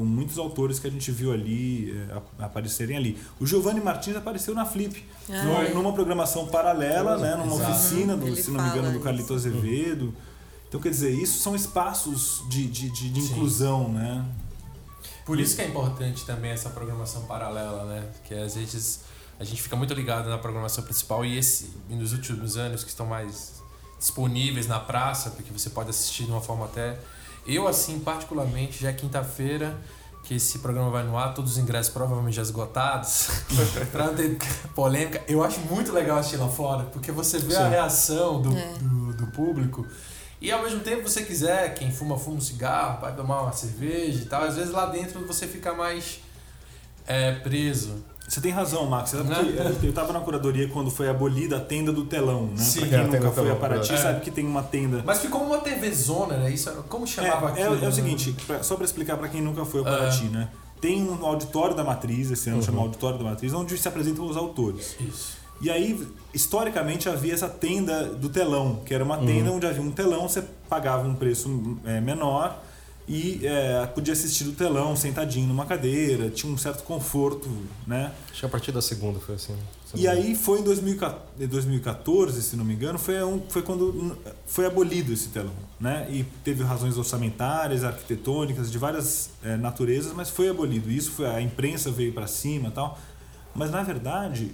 Com 0.00 0.06
muitos 0.06 0.38
autores 0.38 0.78
que 0.78 0.86
a 0.86 0.90
gente 0.90 1.12
viu 1.12 1.30
ali 1.30 1.94
é, 2.08 2.42
aparecerem 2.42 2.96
ali. 2.96 3.18
O 3.38 3.46
Giovanni 3.46 3.82
Martins 3.82 4.16
apareceu 4.16 4.54
na 4.54 4.64
Flip, 4.64 5.04
ah, 5.28 5.42
numa, 5.42 5.62
é. 5.62 5.74
numa, 5.74 5.92
programação 5.92 6.46
paralela, 6.46 7.18
né, 7.18 7.36
numa 7.36 7.54
Exato. 7.54 7.70
oficina, 7.70 8.16
do, 8.16 8.34
se 8.34 8.50
não 8.50 8.64
me 8.64 8.70
engano, 8.70 8.92
do 8.92 9.00
Carlito 9.00 9.34
Azevedo. 9.34 10.14
Então, 10.66 10.80
quer 10.80 10.88
dizer, 10.88 11.10
isso 11.10 11.42
são 11.42 11.54
espaços 11.54 12.42
de, 12.48 12.66
de, 12.66 12.88
de, 12.88 13.10
de 13.10 13.20
inclusão, 13.20 13.92
né? 13.92 14.24
Por 15.26 15.38
isso 15.38 15.54
que 15.54 15.60
é 15.60 15.68
importante 15.68 16.24
também 16.24 16.50
essa 16.50 16.70
programação 16.70 17.24
paralela, 17.24 17.84
né? 17.84 18.08
Que 18.24 18.32
às 18.32 18.54
vezes 18.54 19.00
a 19.38 19.44
gente 19.44 19.60
fica 19.60 19.76
muito 19.76 19.92
ligado 19.92 20.30
na 20.30 20.38
programação 20.38 20.82
principal 20.82 21.26
e 21.26 21.36
esse 21.36 21.74
nos 21.90 22.14
últimos 22.14 22.56
anos 22.56 22.84
que 22.84 22.88
estão 22.88 23.04
mais 23.04 23.60
disponíveis 23.98 24.66
na 24.66 24.80
praça, 24.80 25.28
porque 25.32 25.52
você 25.52 25.68
pode 25.68 25.90
assistir 25.90 26.24
de 26.24 26.30
uma 26.30 26.40
forma 26.40 26.64
até 26.64 26.98
eu, 27.46 27.66
assim, 27.66 27.98
particularmente, 28.00 28.82
já 28.82 28.90
é 28.90 28.92
quinta-feira 28.92 29.78
que 30.24 30.34
esse 30.34 30.58
programa 30.58 30.90
vai 30.90 31.02
no 31.02 31.16
ar, 31.16 31.34
todos 31.34 31.52
os 31.52 31.58
ingressos 31.58 31.92
provavelmente 31.92 32.36
já 32.36 32.42
esgotados, 32.42 33.28
pra 33.90 34.06
não 34.06 34.14
ter 34.14 34.38
polêmica. 34.74 35.22
Eu 35.26 35.42
acho 35.42 35.60
muito 35.60 35.92
legal 35.92 36.18
assistir 36.18 36.36
lá 36.36 36.48
fora, 36.48 36.84
porque 36.84 37.10
você 37.10 37.38
vê 37.38 37.54
Sim. 37.54 37.62
a 37.62 37.68
reação 37.68 38.40
do, 38.40 38.56
é. 38.56 38.74
do, 38.78 39.12
do, 39.14 39.26
público. 39.28 39.86
E 40.40 40.52
ao 40.52 40.62
mesmo 40.62 40.80
tempo, 40.80 41.08
você 41.08 41.22
quiser, 41.22 41.74
quem 41.74 41.90
fuma, 41.90 42.16
fuma 42.18 42.36
um 42.36 42.40
cigarro, 42.40 43.00
vai 43.00 43.14
tomar 43.14 43.42
uma 43.42 43.52
cerveja 43.52 44.22
e 44.22 44.26
tal. 44.26 44.44
Às 44.44 44.56
vezes 44.56 44.70
lá 44.70 44.86
dentro 44.86 45.26
você 45.26 45.46
fica 45.46 45.74
mais 45.74 46.20
é, 47.06 47.32
preso. 47.32 48.04
Você 48.30 48.40
tem 48.40 48.52
razão, 48.52 48.86
Max. 48.86 49.12
É 49.12 49.18
porque 49.24 49.86
eu 49.86 49.90
estava 49.90 50.12
na 50.12 50.20
curadoria 50.20 50.68
quando 50.68 50.88
foi 50.88 51.08
abolida 51.08 51.56
a 51.56 51.60
tenda 51.60 51.92
do 51.92 52.04
telão, 52.04 52.46
né? 52.46 52.58
Sim, 52.58 52.86
pra 52.86 52.88
quem 52.88 53.06
nunca 53.08 53.32
foi 53.32 53.50
a 53.50 53.56
Paraty, 53.56 53.92
é. 53.92 53.96
sabe 53.96 54.20
que 54.20 54.30
tem 54.30 54.46
uma 54.46 54.62
tenda. 54.62 55.02
Mas 55.04 55.18
ficou 55.18 55.42
uma 55.42 55.58
TV 55.58 55.90
zona, 55.90 56.36
né? 56.36 56.48
Isso, 56.48 56.70
como 56.88 57.04
chamava 57.08 57.48
é, 57.48 57.64
aquilo? 57.64 57.82
É, 57.82 57.86
é 57.86 57.88
o 57.88 57.92
seguinte, 57.92 58.36
pra, 58.46 58.62
só 58.62 58.76
para 58.76 58.84
explicar 58.84 59.16
para 59.16 59.28
quem 59.28 59.42
nunca 59.42 59.64
foi 59.64 59.80
a 59.80 59.84
Paraty, 59.84 60.26
né? 60.26 60.48
Tem 60.80 61.02
um 61.02 61.26
auditório 61.26 61.74
da 61.74 61.82
Matriz, 61.82 62.30
esse 62.30 62.48
ano 62.48 62.58
uhum. 62.58 62.64
chama 62.64 62.80
Auditório 62.82 63.18
da 63.18 63.24
Matriz, 63.24 63.52
onde 63.52 63.76
se 63.76 63.88
apresentam 63.88 64.24
os 64.24 64.36
autores. 64.36 64.94
Isso. 65.00 65.36
E 65.60 65.68
aí, 65.68 66.08
historicamente, 66.32 67.08
havia 67.08 67.34
essa 67.34 67.48
tenda 67.48 68.04
do 68.04 68.28
telão, 68.28 68.80
que 68.86 68.94
era 68.94 69.02
uma 69.02 69.18
tenda 69.18 69.50
uhum. 69.50 69.56
onde 69.56 69.66
havia 69.66 69.82
um 69.82 69.90
telão, 69.90 70.28
você 70.28 70.42
pagava 70.68 71.06
um 71.06 71.16
preço 71.16 71.78
é, 71.84 72.00
menor 72.00 72.62
e 73.12 73.44
é, 73.44 73.84
podia 73.86 74.12
assistir 74.12 74.44
do 74.44 74.52
telão 74.52 74.94
sentadinho 74.94 75.48
numa 75.48 75.66
cadeira, 75.66 76.30
tinha 76.30 76.52
um 76.52 76.56
certo 76.56 76.84
conforto, 76.84 77.48
né? 77.84 78.12
Acho 78.30 78.38
que 78.38 78.46
a 78.46 78.48
partir 78.48 78.70
da 78.70 78.80
segunda 78.80 79.18
foi 79.18 79.34
assim. 79.34 79.56
E 79.96 80.06
aí 80.06 80.36
foi 80.36 80.60
em 80.60 80.62
2014, 80.62 82.40
se 82.40 82.54
não 82.54 82.64
me 82.64 82.72
engano, 82.72 83.00
foi, 83.00 83.20
um, 83.24 83.42
foi 83.48 83.62
quando 83.62 84.16
foi 84.46 84.64
abolido 84.64 85.12
esse 85.12 85.30
telão, 85.30 85.50
né? 85.80 86.06
E 86.08 86.22
teve 86.44 86.62
razões 86.62 86.96
orçamentárias, 86.96 87.82
arquitetônicas, 87.82 88.70
de 88.70 88.78
várias 88.78 89.30
é, 89.42 89.56
naturezas, 89.56 90.12
mas 90.12 90.30
foi 90.30 90.48
abolido. 90.48 90.88
Isso 90.88 91.10
foi 91.10 91.26
a 91.26 91.40
imprensa 91.40 91.90
veio 91.90 92.12
para 92.12 92.28
cima, 92.28 92.70
tal. 92.70 92.96
Mas 93.52 93.72
na 93.72 93.82
verdade 93.82 94.52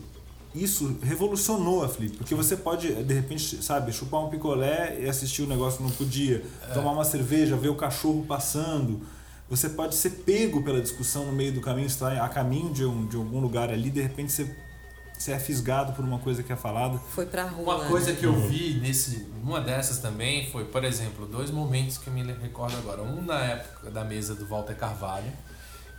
isso 0.63 0.99
revolucionou 1.03 1.85
a 1.85 1.89
Flip, 1.89 2.17
porque 2.17 2.35
você 2.35 2.57
pode, 2.57 2.93
de 2.93 3.15
repente, 3.15 3.63
sabe, 3.63 3.93
chupar 3.93 4.25
um 4.25 4.31
picolé 4.31 4.99
e 5.01 5.09
assistir 5.09 5.43
o 5.43 5.47
negócio 5.47 5.79
que 5.79 5.85
não 5.85 5.91
podia, 5.91 6.45
é. 6.69 6.73
tomar 6.73 6.93
uma 6.93 7.05
cerveja, 7.05 7.57
ver 7.57 7.69
o 7.69 7.75
cachorro 7.75 8.25
passando, 8.27 9.01
você 9.49 9.69
pode 9.69 9.95
ser 9.95 10.11
pego 10.11 10.63
pela 10.63 10.81
discussão 10.81 11.25
no 11.27 11.33
meio 11.33 11.53
do 11.53 11.61
caminho, 11.61 11.87
está 11.87 12.25
a 12.25 12.29
caminho 12.29 12.73
de, 12.73 12.85
um, 12.85 13.07
de 13.07 13.17
algum 13.17 13.39
lugar 13.41 13.71
ali, 13.71 13.91
de 13.91 14.01
repente 14.01 14.33
você, 14.33 14.57
você 15.17 15.33
é 15.33 15.39
fisgado 15.39 15.93
por 15.93 16.05
uma 16.05 16.19
coisa 16.19 16.43
que 16.43 16.53
é 16.53 16.57
falada. 16.57 16.99
Foi 17.11 17.27
pra 17.27 17.45
rua. 17.45 17.77
Uma 17.77 17.85
coisa 17.87 18.11
né? 18.11 18.17
que 18.19 18.27
eu 18.27 18.35
vi 18.49 18.75
nesse, 18.81 19.29
numa 19.43 19.61
dessas 19.61 19.99
também 19.99 20.51
foi, 20.51 20.65
por 20.65 20.85
exemplo, 20.85 21.27
dois 21.27 21.51
momentos 21.51 21.97
que 21.97 22.09
eu 22.09 22.13
me 22.13 22.23
recordo 22.23 22.77
agora. 22.77 23.03
Um 23.03 23.23
na 23.23 23.39
época 23.39 23.91
da 23.91 24.05
mesa 24.05 24.35
do 24.35 24.47
Walter 24.47 24.75
Carvalho. 24.75 25.31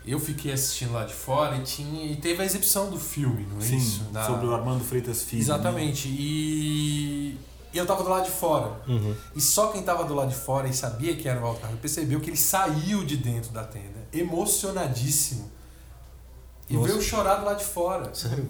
Eu 0.08 0.20
fiquei 0.20 0.53
assistindo 0.53 0.93
lá 0.93 1.03
de 1.03 1.14
fora 1.14 1.58
e, 1.58 1.64
tinha, 1.64 2.12
e 2.12 2.16
teve 2.16 2.41
a 2.41 2.45
exibição 2.45 2.89
do 2.89 2.97
filme, 2.99 3.45
não 3.51 3.58
é 3.58 3.62
Sim, 3.62 3.78
isso? 3.78 4.05
Na- 4.14 4.26
sobre 4.26 4.47
o 4.47 4.53
Armando 4.55 4.84
Freitas 4.84 5.22
Filho. 5.24 5.39
né? 5.39 5.43
Exatamente. 5.43 6.08
E 6.08 7.38
e 7.74 7.78
eu 7.78 7.86
tava 7.86 8.01
do 8.03 8.10
lado 8.10 8.24
de 8.26 8.32
fora. 8.32 8.72
Uhum. 8.88 9.14
E 9.36 9.41
só 9.41 9.68
quem 9.68 9.84
tava 9.84 10.03
do 10.05 10.16
lado 10.16 10.30
de 10.30 10.36
fora 10.36 10.68
e 10.68 10.74
sabia 10.74 11.16
que 11.16 11.28
era 11.28 11.38
o 11.39 11.43
Walter 11.43 11.60
Carvalho 11.62 11.80
percebeu 11.80 12.20
que 12.20 12.30
ele 12.30 12.38
saiu 12.38 13.03
de 13.03 13.18
dentro 13.18 13.51
da 13.51 13.64
tenda, 13.64 14.08
emocionadíssimo. 14.14 15.51
E 16.70 16.74
Nossa. 16.76 16.88
veio 16.88 17.01
chorar 17.01 17.36
do 17.36 17.45
lado 17.45 17.60
de 17.60 17.66
fora. 17.66 18.14
Sério? 18.16 18.47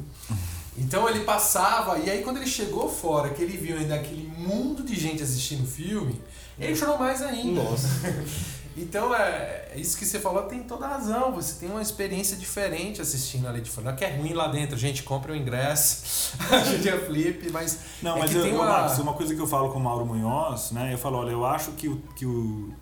Então 0.78 1.10
ele 1.10 1.22
passava, 1.22 1.98
e 2.00 2.10
aí 2.10 2.22
quando 2.24 2.38
ele 2.38 2.48
chegou 2.48 2.88
fora, 2.90 3.30
que 3.30 3.42
ele 3.42 3.58
viu 3.58 3.78
ainda 3.78 3.96
aquele 3.96 4.28
mundo 4.38 4.84
de 4.84 4.96
gente 4.96 5.22
assistindo 5.24 5.64
o 5.64 5.68
filme, 5.68 6.22
ele 6.60 6.76
chorou 6.76 6.98
mais 6.98 7.22
ainda. 7.22 7.64
Nossa. 7.64 7.88
Então 8.78 9.14
é, 9.16 9.70
é 9.72 9.80
isso 9.80 9.98
que 9.98 10.06
você 10.06 10.20
falou, 10.20 10.44
tem 10.44 10.62
toda 10.64 10.88
razão. 10.88 11.32
Você 11.34 11.60
tem 11.60 11.70
uma 11.70 11.82
experiência 11.82 12.38
diferente 12.38 13.02
assistindo 13.02 13.48
ali 13.48 13.60
de 13.62 13.70
fora. 13.72 13.86
Não 13.88 13.94
é 13.94 13.96
que 13.96 14.06
é 14.06 14.16
ruim 14.16 14.34
lá 14.34 14.48
dentro, 14.48 14.76
a 14.76 14.80
gente 14.80 15.02
compra 15.04 15.34
o 15.34 15.36
ingresso, 15.36 16.34
a 16.52 16.60
gente 16.60 16.88
é 16.88 16.98
flip, 17.00 17.50
mas. 17.52 17.80
Não, 18.02 18.16
é 18.18 18.20
mas 18.20 18.36
eu, 18.36 18.44
tem 18.44 18.54
uma- 18.54 18.66
Marcos, 18.66 19.00
uma 19.00 19.14
coisa 19.14 19.34
que 19.36 19.42
eu 19.42 19.48
falo 19.48 19.72
com 19.72 19.80
o 19.80 19.84
Mauro 19.84 20.06
Munhoz, 20.06 20.72
né? 20.72 20.94
Eu 20.94 20.98
falo, 20.98 21.18
olha, 21.18 21.32
eu 21.32 21.46
acho 21.46 21.72
que 21.72 21.88
o. 21.88 21.98
Que 22.16 22.26
o 22.26 22.74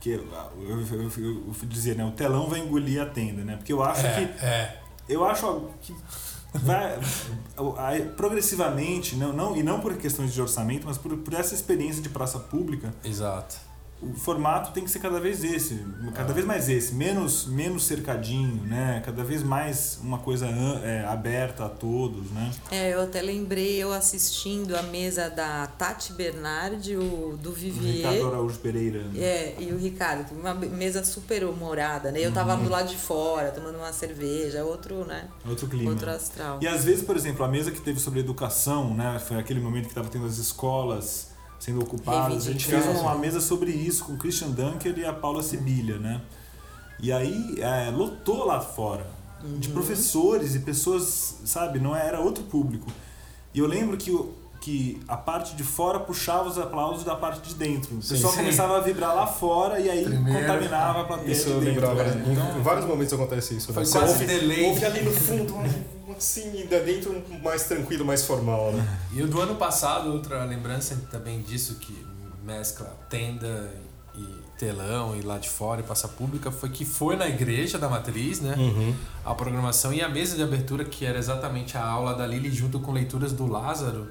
que 0.00 0.10
eu, 0.10 0.26
eu, 0.60 0.80
eu, 0.80 1.02
eu, 1.16 1.44
eu 1.46 1.54
dizia, 1.68 1.94
né? 1.94 2.04
O 2.04 2.10
telão 2.10 2.48
vai 2.48 2.58
engolir 2.58 3.00
a 3.00 3.06
tenda, 3.06 3.44
né? 3.44 3.56
Porque 3.56 3.72
eu 3.72 3.82
acho 3.84 4.04
É, 4.04 4.12
que. 4.14 4.44
é. 4.44 4.78
Eu 5.08 5.24
acho 5.24 5.68
que 5.80 5.94
vai 6.54 8.02
progressivamente, 8.16 9.16
não, 9.16 9.32
não, 9.32 9.56
e 9.56 9.62
não 9.62 9.80
por 9.80 9.96
questões 9.96 10.32
de 10.32 10.40
orçamento, 10.40 10.86
mas 10.86 10.98
por, 10.98 11.16
por 11.18 11.34
essa 11.34 11.54
experiência 11.54 12.02
de 12.02 12.08
praça 12.08 12.38
pública, 12.38 12.92
Exato. 13.04 13.56
O 14.02 14.14
formato 14.14 14.72
tem 14.72 14.82
que 14.84 14.90
ser 14.90 14.98
cada 14.98 15.20
vez 15.20 15.44
esse, 15.44 15.84
cada 16.14 16.30
Ah. 16.30 16.34
vez 16.34 16.44
mais 16.44 16.68
esse, 16.68 16.92
menos, 16.94 17.46
menos 17.46 17.84
cercadinho, 17.84 18.62
né? 18.64 19.00
Cada 19.04 19.22
vez 19.22 19.42
mais 19.42 19.98
uma 20.02 20.18
coisa 20.18 20.46
é, 20.46 21.04
aberta 21.06 21.66
a 21.66 21.68
todos, 21.68 22.30
né? 22.32 22.50
É, 22.70 22.92
eu 22.94 23.02
até 23.02 23.22
lembrei 23.22 23.76
eu 23.76 23.92
assistindo 23.92 24.74
a 24.76 24.82
mesa 24.82 25.28
da 25.30 25.66
Tati 25.68 26.12
Bernardi, 26.12 26.96
o 26.96 27.38
do 27.40 27.50
O 27.50 27.52
Vivier. 27.52 27.94
Ricardo 28.12 28.26
Araújo 28.28 28.58
Pereira. 28.58 29.04
É, 29.16 29.54
e 29.60 29.72
o 29.72 29.78
Ricardo, 29.78 30.32
uma 30.32 30.52
mesa 30.54 31.04
super 31.04 31.44
humorada, 31.44 32.10
né? 32.10 32.20
Eu 32.20 32.32
tava 32.32 32.54
Uhum. 32.56 32.64
do 32.64 32.70
lado 32.70 32.88
de 32.88 32.96
fora, 32.96 33.50
tomando 33.52 33.76
uma 33.78 33.92
cerveja, 33.92 34.64
outro, 34.64 35.04
né? 35.04 35.28
Outro 35.48 35.68
clima. 35.68 35.90
Outro 35.90 36.10
astral. 36.10 36.58
E 36.60 36.66
às 36.66 36.84
vezes, 36.84 37.02
por 37.04 37.16
exemplo, 37.16 37.44
a 37.44 37.48
mesa 37.48 37.70
que 37.70 37.80
teve 37.80 38.00
sobre 38.00 38.20
educação, 38.20 38.92
né? 38.94 39.20
Foi 39.26 39.38
aquele 39.38 39.60
momento 39.60 39.84
que 39.84 39.90
estava 39.90 40.08
tendo 40.08 40.26
as 40.26 40.38
escolas 40.38 41.31
sendo 41.62 41.80
ocupadas. 41.80 42.48
A 42.48 42.52
gente 42.52 42.66
fez 42.66 42.84
uma 42.86 43.14
mesa 43.16 43.40
sobre 43.40 43.70
isso 43.70 44.04
com 44.04 44.14
o 44.14 44.16
Christian 44.16 44.50
Dunker 44.50 44.98
e 44.98 45.04
a 45.04 45.12
Paula 45.12 45.44
Sibilha, 45.44 45.96
né? 45.96 46.20
E 46.98 47.12
aí 47.12 47.54
é, 47.60 47.88
lotou 47.90 48.44
lá 48.44 48.60
fora. 48.60 49.06
De 49.58 49.68
Uhum. 49.68 49.74
professores 49.74 50.54
e 50.56 50.60
pessoas, 50.60 51.36
sabe? 51.44 51.78
Não 51.78 51.94
era 51.94 52.20
outro 52.20 52.42
público. 52.44 52.86
E 53.54 53.58
eu 53.60 53.66
lembro 53.66 53.96
que, 53.96 54.10
que 54.62 55.00
a 55.08 55.16
parte 55.16 55.56
de 55.56 55.64
fora 55.64 55.98
puxava 55.98 56.48
os 56.48 56.56
aplausos 56.56 57.02
da 57.02 57.16
parte 57.16 57.48
de 57.48 57.54
dentro. 57.56 57.96
O 57.96 57.98
pessoal 57.98 58.32
sim. 58.32 58.38
começava 58.38 58.76
a 58.76 58.80
vibrar 58.80 59.12
lá 59.12 59.26
fora 59.26 59.80
e 59.80 59.90
aí 59.90 60.04
Primeiro. 60.04 60.38
contaminava 60.40 61.00
a 61.00 61.04
plateia 61.04 61.32
Isso 61.32 61.46
de 61.46 61.50
eu 61.50 61.60
dentro. 61.60 61.74
lembrava. 61.88 62.04
né? 62.04 62.24
Em, 62.28 62.32
Então, 62.32 62.58
em 62.58 62.62
vários 62.62 62.84
momentos 62.86 63.12
acontece 63.12 63.56
isso. 63.56 63.72
Foi 63.72 63.84
Você 63.84 63.98
quase 63.98 64.12
ouve, 64.12 64.26
delay. 64.26 64.64
ouve 64.66 64.84
ali 64.84 65.00
no 65.02 65.10
fundo, 65.10 65.54
um- 65.56 66.12
assim, 66.16 66.60
e 66.60 66.66
dentro 66.68 67.20
mais 67.42 67.64
tranquilo, 67.64 68.04
mais 68.04 68.24
formal, 68.24 68.70
né? 68.72 68.98
E 69.12 69.20
o 69.20 69.26
do 69.26 69.40
ano 69.40 69.56
passado, 69.56 70.12
outra 70.12 70.44
lembrança 70.44 70.96
também 71.10 71.40
disso 71.42 71.74
que 71.80 72.06
mescla 72.44 72.86
tenda 73.10 73.68
e 74.14 74.24
telão 74.58 75.16
e 75.16 75.22
lá 75.22 75.38
de 75.38 75.48
fora 75.48 75.80
e 75.80 75.84
praça 75.84 76.06
pública 76.06 76.52
foi 76.52 76.68
que 76.68 76.84
foi 76.84 77.16
na 77.16 77.26
igreja 77.26 77.78
da 77.78 77.88
matriz, 77.88 78.40
né? 78.40 78.54
Uhum. 78.56 78.94
A 79.24 79.34
programação 79.34 79.92
e 79.92 80.00
a 80.00 80.08
mesa 80.08 80.36
de 80.36 80.42
abertura 80.44 80.84
que 80.84 81.04
era 81.04 81.18
exatamente 81.18 81.76
a 81.76 81.84
aula 81.84 82.14
da 82.14 82.24
Lili 82.26 82.50
junto 82.52 82.78
com 82.78 82.92
leituras 82.92 83.32
do 83.32 83.46
Lázaro. 83.46 84.06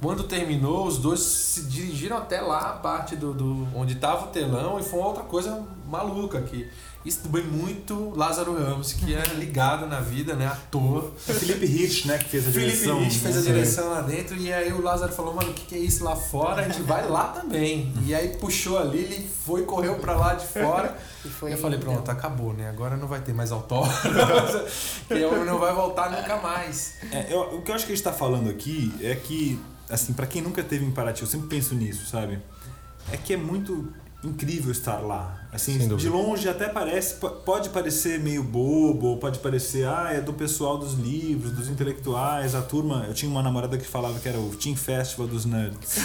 Quando 0.00 0.24
terminou, 0.24 0.86
os 0.86 0.98
dois 0.98 1.20
se 1.20 1.62
dirigiram 1.62 2.16
até 2.18 2.40
lá, 2.40 2.70
a 2.70 2.72
parte 2.74 3.16
do, 3.16 3.34
do 3.34 3.66
onde 3.74 3.94
estava 3.94 4.26
o 4.26 4.28
telão, 4.28 4.78
e 4.78 4.82
foi 4.82 4.98
uma 5.00 5.08
outra 5.08 5.24
coisa 5.24 5.66
maluca 5.88 6.40
que 6.42 6.68
isso 7.04 7.20
também 7.20 7.42
muito 7.44 8.12
Lázaro 8.14 8.52
Ramos, 8.54 8.92
que 8.92 9.14
é 9.14 9.22
ligado 9.34 9.86
na 9.86 9.98
vida, 10.00 10.34
né? 10.34 10.46
Ator. 10.46 11.04
o 11.04 11.32
Felipe 11.32 11.64
Rich, 11.64 12.06
né, 12.06 12.18
que 12.18 12.24
fez 12.24 12.46
a 12.46 12.50
Felipe 12.50 12.72
direção. 12.72 12.98
Rich 12.98 13.18
fez 13.20 13.36
a 13.38 13.40
direção 13.40 13.88
lá 13.90 14.00
dentro 14.02 14.36
e 14.36 14.52
aí 14.52 14.72
o 14.72 14.82
Lázaro 14.82 15.12
falou, 15.12 15.32
mano, 15.34 15.50
o 15.50 15.54
que, 15.54 15.64
que 15.64 15.74
é 15.74 15.78
isso 15.78 16.04
lá 16.04 16.14
fora? 16.14 16.62
A 16.62 16.68
gente 16.68 16.82
vai 16.82 17.08
lá 17.08 17.28
também. 17.28 17.92
E 18.04 18.14
aí 18.14 18.36
puxou 18.36 18.78
a 18.78 18.84
Lili, 18.84 19.26
foi, 19.44 19.62
correu 19.62 19.94
pra 19.96 20.16
lá 20.16 20.34
de 20.34 20.46
fora. 20.46 20.96
E 21.24 21.28
foi 21.28 21.50
E 21.50 21.54
eu 21.54 21.58
falei, 21.58 21.78
pronto, 21.80 22.08
acabou, 22.10 22.52
né? 22.54 22.68
Agora 22.68 22.96
não 22.96 23.08
vai 23.08 23.20
ter 23.20 23.32
mais 23.34 23.50
autógrafo. 23.50 24.08
que 25.08 25.18
não 25.44 25.58
vai 25.58 25.74
voltar 25.74 26.10
nunca 26.12 26.36
mais. 26.36 26.94
É, 27.10 27.26
eu- 27.32 27.56
o 27.56 27.62
que 27.62 27.70
eu 27.72 27.74
acho 27.74 27.84
que 27.86 27.92
a 27.92 27.94
gente 27.96 28.04
tá 28.04 28.12
falando 28.12 28.48
aqui 28.48 28.94
é 29.00 29.16
que, 29.16 29.58
assim, 29.90 30.12
para 30.12 30.26
quem 30.26 30.42
nunca 30.42 30.62
teve 30.62 30.84
em 30.84 30.90
Paraty, 30.90 31.22
eu 31.22 31.28
sempre 31.28 31.48
penso 31.48 31.74
nisso, 31.74 32.06
sabe? 32.06 32.38
É 33.10 33.16
que 33.16 33.32
é 33.32 33.36
muito 33.36 33.92
incrível 34.22 34.72
estar 34.72 34.96
lá. 34.98 35.46
Assim, 35.52 35.78
de 35.96 36.08
longe 36.08 36.48
até 36.48 36.68
parece, 36.68 37.14
po- 37.14 37.30
pode 37.30 37.70
parecer 37.70 38.18
meio 38.18 38.42
bobo, 38.42 39.16
pode 39.16 39.38
parecer, 39.38 39.86
ah, 39.86 40.08
é 40.12 40.20
do 40.20 40.32
pessoal 40.32 40.76
dos 40.76 40.94
livros, 40.94 41.52
dos 41.52 41.68
intelectuais, 41.68 42.54
a 42.54 42.60
turma. 42.60 43.04
Eu 43.06 43.14
tinha 43.14 43.30
uma 43.30 43.42
namorada 43.42 43.78
que 43.78 43.86
falava 43.86 44.18
que 44.18 44.28
era 44.28 44.38
o 44.38 44.50
Team 44.56 44.74
Festival 44.76 45.28
dos 45.28 45.44
nerds. 45.44 45.98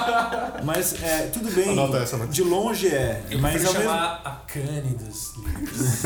Mas 0.64 1.02
é, 1.02 1.26
tudo 1.28 1.50
bem. 1.52 1.68
Anota 1.70 1.98
essa, 1.98 2.16
né? 2.16 2.26
De 2.26 2.42
longe 2.42 2.88
é, 2.88 3.22
Eu 3.30 3.38
mas 3.38 3.64
ao 3.64 3.72
mesmo 3.74 3.88
chamar 3.88 4.22
a 4.24 4.30
Cane 4.50 4.94
dos 4.94 5.36
livros. 5.36 6.02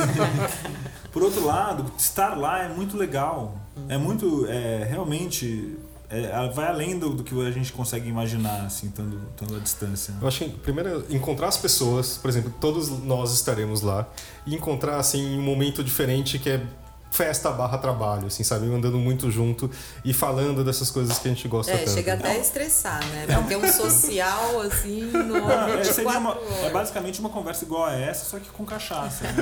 Por 1.13 1.23
outro 1.23 1.47
lado, 1.47 1.91
estar 1.97 2.37
lá 2.37 2.65
é 2.65 2.69
muito 2.69 2.97
legal. 2.97 3.57
É 3.89 3.97
muito, 3.97 4.47
é, 4.49 4.85
realmente, 4.91 5.77
é, 6.11 6.25
ela 6.25 6.51
vai 6.53 6.69
além 6.69 6.99
do, 6.99 7.11
do 7.11 7.25
que 7.25 7.35
a 7.47 7.51
gente 7.51 7.73
consegue 7.73 8.09
imaginar, 8.09 8.67
assim, 8.67 8.87
estando, 8.89 9.21
estando 9.31 9.57
à 9.57 9.59
distância. 9.59 10.13
né? 10.13 10.19
Eu 10.23 10.29
acho 10.29 10.39
que, 10.45 10.51
primeiro, 10.51 11.05
encontrar 11.11 11.49
as 11.49 11.57
pessoas, 11.57 12.19
por 12.19 12.29
exemplo, 12.29 12.53
todos 12.61 12.89
nós 13.05 13.33
estaremos 13.33 13.81
lá, 13.83 14.07
e 14.47 14.55
encontrar, 14.55 14.97
assim, 14.99 15.39
um 15.39 15.43
momento 15.43 15.83
diferente 15.83 16.39
que 16.39 16.51
é 16.51 16.63
festa 17.11 17.49
barra 17.53 17.79
trabalho, 17.79 18.27
assim, 18.27 18.43
sabe? 18.43 18.67
Andando 18.67 18.99
muito 18.99 19.31
junto 19.31 19.71
e 20.05 20.13
falando 20.13 20.65
dessas 20.65 20.91
coisas 20.91 21.17
que 21.17 21.29
a 21.29 21.31
gente 21.31 21.47
gosta 21.47 21.71
É, 21.71 21.79
tanto. 21.79 21.91
chega 21.93 22.15
até 22.15 22.33
a 22.33 22.39
estressar, 22.39 23.07
né? 23.07 23.27
Porque 23.39 23.55
é 23.55 23.57
um 23.59 23.73
social, 23.73 24.61
assim, 24.63 25.03
no 25.13 25.37
É, 25.49 25.85
seria 25.85 26.19
uma- 26.19 26.35
24 26.35 26.67
é 26.67 26.71
basicamente 26.71 27.21
uma 27.21 27.29
conversa 27.31 27.65
igual 27.65 27.85
a 27.85 27.95
essa, 27.95 28.25
só 28.29 28.41
que 28.41 28.49
com 28.51 28.65
cachaça. 28.65 29.23
né? 29.31 29.33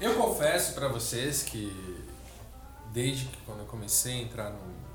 É. 0.00 0.06
Eu 0.06 0.14
confesso 0.16 0.74
pra 0.74 0.86
vocês 0.88 1.42
que 1.42 1.74
desde 2.92 3.24
que 3.24 3.38
quando 3.46 3.60
eu 3.60 3.64
comecei 3.66 4.12
a 4.12 4.22
entrar 4.22 4.50
no, 4.50 4.56
no 4.56 4.91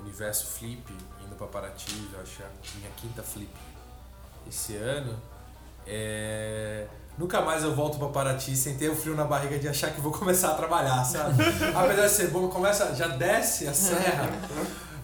universo 0.00 0.46
flip, 0.46 0.92
indo 1.24 1.34
pra 1.36 1.46
Paraty, 1.46 2.08
já 2.12 2.20
acho 2.20 2.36
que 2.36 2.42
é 2.42 2.46
a 2.46 2.78
minha 2.78 2.90
quinta 2.96 3.22
flip 3.22 3.50
esse 4.48 4.76
ano, 4.76 5.14
é, 5.86 6.86
nunca 7.16 7.40
mais 7.40 7.62
eu 7.62 7.74
volto 7.74 7.98
pra 7.98 8.08
Paraty 8.08 8.56
sem 8.56 8.76
ter 8.76 8.90
o 8.90 8.96
frio 8.96 9.14
na 9.14 9.24
barriga 9.24 9.58
de 9.58 9.68
achar 9.68 9.90
que 9.90 10.00
vou 10.00 10.12
começar 10.16 10.50
a 10.50 10.54
trabalhar, 10.54 11.04
sabe? 11.04 11.42
Apesar 11.74 12.06
de 12.06 12.12
ser 12.12 12.28
bom, 12.28 12.48
começa, 12.48 12.94
já 12.94 13.08
desce 13.08 13.66
a 13.66 13.74
serra. 13.74 14.28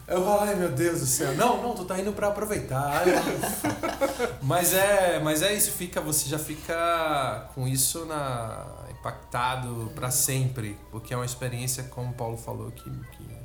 Eu 0.07 0.23
falo, 0.23 0.41
ai 0.41 0.55
meu 0.55 0.71
Deus 0.71 1.01
do 1.01 1.07
céu. 1.07 1.35
Não, 1.35 1.63
não, 1.63 1.75
tu 1.75 1.85
tá 1.87 1.99
indo 1.99 2.13
pra 2.13 2.29
aproveitar. 2.29 3.05
Mas 4.43 4.75
é, 4.75 5.19
mas 5.21 5.41
é 5.41 5.55
isso, 5.55 5.71
fica, 5.71 6.01
você 6.01 6.29
já 6.29 6.39
fica 6.39 7.49
com 7.55 7.67
isso 7.67 8.05
na 8.05 8.67
impactado 8.91 9.93
pra 9.95 10.11
sempre, 10.11 10.79
porque 10.91 11.13
é 11.13 11.17
uma 11.17 11.27
experiência 11.27 11.85
como 11.85 12.11
o 12.11 12.15
Paulo 12.15 12.39
falou 12.39 12.71
que, 12.71 12.85
que 12.91 13.44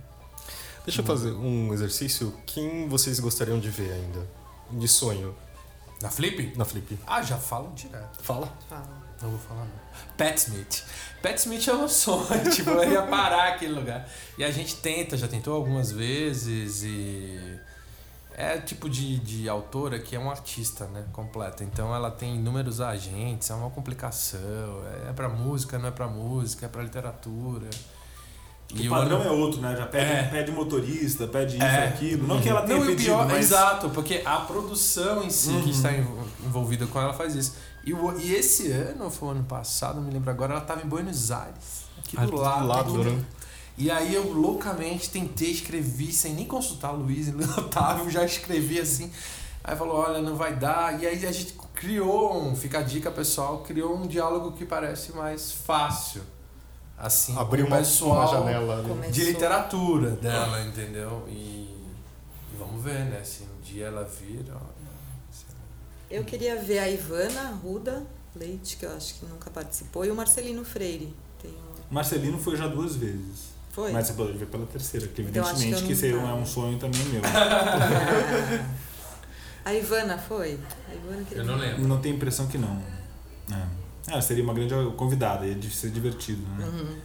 Deixa 0.90 1.02
eu 1.02 1.06
fazer 1.06 1.34
um 1.34 1.72
exercício. 1.72 2.34
Quem 2.48 2.88
vocês 2.88 3.20
gostariam 3.20 3.60
de 3.60 3.70
ver 3.70 3.92
ainda? 3.92 4.28
De 4.72 4.88
sonho, 4.88 5.36
na 6.02 6.10
Flip? 6.10 6.58
na 6.58 6.66
Flip. 6.66 6.98
Ah, 7.06 7.22
já 7.22 7.38
falo 7.38 7.72
direto. 7.76 8.24
Fala. 8.24 8.52
Fala. 8.68 8.90
Não 9.22 9.30
vou 9.30 9.38
falar 9.38 9.66
não. 9.66 10.16
Pat 10.18 10.36
Smith. 10.36 10.84
Pat 11.22 11.38
Smith 11.38 11.68
é 11.68 11.74
um 11.76 11.86
sonho, 11.88 12.50
tipo, 12.52 12.72
eu 12.72 12.92
ia 12.92 13.04
parar 13.04 13.50
aquele 13.50 13.74
lugar. 13.74 14.10
E 14.36 14.44
a 14.44 14.50
gente 14.50 14.78
tenta, 14.78 15.16
já 15.16 15.28
tentou 15.28 15.56
algumas 15.56 15.92
vezes 15.92 16.82
e 16.82 17.60
é 18.34 18.58
tipo 18.58 18.90
de, 18.90 19.20
de 19.20 19.48
autora 19.48 20.00
que 20.00 20.16
é 20.16 20.20
um 20.20 20.32
artista, 20.32 20.88
né, 20.88 21.06
completa. 21.14 21.64
Então 21.64 21.94
ela 21.94 22.10
tem 22.10 22.36
inúmeros 22.36 22.82
agentes, 22.82 23.48
é 23.52 23.54
uma 23.54 23.70
complicação, 23.70 24.40
é 25.08 25.14
pra 25.14 25.30
música, 25.30 25.78
não 25.78 25.90
é 25.90 25.92
pra 25.92 26.08
música, 26.08 26.66
é 26.66 26.70
pra 26.70 26.82
literatura. 26.82 27.70
O 28.74 28.86
o 28.86 28.90
padrão 28.90 29.24
é 29.24 29.30
outro, 29.32 29.60
né? 29.62 29.76
Já 29.76 29.86
pede, 29.88 30.12
É. 30.12 30.24
pede 30.24 30.52
motorista, 30.52 31.28
pede 31.28 31.56
isso, 31.58 31.66
É. 31.66 31.88
aquilo. 31.88 32.28
Não 32.28 32.40
que 32.40 32.48
ela 32.50 32.62
tenha 32.62 32.78
Não, 32.78 32.86
e 32.86 32.90
pedido, 32.90 33.06
pior, 33.06 33.28
mas... 33.28 33.46
exato, 33.46 33.90
porque 33.90 34.22
a 34.26 34.38
produção 34.42 35.24
em 35.24 35.30
si 35.30 35.50
Uhum. 35.50 35.64
que 35.64 35.70
está 35.72 35.92
env- 35.92 36.08
envolvida 36.46 36.86
com 36.88 37.00
ela 37.02 37.14
faz 37.14 37.34
isso. 37.36 37.56
E, 37.84 37.94
o- 37.94 38.20
e 38.20 38.34
esse 38.36 38.72
ano, 38.72 39.06
ou 39.06 39.10
foi 39.10 39.30
o 39.30 39.32
ano 39.32 39.44
passado, 39.44 39.96
não 39.96 40.04
me 40.04 40.12
lembro 40.14 40.30
agora, 40.30 40.54
ela 40.54 40.62
tava 40.62 40.82
em 40.84 40.88
Buenos 40.88 41.32
Aires. 41.32 41.86
Aqui 41.98 42.16
Ah, 42.20 42.26
do 42.26 42.32
do 42.32 42.38
lado. 42.38 42.68
lado, 42.68 43.02
aqui. 43.02 43.10
né? 43.10 43.26
E 43.78 43.90
aí 43.90 44.14
eu 44.14 44.32
loucamente 44.34 45.10
tentei 45.10 45.52
escrever, 45.52 46.12
sem 46.12 46.34
nem 46.34 46.46
consultar 46.46 46.92
o 46.94 46.98
Luiz 46.98 47.28
e 47.30 47.32
o 47.32 47.38
Otávio, 47.60 48.10
já 48.12 48.24
escrevi 48.26 48.80
assim. 48.80 49.10
Aí 49.64 49.76
falou, 49.76 49.96
olha, 49.98 50.22
não 50.22 50.36
vai 50.36 50.56
dar. 50.56 51.02
E 51.02 51.08
aí 51.08 51.26
a 51.26 51.32
gente 51.32 51.54
criou 51.74 52.38
um, 52.44 52.56
fica 52.56 52.80
a 52.80 52.82
dica 52.82 53.10
pessoal, 53.10 53.60
criou 53.60 53.96
um 53.96 54.06
diálogo 54.06 54.52
que 54.52 54.66
parece 54.66 55.12
mais 55.14 55.52
fácil. 55.52 56.22
Assim, 57.00 57.34
o 57.34 57.40
uma, 57.42 57.78
pessoal 57.78 58.12
uma 58.20 58.28
janela. 58.28 58.84
né? 58.84 59.08
De 59.08 59.24
literatura 59.24 60.12
dela, 60.12 60.62
entendeu? 60.66 61.26
E, 61.30 61.32
e 61.34 62.58
vamos 62.58 62.84
ver, 62.84 63.06
né? 63.06 63.24
Se 63.24 63.44
um 63.44 63.62
dia 63.64 63.86
ela 63.86 64.04
vir, 64.04 64.46
ó. 64.54 64.60
Eu 66.12 66.24
queria 66.26 66.62
ver 66.62 66.80
a 66.80 66.90
Ivana 66.90 67.52
Ruda 67.64 68.04
Leite, 68.36 68.76
que 68.78 68.86
eu 68.86 68.96
acho 68.96 69.16
que 69.16 69.26
nunca 69.26 69.50
participou, 69.50 70.04
e 70.06 70.12
o 70.12 70.16
Marcelino 70.16 70.66
Freire. 70.66 71.16
Tem 71.42 71.52
um- 71.52 71.94
Marcelino 71.94 72.38
foi 72.38 72.58
já 72.58 72.68
duas 72.68 72.96
vezes. 72.96 73.50
Foi? 73.72 73.92
Mas 73.94 74.08
você 74.08 74.14
pode 74.14 74.34
ver 74.38 74.48
pela 74.48 74.66
terceira, 74.66 75.08
que 75.08 75.22
Então, 75.22 75.44
que 75.44 75.50
evidentemente 75.50 75.72
eu 75.72 75.78
que 75.80 75.84
não 75.86 75.92
esse 75.92 76.30
é 76.30 76.34
um 76.34 76.46
sonho 76.46 76.78
também 76.80 77.02
meu. 77.06 77.22
A 79.64 79.74
Ivana 79.74 80.18
foi? 80.18 80.60
A 80.90 80.94
Ivana 80.96 81.24
queria 81.28 81.44
Eu 81.44 81.46
não 81.46 81.56
lembro. 81.56 81.88
Não 81.88 82.02
tenho 82.02 82.16
impressão 82.16 82.48
que 82.48 82.58
não. 82.58 82.82
É. 83.52 83.66
Ah, 84.12 84.22
seria 84.22 84.44
uma 84.44 84.54
grande 84.54 84.74
convidada, 84.96 85.46
ia 85.46 85.56
de- 85.56 85.70
ser 85.70 85.90
divertido, 85.92 86.42
né? 86.58 86.66
Uhum. 86.66 86.96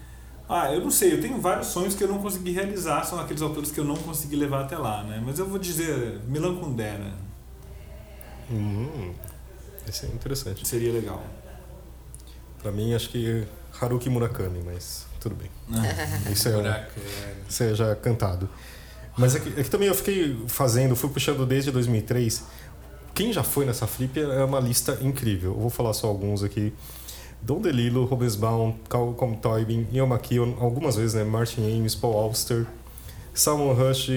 Ah, 0.48 0.72
eu 0.72 0.80
não 0.80 0.90
sei, 0.90 1.14
eu 1.14 1.20
tenho 1.20 1.40
vários 1.40 1.68
sonhos 1.68 1.94
que 1.94 2.04
eu 2.04 2.08
não 2.08 2.18
consegui 2.18 2.50
realizar, 2.52 3.02
são 3.04 3.18
aqueles 3.18 3.40
autores 3.42 3.70
que 3.70 3.80
eu 3.80 3.84
não 3.84 3.96
consegui 3.96 4.36
levar 4.36 4.62
até 4.64 4.76
lá, 4.76 5.02
né? 5.02 5.22
Mas 5.24 5.38
eu 5.38 5.46
vou 5.48 5.58
dizer, 5.58 6.20
Milan 6.26 6.56
Kundera 6.56 7.12
Hum, 8.50 9.14
esse 9.88 10.06
é 10.06 10.08
interessante. 10.10 10.66
seria 10.68 10.92
legal. 10.92 11.22
Pra 12.62 12.70
mim, 12.70 12.94
acho 12.94 13.08
que 13.10 13.46
Haruki 13.80 14.08
Murakami, 14.10 14.62
mas 14.64 15.06
tudo 15.20 15.34
bem. 15.34 15.50
Isso 16.30 16.48
é, 16.48 17.70
é 17.70 17.74
já 17.74 17.94
cantado. 17.96 18.48
Mas 19.16 19.34
é 19.36 19.40
que, 19.40 19.48
é 19.60 19.62
que 19.62 19.70
também 19.70 19.88
eu 19.88 19.94
fiquei 19.94 20.36
fazendo, 20.48 20.96
fui 20.96 21.08
puxando 21.08 21.46
desde 21.46 21.70
2003. 21.70 22.44
Quem 23.14 23.32
já 23.32 23.44
foi 23.44 23.64
nessa 23.64 23.86
flip 23.86 24.20
é 24.20 24.44
uma 24.44 24.58
lista 24.58 24.98
incrível. 25.00 25.52
Eu 25.52 25.60
vou 25.60 25.70
falar 25.70 25.92
só 25.92 26.08
alguns 26.08 26.42
aqui. 26.42 26.72
Don 27.40 27.60
DeLillo, 27.60 28.04
Robesbaum, 28.06 28.74
Calcom 28.88 29.34
Toybin, 29.34 29.86
Ian 29.92 30.06
McKeown, 30.06 30.56
algumas 30.58 30.96
vezes, 30.96 31.14
né? 31.14 31.22
Martin 31.22 31.60
Ames, 31.60 31.94
Paul 31.94 32.16
Auster, 32.16 32.66
Salmon 33.32 33.72
Rush. 33.72 34.08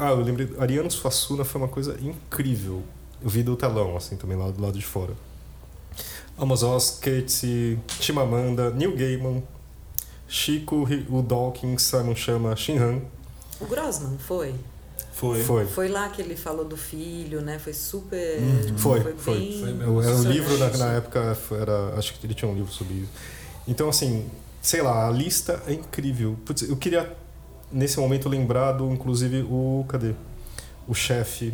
Ah, 0.00 0.10
eu 0.10 0.20
lembrei, 0.20 0.50
Ariano 0.58 0.90
Suassuna 0.90 1.44
foi 1.44 1.60
uma 1.60 1.68
coisa 1.68 1.96
incrível. 2.02 2.82
Eu 3.22 3.30
vi 3.30 3.42
do 3.42 3.56
telão, 3.56 3.96
assim, 3.96 4.16
também 4.16 4.36
lá 4.36 4.50
do 4.50 4.60
lado 4.60 4.76
de 4.78 4.84
fora. 4.84 5.14
Amos 6.36 6.62
Oz, 6.62 6.98
Kate, 7.00 7.78
Chimamanda, 8.00 8.70
Neil 8.70 8.94
Gaiman, 8.94 9.42
Chico, 10.28 10.86
o 11.08 11.22
Dawkins, 11.22 11.82
Simon 11.82 12.14
Chama, 12.14 12.54
Shinhan. 12.54 13.00
O 13.60 13.66
Grossman 13.66 14.18
foi? 14.18 14.54
Foi. 15.18 15.42
Foi. 15.42 15.66
Foi 15.66 15.88
lá 15.88 16.08
que 16.10 16.22
ele 16.22 16.36
falou 16.36 16.64
do 16.64 16.76
filho, 16.76 17.40
né? 17.40 17.58
Foi 17.58 17.72
super. 17.72 18.38
Uhum. 18.40 18.78
Foi, 18.78 19.00
foi. 19.00 19.14
foi. 19.18 19.34
bem 19.34 19.60
Foi 19.60 19.72
mesmo. 19.72 20.00
Era 20.00 20.14
um 20.14 20.22
livro 20.22 20.56
na, 20.58 20.76
na 20.76 20.92
época, 20.92 21.36
era, 21.60 21.94
acho 21.98 22.14
que 22.14 22.24
ele 22.24 22.34
tinha 22.34 22.48
um 22.48 22.54
livro 22.54 22.70
sobre 22.70 22.94
isso. 22.94 23.10
Então, 23.66 23.88
assim, 23.88 24.30
sei 24.62 24.80
lá, 24.80 25.08
a 25.08 25.10
lista 25.10 25.60
é 25.66 25.72
incrível. 25.72 26.36
Putz, 26.44 26.62
eu 26.62 26.76
queria, 26.76 27.16
nesse 27.72 27.98
momento, 27.98 28.28
lembrar 28.28 28.72
do, 28.72 28.92
inclusive, 28.92 29.42
o. 29.42 29.84
Cadê? 29.88 30.14
O 30.86 30.94
chefe. 30.94 31.52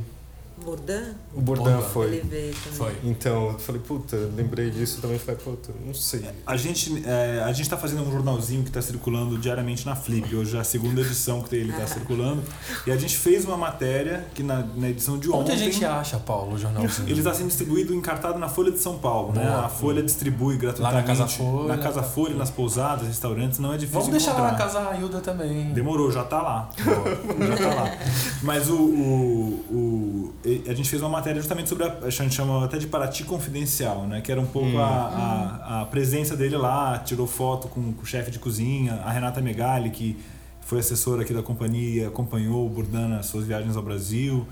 Bourdain? 0.65 1.15
O 1.35 1.41
Bourdain 1.41 1.83
foi. 1.93 2.07
Ele 2.07 2.21
veio 2.29 2.55
também. 2.55 2.79
Foi. 2.79 2.97
Então, 3.05 3.51
eu 3.53 3.59
falei, 3.59 3.81
puta, 3.81 4.17
lembrei 4.35 4.71
disso 4.71 5.01
também. 5.01 5.19
Falei, 5.19 5.41
puta, 5.41 5.71
não 5.85 5.93
sei. 5.95 6.25
A 6.47 6.57
gente 6.57 7.03
é, 7.07 7.43
a 7.45 7.49
gente 7.53 7.63
está 7.63 7.77
fazendo 7.77 8.03
um 8.03 8.11
jornalzinho 8.11 8.63
que 8.63 8.69
está 8.71 8.81
circulando 8.83 9.37
diariamente 9.39 9.85
na 9.87 9.95
Flip. 9.95 10.35
Hoje 10.35 10.57
é 10.57 10.61
a 10.61 10.65
segunda 10.65 11.01
edição 11.01 11.43
que 11.43 11.55
ele 11.55 11.71
está 11.73 11.87
circulando. 11.93 12.43
E 12.87 12.91
a 12.91 12.97
gente 12.97 13.17
fez 13.17 13.45
uma 13.45 13.57
matéria 13.57 14.27
que 14.35 14.43
na, 14.43 14.65
na 14.75 14.89
edição 14.89 15.19
de 15.19 15.29
Onde 15.29 15.39
ontem... 15.39 15.53
a 15.53 15.57
gente 15.57 15.85
acha, 15.85 16.19
Paulo, 16.19 16.55
o 16.55 16.59
jornalzinho? 16.59 17.09
Ele 17.09 17.19
está 17.21 17.35
sendo 17.35 17.49
distribuído, 17.49 17.95
encartado 17.95 18.39
na 18.39 18.49
Folha 18.49 18.71
de 18.73 18.79
São 18.79 18.99
Paulo, 18.99 19.33
né? 19.33 19.47
A 19.47 19.69
Folha 19.69 20.03
distribui 20.03 20.57
gratuitamente. 20.57 20.95
Lá 20.95 21.01
na 21.01 21.07
Casa 21.07 21.27
Folha. 21.29 21.69
Na 21.77 21.83
Casa 21.83 22.03
Folha, 22.03 22.35
nas 22.35 22.51
pousadas, 22.51 23.07
restaurantes, 23.07 23.59
não 23.59 23.73
é 23.73 23.77
difícil 23.77 24.01
Vamos 24.01 24.11
deixar 24.13 24.33
lá 24.33 24.49
encontrar. 24.49 24.53
na 24.53 24.73
casa 24.73 24.81
da 24.91 24.97
Hilda 24.99 25.21
também. 25.21 25.73
Demorou, 25.73 26.11
já 26.11 26.25
tá 26.25 26.41
lá. 26.43 26.71
já 26.79 27.57
tá 27.57 27.75
lá. 27.75 27.91
Mas 28.43 28.69
o, 28.71 28.77
o, 28.77 29.65
o- 29.71 30.35
a 30.67 30.75
gente 30.75 30.89
fez 30.89 31.01
uma 31.03 31.09
matéria 31.09 31.41
justamente 31.41 31.69
sobre 31.69 31.85
a, 31.85 31.99
a 32.03 32.11
gente 32.11 32.35
chama 32.35 32.65
até 32.65 32.79
de 32.79 32.87
Paraty 32.87 33.25
Confidencial, 33.25 34.07
né? 34.07 34.21
Que 34.21 34.31
era 34.31 34.41
um 34.41 34.47
pouco 34.47 34.79
a, 34.79 34.85
a, 34.87 35.81
a 35.83 35.87
presença 35.87 36.37
dele 36.37 36.57
lá, 36.57 36.99
tirou 36.99 37.27
foto 37.27 37.69
com, 37.69 37.93
com 37.93 38.03
o 38.03 38.07
chefe 38.07 38.31
de 38.31 38.39
cozinha, 38.39 38.95
a 39.05 39.11
Renata 39.11 39.41
Megali, 39.41 39.91
que 39.91 40.17
foi 40.61 40.79
assessora 40.79 41.23
aqui 41.23 41.33
da 41.33 41.43
companhia, 41.43 42.09
acompanhou 42.09 42.67
o 42.67 42.69
Bourdain 42.69 43.09
nas 43.09 43.27
suas 43.27 43.47
viagens 43.47 43.77
ao 43.77 43.83
Brasil, 43.83 44.47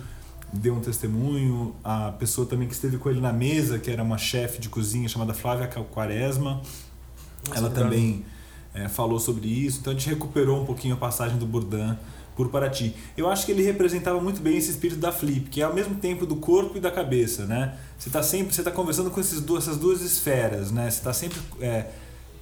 deu 0.53 0.75
um 0.75 0.81
testemunho. 0.81 1.75
A 1.83 2.13
pessoa 2.13 2.47
também 2.47 2.69
que 2.69 2.75
esteve 2.75 2.99
com 2.99 3.09
ele 3.11 3.21
na 3.21 3.33
mesa, 3.33 3.79
que 3.79 3.91
era 3.91 4.03
uma 4.03 4.19
chefe 4.19 4.61
de 4.61 4.69
cozinha 4.69 5.09
chamada 5.09 5.33
Flávia 5.33 5.67
Quaresma, 5.67 6.61
ela 7.55 7.71
também 7.71 8.25
é, 8.75 8.89
falou 8.89 9.19
sobre 9.19 9.49
isso. 9.49 9.81
Então 9.81 9.93
a 9.93 9.97
gente 9.97 10.09
recuperou 10.09 10.63
um 10.63 10.67
pouquinho 10.67 10.95
a 10.95 10.99
passagem 10.99 11.39
do 11.39 11.47
Bourdain 11.47 11.97
por 12.37 12.49
Paraty. 12.49 12.95
Eu 13.17 13.29
acho 13.29 13.45
que 13.47 13.53
ele 13.53 13.63
representava 13.63 14.21
muito 14.21 14.41
bem 14.41 14.57
esse 14.57 14.71
espírito 14.71 14.99
da 15.01 15.13
Flip, 15.13 15.49
que 15.51 15.61
é 15.61 15.65
ao 15.65 15.75
mesmo 15.75 15.95
tempo 15.97 16.25
do 16.27 16.37
corpo 16.37 16.77
e 16.77 16.81
da 16.81 16.91
cabeça, 16.91 17.45
né? 17.47 17.77
Você 17.99 18.09
está 18.09 18.23
sempre, 18.23 18.55
você 18.55 18.63
tá 18.63 18.71
conversando 18.71 19.11
com 19.11 19.21
esses 19.21 19.41
duas, 19.41 19.65
essas 19.65 19.77
duas 19.79 20.01
esferas, 20.01 20.71
né? 20.73 20.91
Você 20.91 20.99
está 20.99 21.13
sempre 21.13 21.39
é, 21.61 21.87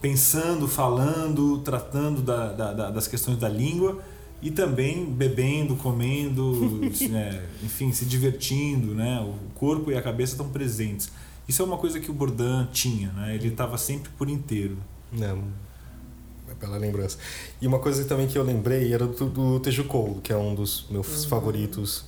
pensando, 0.01 0.67
falando, 0.69 1.59
tratando 1.59 2.23
da, 2.23 2.53
da- 2.53 2.73
da- 2.73 2.91
das 2.91 3.07
questões 3.07 3.37
da 3.39 3.49
língua 3.49 3.99
e 4.43 4.51
também 4.51 5.05
bebendo, 5.05 5.77
comendo, 5.77 6.81
né? 7.11 7.43
enfim, 7.63 7.93
se 7.93 8.05
divertindo, 8.07 8.95
né? 8.95 9.21
O 9.21 9.35
corpo 9.59 9.91
e 9.91 9.97
a 9.97 10.03
cabeça 10.03 10.33
estão 10.33 10.49
presentes. 10.49 11.11
Isso 11.47 11.61
é 11.63 11.65
uma 11.65 11.77
coisa 11.77 11.99
que 11.99 12.11
o 12.11 12.15
Bourdain 12.15 12.69
tinha, 12.73 13.11
né? 13.13 13.35
Ele 13.35 13.49
estava 13.49 13.77
sempre 13.77 14.09
por 14.17 14.29
inteiro. 14.31 14.79
Não. 15.13 15.43
É 16.51 16.55
pela 16.55 16.77
lembrança. 16.77 17.17
E 17.61 17.67
uma 17.67 17.79
coisa 17.79 18.05
também 18.05 18.27
que 18.27 18.37
eu 18.37 18.43
lembrei 18.43 18.93
era 18.93 19.07
do, 19.07 19.27
do 19.27 19.61
Teju 19.61 19.85
Cole, 19.85 20.21
que 20.23 20.33
é 20.33 20.37
um 20.37 20.55
dos 20.55 20.87
meus 20.91 21.25
favoritos. 21.25 22.05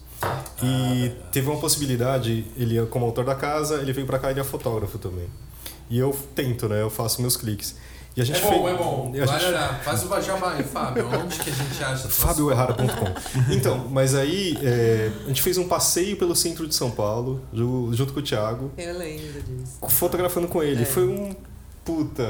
E 0.62 1.10
teve 1.32 1.48
uma 1.48 1.58
possibilidade, 1.60 2.46
ele 2.56 2.78
é 2.78 2.84
como 2.86 3.04
autor 3.04 3.24
da 3.24 3.34
casa, 3.34 3.76
ele 3.80 3.92
veio 3.92 4.06
pra 4.06 4.18
cá, 4.18 4.30
ele 4.30 4.40
é 4.40 4.44
fotógrafo 4.44 4.98
também. 4.98 5.26
E 5.90 5.98
eu 5.98 6.16
tento, 6.34 6.68
né? 6.68 6.80
Eu 6.80 6.90
faço 6.90 7.20
meus 7.20 7.36
cliques. 7.36 7.74
E 8.16 8.20
a 8.20 8.24
gente 8.24 8.38
É 8.38 8.42
bom, 8.42 8.50
fez- 8.64 8.74
é 8.74 8.76
bom. 8.78 9.12
Vai 9.12 9.26
gente- 9.40 9.48
olhar. 9.48 9.82
Faz 9.82 10.02
o 10.04 10.20
jabá 10.20 10.52
aí, 10.52 10.62
Fábio. 10.62 11.08
Onde 11.08 11.38
que 11.38 11.48
a 11.50 11.52
gente 11.52 11.82
acha? 11.84 12.08
fabioerrara.com. 12.08 13.12
Então, 13.52 13.88
mas 13.90 14.14
aí 14.14 14.56
é, 14.62 15.10
a 15.24 15.28
gente 15.28 15.40
fez 15.42 15.56
um 15.56 15.66
passeio 15.66 16.16
pelo 16.16 16.36
centro 16.36 16.66
de 16.68 16.74
São 16.74 16.90
Paulo, 16.90 17.40
ju- 17.52 17.90
junto 17.94 18.12
com 18.12 18.20
o 18.20 18.22
Thiago, 18.22 18.70
Eu 18.76 18.98
lembro 18.98 19.42
disso. 19.42 19.78
fotografando 19.88 20.46
com 20.46 20.62
ele. 20.62 20.82
É. 20.82 20.84
Foi 20.84 21.06
um 21.08 21.34
puta. 21.84 22.22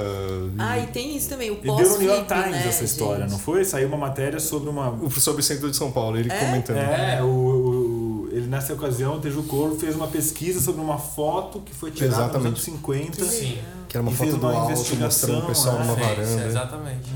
Ah, 0.59 0.79
e 0.79 0.87
tem 0.89 1.17
isso 1.17 1.29
também, 1.29 1.51
o 1.51 1.55
E 1.55 1.57
deu 1.63 1.75
no 1.75 1.99
New 1.99 2.09
York 2.09 2.27
Times 2.27 2.51
né, 2.51 2.69
essa 2.69 2.85
história, 2.85 3.23
gente? 3.23 3.33
não 3.33 3.39
foi? 3.39 3.65
Saiu 3.65 3.89
uma 3.89 3.97
matéria 3.97 4.41
sobre 4.41 4.69
uma. 4.71 4.99
Sobre 5.11 5.41
o 5.41 5.45
centro 5.45 5.71
de 5.71 5.77
São 5.77 5.91
Paulo, 5.93 6.19
ele 6.19 6.31
É? 6.33 6.39
comentando. 6.39 6.77
É, 6.79 7.23
o, 7.23 7.27
o- 7.27 8.29
ele 8.33 8.47
nessa 8.47 8.73
ocasião, 8.73 9.17
o 9.17 9.21
Teju 9.21 9.43
Coro 9.43 9.77
fez 9.79 9.95
uma 9.95 10.07
pesquisa 10.09 10.61
sobre 10.61 10.81
uma 10.81 10.97
foto 10.99 11.61
que 11.61 11.75
foi 11.75 11.91
tirada 11.91 12.15
Exatamente. 12.15 12.51
nos 12.51 12.69
anos 12.69 12.83
50. 12.83 13.25
Sim. 13.27 13.59
Que 13.89 13.97
era 13.99 14.03
uma 14.03 14.11
E 14.11 14.15
foto 14.15 14.29
fez 14.31 14.41
do 14.41 14.47
uma 14.47 14.53
alto, 14.59 14.73
investigação, 14.73 15.29
mostrando 15.35 15.43
o 15.45 15.47
pessoal 15.47 15.79
né? 15.79 15.85
numa 15.85 15.95
Sim, 15.97 16.01
varanda. 16.01 16.47
exatamente. 16.47 17.11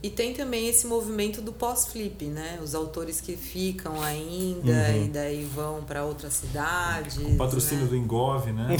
E 0.00 0.08
tem 0.10 0.32
também 0.32 0.68
esse 0.68 0.86
movimento 0.86 1.40
do 1.42 1.52
pós-flip, 1.52 2.24
né? 2.26 2.60
Os 2.62 2.72
autores 2.74 3.20
que 3.20 3.36
ficam 3.36 4.00
ainda 4.00 4.70
Uhum. 4.70 5.04
e 5.04 5.08
daí 5.08 5.44
vão 5.44 5.82
para 5.82 6.04
outras 6.04 6.34
cidades. 6.34 7.16
O 7.16 7.36
patrocínio 7.36 7.84
né? 7.84 7.90
do 7.90 7.96
Engov, 7.96 8.46
né? 8.52 8.76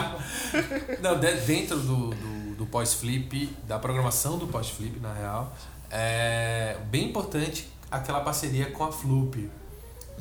Não, 1.02 1.18
de- 1.18 1.40
dentro 1.42 1.78
do, 1.78 2.08
do, 2.10 2.54
do 2.56 2.66
pós-flip, 2.66 3.54
da 3.66 3.78
programação 3.78 4.38
do 4.38 4.46
pós-flip, 4.46 4.98
na 5.00 5.12
real, 5.12 5.54
é 5.90 6.78
bem 6.90 7.08
importante 7.10 7.68
aquela 7.90 8.20
parceria 8.20 8.70
com 8.70 8.84
a 8.84 8.92
Flup, 8.92 9.50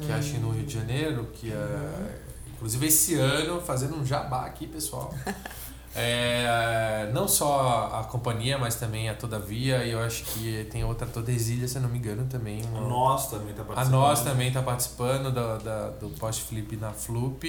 que 0.02 0.12
acho 0.12 0.32
que 0.34 0.38
no 0.40 0.50
Rio 0.52 0.66
de 0.66 0.74
Janeiro, 0.74 1.28
que 1.34 1.52
é, 1.52 2.20
inclusive 2.54 2.88
esse 2.88 3.16
ano, 3.16 3.62
fazendo 3.62 3.96
um 3.96 4.06
jabá 4.06 4.46
aqui, 4.46 4.68
pessoal. 4.68 5.14
É, 6.02 7.10
não 7.14 7.28
só 7.28 7.90
a 7.94 8.04
companhia, 8.06 8.58
mas 8.58 8.76
também 8.76 9.10
a 9.10 9.14
Todavia, 9.14 9.84
e 9.84 9.92
eu 9.92 10.00
acho 10.00 10.24
que 10.26 10.66
tem 10.72 10.84
outra 10.84 11.06
Todesilha, 11.06 11.68
se 11.68 11.78
eu 11.78 11.82
não 11.82 11.90
me 11.90 11.98
engano, 11.98 12.26
também. 12.30 12.64
uma- 12.66 12.82
Nós 12.82 13.30
também 13.30 13.54
tá 13.54 13.62
a 13.62 13.66
participando. 13.66 13.92
nós 14.00 14.24
também 14.24 14.48
está 14.48 14.62
participando 14.62 15.32
da, 15.32 15.58
da- 15.58 15.90
do 15.90 16.10
post-flip 16.12 16.76
na 16.78 16.92
Flup 16.94 17.44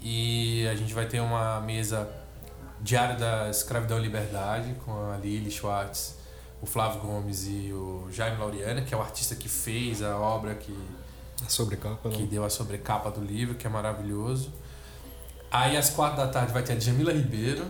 e 0.00 0.66
a 0.68 0.74
gente 0.74 0.92
vai 0.92 1.06
ter 1.06 1.20
uma 1.20 1.60
mesa 1.60 2.08
diária 2.80 3.16
da 3.16 3.48
Escravidão 3.50 3.98
e 3.98 4.02
Liberdade 4.02 4.74
com 4.84 4.92
a 5.12 5.16
Lili 5.16 5.50
Schwartz, 5.50 6.16
o 6.60 6.66
Flávio 6.66 7.00
Gomes 7.00 7.46
e 7.46 7.72
o 7.72 8.08
Jaime 8.10 8.38
Laureana, 8.38 8.82
que 8.82 8.92
é 8.92 8.96
o 8.96 9.00
artista 9.00 9.34
que 9.36 9.48
fez 9.48 10.02
a 10.02 10.16
obra 10.16 10.54
que, 10.54 10.76
Sobre 11.46 11.76
capa, 11.76 12.08
que 12.08 12.18
não. 12.22 12.26
deu 12.26 12.44
a 12.44 12.50
sobrecapa 12.50 13.10
do 13.10 13.20
livro, 13.20 13.54
que 13.54 13.66
é 13.66 13.70
maravilhoso. 13.70 14.52
Aí 15.50 15.76
às 15.76 15.90
quatro 15.90 16.18
da 16.18 16.28
tarde 16.28 16.52
vai 16.52 16.62
ter 16.62 16.74
a 16.74 16.78
Jamila 16.78 17.12
Ribeiro, 17.12 17.66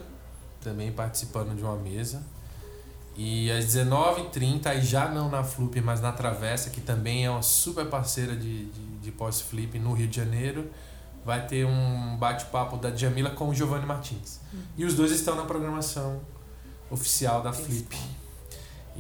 também 0.60 0.90
participando 0.92 1.54
de 1.54 1.62
uma 1.62 1.76
mesa. 1.76 2.22
E 3.16 3.50
às 3.50 3.66
19h30, 3.66 4.66
aí 4.66 4.80
já 4.80 5.08
não 5.08 5.28
na 5.28 5.42
Flup, 5.42 5.80
mas 5.80 6.00
na 6.00 6.12
Travessa, 6.12 6.70
que 6.70 6.80
também 6.80 7.24
é 7.24 7.30
uma 7.30 7.42
super 7.42 7.86
parceira 7.86 8.36
de, 8.36 8.66
de, 8.66 8.98
de 8.98 9.10
pós-flip 9.10 9.78
no 9.78 9.92
Rio 9.92 10.06
de 10.06 10.16
Janeiro, 10.16 10.70
vai 11.24 11.44
ter 11.46 11.66
um 11.66 12.16
bate-papo 12.16 12.76
da 12.76 12.94
Jamila 12.94 13.30
com 13.30 13.48
o 13.48 13.54
Giovanni 13.54 13.86
Martins. 13.86 14.40
Uhum. 14.52 14.60
E 14.76 14.84
os 14.84 14.94
dois 14.94 15.10
estão 15.10 15.34
na 15.34 15.42
programação 15.42 16.20
oficial 16.90 17.42
da 17.42 17.52
Flip. 17.52 17.96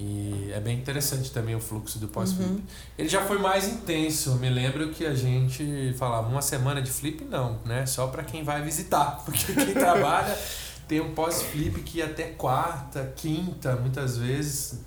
E 0.00 0.52
é 0.54 0.60
bem 0.60 0.78
interessante 0.78 1.32
também 1.32 1.56
o 1.56 1.60
fluxo 1.60 1.98
do 1.98 2.06
pós-flip. 2.06 2.48
Uhum. 2.48 2.62
Ele 2.96 3.08
já 3.08 3.26
foi 3.26 3.36
mais 3.38 3.66
intenso. 3.66 4.30
Eu 4.30 4.36
me 4.36 4.48
lembro 4.48 4.90
que 4.90 5.04
a 5.04 5.12
gente 5.12 5.92
falava 5.98 6.28
uma 6.28 6.40
semana 6.40 6.80
de 6.80 6.88
flip, 6.88 7.24
não, 7.24 7.58
né? 7.64 7.84
Só 7.84 8.06
para 8.06 8.22
quem 8.22 8.44
vai 8.44 8.62
visitar. 8.62 9.22
Porque 9.26 9.52
quem 9.52 9.74
trabalha 9.74 10.38
tem 10.86 11.00
um 11.00 11.14
pós-flip 11.14 11.82
que 11.82 12.00
até 12.00 12.28
quarta, 12.28 13.12
quinta, 13.16 13.74
muitas 13.74 14.16
vezes, 14.16 14.84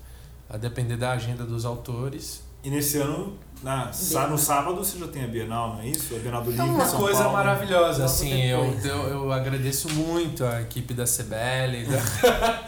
a 0.49 0.55
depender 0.55 0.95
da 0.95 1.11
agenda 1.11 1.43
dos 1.43 1.65
autores. 1.65 2.41
E 2.63 2.69
nesse 2.69 2.97
ano, 2.97 3.37
na, 3.63 3.91
no 4.27 4.37
sábado, 4.37 4.77
você 4.77 4.97
já 4.97 5.07
tem 5.07 5.23
a 5.23 5.27
Bienal, 5.27 5.75
não 5.75 5.81
é 5.81 5.87
isso? 5.87 6.15
A 6.15 6.19
Bienal 6.19 6.41
do 6.41 6.49
Livro. 6.49 6.65
É 6.65 6.69
uma 6.69 6.85
São 6.85 6.99
coisa 6.99 7.19
Paulo. 7.19 7.33
maravilhosa. 7.33 8.05
Assim, 8.05 8.41
eu, 8.41 8.63
eu, 8.83 9.07
eu, 9.07 9.31
agradeço 9.31 9.87
muito 9.89 10.43
a 10.43 10.61
equipe 10.61 10.95
da 10.95 11.03
CBL 11.05 11.75
e 11.75 11.85
da, 11.85 12.65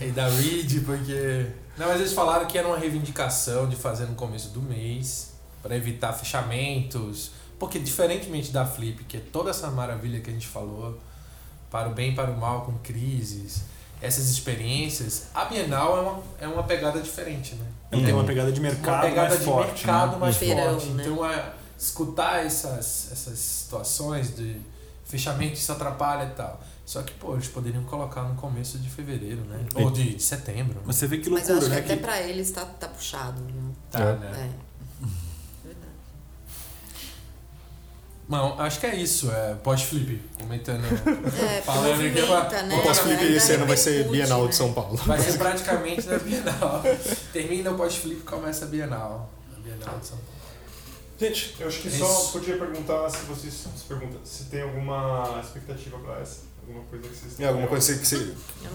e 0.00 0.10
da 0.10 0.28
Reed, 0.28 0.84
porque. 0.84 1.46
Não, 1.76 1.88
mas 1.88 2.00
eles 2.00 2.12
falaram 2.12 2.46
que 2.46 2.56
era 2.56 2.66
uma 2.66 2.78
reivindicação 2.78 3.68
de 3.68 3.76
fazer 3.76 4.06
no 4.06 4.14
começo 4.14 4.48
do 4.48 4.62
mês, 4.62 5.34
para 5.62 5.76
evitar 5.76 6.12
fechamentos. 6.14 7.32
Porque, 7.58 7.78
diferentemente 7.78 8.50
da 8.50 8.64
Flip, 8.64 9.04
que 9.04 9.18
é 9.18 9.20
toda 9.20 9.50
essa 9.50 9.70
maravilha 9.70 10.20
que 10.20 10.30
a 10.30 10.32
gente 10.32 10.48
falou 10.48 10.98
para 11.70 11.88
o 11.88 11.94
bem 11.94 12.12
e 12.12 12.14
para 12.14 12.30
o 12.30 12.36
mal, 12.36 12.62
com 12.62 12.72
crises, 12.78 13.62
essas 14.02 14.28
experiências, 14.28 15.26
a 15.32 15.44
Bienal 15.44 15.96
é 15.96 16.00
uma, 16.00 16.22
é 16.40 16.48
uma 16.48 16.64
pegada 16.64 17.00
diferente, 17.00 17.54
né? 17.54 17.64
Ela 17.92 18.04
tem 18.04 18.12
uma 18.12 18.24
pegada 18.24 18.50
de 18.50 18.60
mercado 18.60 18.94
uma 18.94 19.02
pegada 19.02 19.28
mais 19.28 19.38
de 19.38 19.44
forte, 19.44 19.86
mercado 19.86 20.12
né? 20.12 20.18
mais 20.18 20.36
Feirão, 20.36 20.72
forte. 20.72 20.86
Né? 20.88 21.04
Então, 21.06 21.30
é, 21.30 21.52
escutar 21.78 22.44
essas, 22.44 23.10
essas 23.12 23.38
situações 23.38 24.34
de 24.34 24.56
fechamento, 25.04 25.54
isso 25.54 25.70
atrapalha 25.70 26.24
e 26.24 26.30
tal. 26.30 26.60
Só 26.84 27.00
que, 27.02 27.12
pô, 27.14 27.34
eles 27.34 27.46
poderiam 27.46 27.84
colocar 27.84 28.22
no 28.24 28.34
começo 28.34 28.76
de 28.78 28.90
fevereiro, 28.90 29.42
né? 29.44 29.64
Ou 29.76 29.90
de, 29.90 30.16
de 30.16 30.22
setembro. 30.22 30.82
Mas 30.84 30.96
você 30.96 31.06
vê 31.06 31.18
que 31.18 31.28
loucura, 31.28 31.54
Mas 31.54 31.62
eu 31.62 31.68
acho 31.68 31.68
né? 31.68 31.76
que 31.76 31.92
até 31.92 31.96
que... 31.96 32.02
pra 32.02 32.20
eles 32.20 32.50
tá, 32.50 32.64
tá 32.64 32.88
puxado, 32.88 33.40
viu? 33.44 33.74
Tá, 33.90 34.00
é. 34.00 34.16
né? 34.16 34.50
É. 34.50 34.71
Não, 38.32 38.58
acho 38.58 38.80
que 38.80 38.86
é 38.86 38.96
isso, 38.96 39.30
é 39.30 39.54
pós-flip, 39.62 40.20
comentando. 40.38 40.82
É, 41.42 41.60
falando 41.60 42.00
aqui 42.00 42.20
uma, 42.22 42.48
né? 42.62 42.78
O 42.78 42.82
pós-flip 42.82 43.22
esse 43.24 43.52
ano 43.52 43.66
vai 43.66 43.76
ser 43.76 44.08
Bienal 44.08 44.42
né? 44.42 44.48
de 44.48 44.54
São 44.54 44.72
Paulo. 44.72 44.96
Vai 44.96 45.18
ser 45.20 45.36
praticamente 45.38 46.06
na 46.06 46.18
Bienal. 46.18 46.82
Termina 47.32 47.70
o 47.70 47.76
pós-flip 47.76 48.20
e 48.20 48.22
começa 48.22 48.64
a 48.64 48.68
Bienal. 48.68 49.30
A 49.54 49.60
Bienal 49.60 49.98
de 49.98 50.06
São 50.06 50.16
Paulo. 50.16 50.32
Gente, 51.18 51.54
eu 51.60 51.68
acho 51.68 51.80
que 51.80 51.88
é 51.88 51.90
só 51.90 52.30
podia 52.32 52.56
perguntar 52.56 53.08
se 53.10 53.18
vocês 53.26 53.52
se 53.52 53.84
perguntam 53.86 54.20
se 54.24 54.44
tem 54.44 54.62
alguma 54.62 55.38
expectativa 55.42 55.98
para 55.98 56.20
essa. 56.20 56.51
Alguma 56.62 56.84
coisa 56.84 57.08
que 57.08 57.16
vocês 57.16 57.40
É, 57.40 57.48
alguma 57.48 57.66
coisa 57.66 57.98
que, 57.98 58.06
você, 58.06 58.34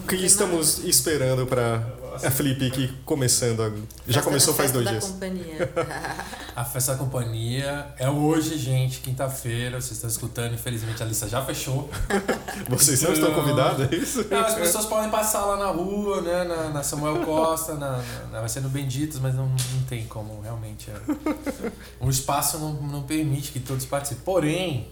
que 0.09 0.15
estamos 0.17 0.79
esperando 0.79 1.47
para 1.47 1.81
a 2.21 2.29
Flip 2.29 2.69
que 2.69 2.87
começando. 3.05 3.63
A, 3.63 3.71
já 4.11 4.21
começou 4.21 4.53
faz 4.53 4.73
dois 4.73 4.89
dias. 4.89 5.05
Companhia. 5.05 5.71
a 6.53 6.65
festa 6.65 6.91
da 6.91 6.97
companhia 6.97 7.93
é 7.97 8.09
hoje, 8.09 8.57
gente, 8.57 8.99
quinta-feira. 8.99 9.79
Vocês 9.79 9.93
estão 9.93 10.09
escutando, 10.09 10.53
infelizmente 10.53 11.01
a 11.01 11.05
lista 11.05 11.29
já 11.29 11.43
fechou. 11.45 11.89
Vocês 12.67 13.01
não 13.03 13.13
estão 13.13 13.33
convidados, 13.33 13.89
é 13.89 13.95
isso? 13.95 14.25
Não, 14.29 14.39
as 14.39 14.55
pessoas 14.55 14.85
podem 14.85 15.09
passar 15.09 15.45
lá 15.45 15.55
na 15.55 15.71
rua, 15.71 16.21
né? 16.21 16.43
Na, 16.43 16.69
na 16.69 16.83
Samuel 16.83 17.25
Costa, 17.25 17.75
na, 17.75 18.03
na, 18.31 18.41
vai 18.41 18.49
ser 18.49 18.59
no 18.59 18.69
Benditos, 18.69 19.19
mas 19.19 19.33
não, 19.33 19.47
não 19.47 19.83
tem 19.87 20.05
como 20.07 20.41
realmente. 20.41 20.91
É. 20.91 21.71
O 22.01 22.09
espaço 22.09 22.59
não, 22.59 22.73
não 22.73 23.03
permite 23.03 23.53
que 23.53 23.61
todos 23.61 23.85
participem. 23.85 24.23
Porém, 24.25 24.91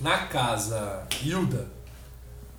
na 0.00 0.18
casa 0.26 1.02
Hilda 1.20 1.77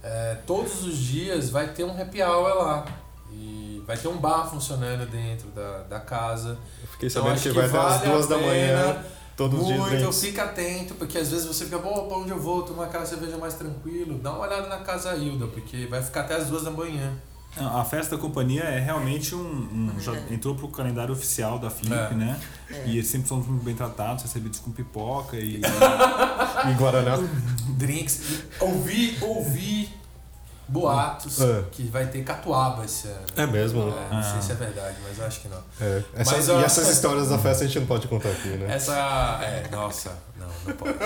é, 0.04 0.38
todos 0.46 0.86
os 0.86 0.98
dias 0.98 1.50
vai 1.50 1.74
ter 1.74 1.84
um 1.84 2.02
happy 2.02 2.22
hour 2.22 2.64
lá. 2.64 2.86
E 3.32 3.84
vai 3.86 3.98
ter 3.98 4.08
um 4.08 4.18
bar 4.18 4.50
funcionando 4.50 5.10
dentro 5.10 5.50
da, 5.50 5.84
da 5.84 6.00
casa. 6.00 6.58
Eu 6.82 6.88
fiquei 6.88 7.10
então, 7.10 7.24
sabendo 7.24 7.40
então, 7.40 7.54
que, 7.54 7.60
vai 7.60 7.68
vale 7.68 7.96
até 7.96 8.08
as 8.08 8.12
duas 8.12 8.28
da 8.28 8.38
manhã. 8.38 9.06
Todos 9.36 9.60
muito, 9.62 9.84
os 9.84 10.00
dias. 10.00 10.22
fica 10.22 10.44
atento, 10.44 10.96
porque 10.96 11.18
às 11.18 11.32
vezes 11.32 11.46
você 11.46 11.64
fica, 11.64 11.78
bom, 11.78 12.10
pra 12.10 12.18
onde 12.18 12.30
eu 12.30 12.40
vou? 12.40 12.64
Tomar 12.64 12.86
aquela 12.86 13.06
cerveja 13.06 13.38
mais 13.38 13.54
tranquilo. 13.54 14.20
Dá 14.20 14.32
uma 14.34 14.46
olhada 14.46 14.68
na 14.68 14.80
casa 14.80 15.16
Hilda, 15.16 15.48
porque 15.48 15.86
vai 15.86 16.02
ficar 16.02 16.22
até 16.22 16.36
as 16.36 16.48
duas 16.48 16.64
da 16.64 16.72
manhã. 16.72 17.18
A 17.58 17.84
festa 17.84 18.16
da 18.16 18.22
companhia 18.22 18.64
é 18.64 18.80
realmente 18.80 19.34
um. 19.34 19.40
um 19.40 20.00
já 20.00 20.16
é. 20.16 20.24
entrou 20.32 20.56
pro 20.56 20.68
calendário 20.68 21.14
oficial 21.14 21.58
da 21.58 21.70
Flip, 21.70 21.94
é. 21.94 22.14
né? 22.14 22.40
É. 22.70 22.84
E 22.86 22.98
eles 22.98 23.08
sempre 23.08 23.28
são 23.28 23.38
muito 23.38 23.64
bem 23.64 23.76
tratados, 23.76 24.24
recebidos 24.24 24.60
com 24.60 24.72
pipoca 24.72 25.36
e. 25.36 25.60
e 26.70 26.74
Guaraná. 26.76 27.18
Drinks. 27.76 28.44
Ouvi, 28.60 29.18
ouvi 29.22 29.90
boatos 30.68 31.42
é. 31.42 31.64
que 31.72 31.84
vai 31.84 32.06
ter 32.08 32.24
catuaba 32.24 32.86
esse 32.86 33.08
ano. 33.08 33.26
É 33.36 33.48
mesmo? 33.48 33.82
É, 33.82 34.14
não 34.14 34.20
ah. 34.20 34.24
sei 34.24 34.42
se 34.42 34.52
é 34.52 34.56
verdade, 34.56 34.98
mas 35.04 35.20
acho 35.20 35.42
que 35.42 35.48
não. 35.48 35.62
É. 35.82 36.04
Essa, 36.14 36.36
mas, 36.36 36.48
e 36.48 36.52
ó, 36.52 36.62
essas 36.62 36.88
histórias 36.90 37.30
da 37.30 37.40
festa 37.40 37.64
a 37.64 37.68
gente 37.68 37.80
não 37.80 37.88
pode 37.88 38.08
contar 38.08 38.30
aqui, 38.30 38.50
né? 38.50 38.74
Essa. 38.74 39.40
É, 39.42 39.68
nossa, 39.72 40.14
não, 40.38 40.48
não 40.66 40.76
pode. 40.76 40.98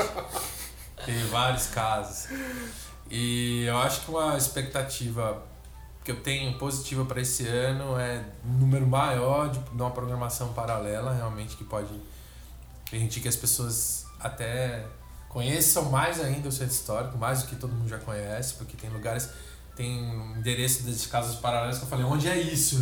Tem 1.05 1.25
vários 1.27 1.67
casos. 1.67 2.27
E 3.09 3.63
eu 3.65 3.77
acho 3.77 4.01
que 4.01 4.11
uma 4.11 4.37
expectativa 4.37 5.41
que 6.03 6.11
eu 6.11 6.21
tenho 6.21 6.57
positiva 6.57 7.05
para 7.05 7.21
esse 7.21 7.47
ano 7.47 7.97
é 7.97 8.23
um 8.45 8.53
número 8.57 8.85
maior 8.85 9.49
de, 9.49 9.59
de 9.59 9.81
uma 9.81 9.91
programação 9.91 10.53
paralela, 10.53 11.13
realmente, 11.13 11.55
que 11.55 11.63
pode 11.63 11.93
permitir 12.89 13.21
que 13.21 13.27
as 13.27 13.35
pessoas 13.35 14.05
até 14.19 14.85
conheçam 15.29 15.89
mais 15.89 16.19
ainda 16.19 16.49
o 16.49 16.51
centro 16.51 16.73
histórico, 16.73 17.17
mais 17.17 17.43
do 17.43 17.49
que 17.49 17.55
todo 17.55 17.73
mundo 17.73 17.89
já 17.89 17.97
conhece, 17.97 18.53
porque 18.55 18.77
tem 18.77 18.89
lugares 18.89 19.29
tem 19.75 20.03
endereço 20.37 20.83
desses 20.83 21.07
casos 21.07 21.37
paralelos 21.37 21.79
que 21.79 21.85
eu 21.85 21.89
falei, 21.89 22.05
onde 22.05 22.27
é 22.27 22.39
isso? 22.39 22.77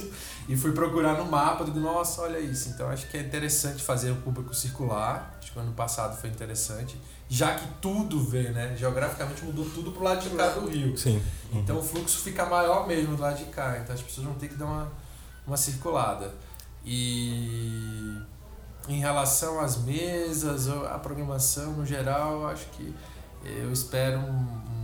e 0.48 0.56
fui 0.56 0.72
procurar 0.72 1.18
no 1.18 1.26
mapa, 1.26 1.64
digo, 1.64 1.78
nossa, 1.78 2.22
olha 2.22 2.38
isso. 2.38 2.70
Então 2.70 2.88
acho 2.88 3.06
que 3.08 3.16
é 3.16 3.20
interessante 3.20 3.82
fazer 3.82 4.10
o 4.10 4.16
público 4.16 4.54
circular. 4.54 5.36
Acho 5.38 5.52
que 5.52 5.58
o 5.58 5.62
ano 5.62 5.72
passado 5.72 6.18
foi 6.18 6.30
interessante, 6.30 6.98
já 7.30 7.54
que 7.54 7.66
tudo 7.80 8.22
vê, 8.22 8.50
né? 8.50 8.76
Geograficamente 8.76 9.44
mudou 9.44 9.64
tudo 9.64 9.92
pro 9.92 10.02
lado 10.02 10.20
de 10.20 10.34
cá 10.36 10.48
do 10.48 10.68
rio. 10.68 10.98
Sim. 10.98 11.22
Então 11.52 11.78
o 11.78 11.82
fluxo 11.82 12.18
fica 12.18 12.44
maior 12.44 12.86
mesmo 12.88 13.16
do 13.16 13.22
lado 13.22 13.38
de 13.38 13.44
cá. 13.44 13.78
Então 13.80 13.94
as 13.94 14.02
pessoas 14.02 14.26
vão 14.26 14.34
ter 14.34 14.48
que 14.48 14.56
dar 14.56 14.66
uma, 14.66 14.92
uma 15.46 15.56
circulada. 15.56 16.34
E 16.84 18.18
em 18.88 18.98
relação 18.98 19.60
às 19.60 19.78
mesas, 19.78 20.68
a 20.68 20.98
programação 20.98 21.72
no 21.74 21.86
geral, 21.86 22.48
acho 22.48 22.66
que 22.70 22.92
eu 23.44 23.72
espero 23.72 24.18
um 24.18 24.80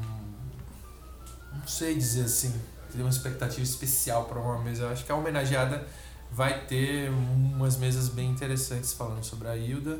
não 1.66 1.66
sei 1.66 1.96
dizer 1.96 2.26
assim, 2.26 2.54
ter 2.92 3.00
uma 3.00 3.10
expectativa 3.10 3.62
especial 3.62 4.26
para 4.26 4.38
uma 4.38 4.62
mesa. 4.62 4.84
Eu 4.84 4.90
acho 4.90 5.04
que 5.04 5.10
a 5.10 5.16
homenageada 5.16 5.84
vai 6.30 6.64
ter 6.64 7.10
umas 7.10 7.76
mesas 7.76 8.08
bem 8.08 8.30
interessantes 8.30 8.92
falando 8.92 9.24
sobre 9.24 9.48
a 9.48 9.56
Hilda, 9.56 9.98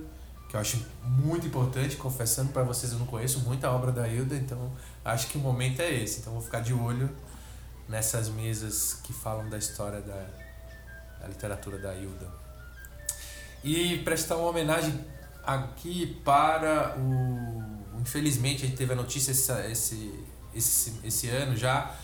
que 0.56 0.58
eu 0.58 0.60
acho 0.60 0.86
muito 1.02 1.46
importante, 1.46 1.96
confessando 1.96 2.52
para 2.52 2.62
vocês, 2.62 2.92
eu 2.92 2.98
não 2.98 3.06
conheço 3.06 3.40
muita 3.40 3.70
obra 3.70 3.92
da 3.92 4.08
Hilda, 4.08 4.34
então 4.34 4.72
acho 5.04 5.28
que 5.28 5.36
o 5.36 5.40
momento 5.40 5.80
é 5.80 5.92
esse. 5.92 6.20
Então 6.20 6.32
vou 6.32 6.42
ficar 6.42 6.60
de 6.60 6.72
olho 6.72 7.10
nessas 7.88 8.28
mesas 8.28 8.94
que 9.04 9.12
falam 9.12 9.48
da 9.48 9.58
história 9.58 10.00
da, 10.00 10.26
da 11.20 11.28
literatura 11.28 11.78
da 11.78 11.94
Hilda. 11.94 12.26
E 13.62 13.98
prestar 13.98 14.36
uma 14.36 14.48
homenagem 14.48 14.98
aqui 15.44 16.20
para 16.24 16.96
o. 16.98 18.00
Infelizmente, 18.00 18.64
a 18.64 18.66
gente 18.66 18.78
teve 18.78 18.92
a 18.92 18.96
notícia 18.96 19.32
esse, 19.32 19.52
esse 19.52 20.26
esse, 20.54 20.94
esse 21.04 21.28
ano 21.28 21.56
já 21.56 21.94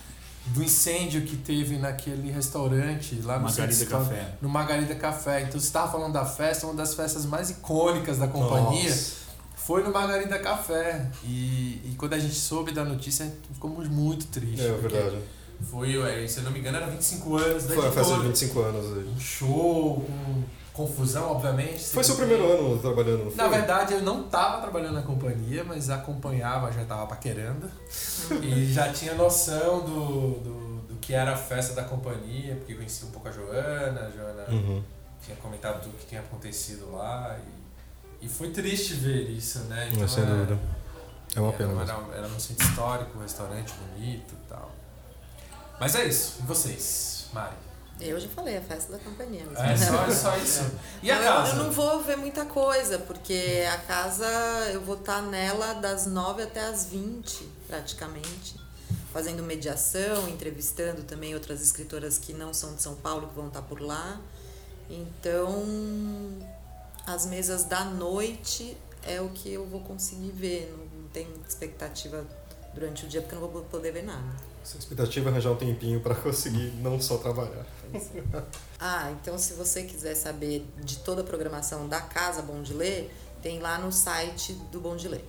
do 0.47 0.63
incêndio 0.63 1.23
que 1.23 1.37
teve 1.37 1.79
naquele 1.79 2.31
restaurante 2.31 3.21
lá 3.23 3.39
no 3.39 3.45
Margarida 3.45 3.87
Café. 3.87 4.35
No 4.41 4.49
Margarida 4.49 4.95
Café. 4.95 5.43
Então 5.43 5.61
você 5.61 5.67
estava 5.67 5.91
falando 5.91 6.13
da 6.13 6.25
festa, 6.25 6.67
uma 6.67 6.75
das 6.75 6.95
festas 6.95 7.25
mais 7.25 7.51
icônicas 7.51 8.19
da 8.19 8.27
companhia. 8.27 8.91
Nossa. 8.91 9.23
Foi 9.55 9.85
no 9.85 9.93
Margarida 9.93 10.39
Café. 10.41 11.09
E, 11.25 11.81
e 11.85 11.95
quando 11.97 12.15
a 12.15 12.19
gente 12.19 12.35
soube 12.35 12.73
da 12.73 12.85
notícia, 12.85 13.33
ficamos 13.53 13.89
muito 13.89 14.27
tristes. 14.27 14.65
É 14.65 14.73
verdade. 14.73 15.19
Foi, 15.71 16.27
se 16.27 16.39
eu 16.39 16.45
não 16.45 16.51
me 16.51 16.59
engano, 16.59 16.79
era 16.79 16.87
25 16.87 17.37
anos 17.37 17.65
da 17.65 17.75
Foi 17.77 17.87
a 17.87 17.93
festa 17.93 18.17
de 18.17 18.23
25 18.23 18.61
anos. 18.61 19.07
Um 19.07 19.21
show, 19.21 19.99
um 20.09 20.43
confusão, 20.73 21.31
obviamente. 21.31 21.85
Foi 21.85 22.03
seu 22.03 22.17
primeiro 22.17 22.51
ano 22.51 22.79
trabalhando 22.79 23.25
no 23.25 23.37
Na 23.37 23.49
verdade, 23.49 23.95
eu 23.95 24.03
não 24.03 24.25
estava 24.25 24.61
trabalhando 24.61 24.95
na 24.95 25.03
companhia, 25.03 25.65
mas 25.65 25.91
acompanhava, 25.91 26.73
já 26.73 26.83
estava 26.83 27.07
paquerando. 27.07 27.71
e 28.43 28.73
já 28.73 28.93
tinha 28.93 29.15
noção 29.15 29.81
do, 29.81 30.41
do, 30.41 30.81
do, 30.89 30.95
que 30.97 31.13
era 31.13 31.35
a 31.35 31.37
festa 31.37 31.75
da 31.75 31.85
companhia, 31.85 32.57
porque 32.57 32.75
conhecia 32.75 33.07
um 33.07 33.11
pouco 33.11 33.29
a 33.29 33.33
Joana, 33.33 34.07
a 34.07 34.11
Joana 34.11 34.45
uhum. 34.49 34.83
tinha 35.23 35.37
comentado 35.37 35.83
tudo 35.83 35.97
que 35.99 36.07
tinha 36.07 36.21
acontecido 36.21 36.91
lá. 36.93 37.39
E, 38.21 38.27
e 38.27 38.29
foi 38.29 38.51
triste 38.51 38.95
ver 38.95 39.29
isso, 39.31 39.59
né? 39.65 39.91
Então, 39.93 40.09
sem 40.09 40.23
é, 40.23 40.27
dúvida. 40.27 40.59
É 41.35 41.41
uma 41.41 41.53
pena 41.53 41.73
Era, 41.83 41.93
era, 41.93 42.17
era 42.19 42.29
no 42.29 42.41
centro 42.41 42.67
histórico, 42.67 43.19
um 43.19 43.23
restaurante 43.23 43.73
bonito 43.75 44.35
e 44.35 44.49
tal. 44.49 44.71
Mas 45.79 45.95
é 45.95 46.05
isso. 46.05 46.37
E 46.41 46.47
vocês, 46.47 47.27
Mari? 47.33 47.57
Eu 48.09 48.19
já 48.21 48.29
falei, 48.29 48.57
a 48.57 48.61
festa 48.63 48.93
da 48.93 48.99
companhia. 48.99 49.45
mas- 49.53 49.83
É 49.83 49.87
só, 49.87 50.11
só 50.11 50.37
isso. 50.37 50.65
E 51.03 51.11
a 51.11 51.19
casa? 51.19 51.53
Eu, 51.53 51.59
eu 51.59 51.65
não 51.65 51.73
vou 51.73 52.03
ver 52.03 52.17
muita 52.17 52.45
coisa, 52.45 52.99
porque 52.99 53.65
a 53.73 53.79
casa 53.79 54.27
eu 54.73 54.81
vou 54.81 54.97
estar 54.97 55.23
nela 55.23 55.75
das 55.75 56.07
9 56.07 56.43
até 56.43 56.61
as 56.67 56.87
20, 56.87 57.49
praticamente. 57.69 58.61
Fazendo 59.13 59.43
mediação, 59.43 60.27
entrevistando 60.29 61.03
também 61.03 61.35
outras 61.35 61.61
escritoras 61.63 62.17
que 62.17 62.33
não 62.33 62.55
são 62.55 62.75
de 62.75 62.81
São 62.83 62.95
Paulo, 62.95 63.29
que 63.29 63.35
vão 63.35 63.49
estar 63.49 63.61
por 63.63 63.81
lá. 63.81 64.19
Então, 64.89 65.63
as 67.07 67.27
mesas 67.27 67.65
da 67.65 67.85
noite 67.85 68.77
é 69.03 69.21
o 69.21 69.29
que 69.31 69.53
eu 69.53 69.67
vou 69.67 69.81
conseguir 69.81 70.31
ver. 70.31 70.75
Não, 70.77 71.03
não 71.03 71.09
tem 71.09 71.29
expectativa 71.49 72.25
durante 72.75 73.05
o 73.05 73.09
dia, 73.09 73.21
porque 73.21 73.35
eu 73.35 73.41
não 73.41 73.49
vou 73.49 73.63
poder 73.63 73.93
ver 73.93 74.03
nada. 74.03 74.25
Essa 74.63 74.79
expectativa 74.79 75.29
é 75.29 75.33
arranjar 75.33 75.51
um 75.51 75.57
tempinho 75.57 76.01
pra 76.01 76.15
conseguir 76.15 76.73
não 76.81 77.01
só 77.01 77.19
trabalhar. 77.19 77.67
Ah, 78.85 79.13
então 79.13 79.39
se 79.39 79.53
você 79.53 79.85
quiser 79.85 80.17
saber 80.17 80.67
de 80.83 80.99
toda 80.99 81.23
a 81.23 81.25
programação 81.25 81.87
da 81.87 82.01
Casa 82.01 82.43
Bom 82.43 82.63
de 82.63 82.75
Ler, 82.75 83.15
tem 83.41 83.61
lá 83.61 83.79
no 83.79 83.93
site 83.93 84.55
do 84.73 84.81
Bom 84.81 84.97
de 84.97 85.07
Ler. 85.07 85.25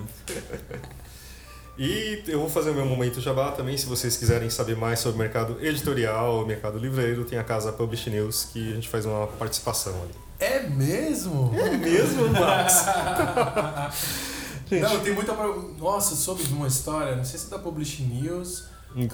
E 1.76 2.22
eu 2.28 2.38
vou 2.38 2.48
fazer 2.48 2.70
o 2.70 2.74
meu 2.74 2.86
momento 2.86 3.20
jabá 3.20 3.50
também, 3.50 3.76
se 3.76 3.86
vocês 3.86 4.16
quiserem 4.16 4.48
saber 4.48 4.76
mais 4.76 5.00
sobre 5.00 5.16
o 5.16 5.18
mercado 5.18 5.58
editorial, 5.60 6.46
mercado 6.46 6.78
livreiro, 6.78 7.24
tem 7.24 7.38
a 7.38 7.44
casa 7.44 7.72
Publish 7.72 8.08
News, 8.08 8.44
que 8.52 8.72
a 8.72 8.74
gente 8.76 8.88
faz 8.88 9.04
uma 9.04 9.26
participação 9.26 9.92
ali. 10.02 10.23
É 10.38 10.60
mesmo? 10.60 11.52
É 11.54 11.70
mesmo, 11.76 12.28
Max? 12.30 12.84
Não, 14.70 15.00
tem 15.00 15.14
muita. 15.14 15.32
Nossa, 15.78 16.14
eu 16.14 16.16
soube 16.16 16.42
de 16.42 16.52
uma 16.52 16.66
história, 16.66 17.14
não 17.14 17.24
sei 17.24 17.38
se 17.38 17.46
é 17.46 17.50
da 17.50 17.58
Publish 17.58 18.02
News 18.02 18.64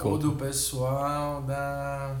ou 0.03 0.17
do 0.17 0.31
pessoal 0.33 1.41
da. 1.41 2.15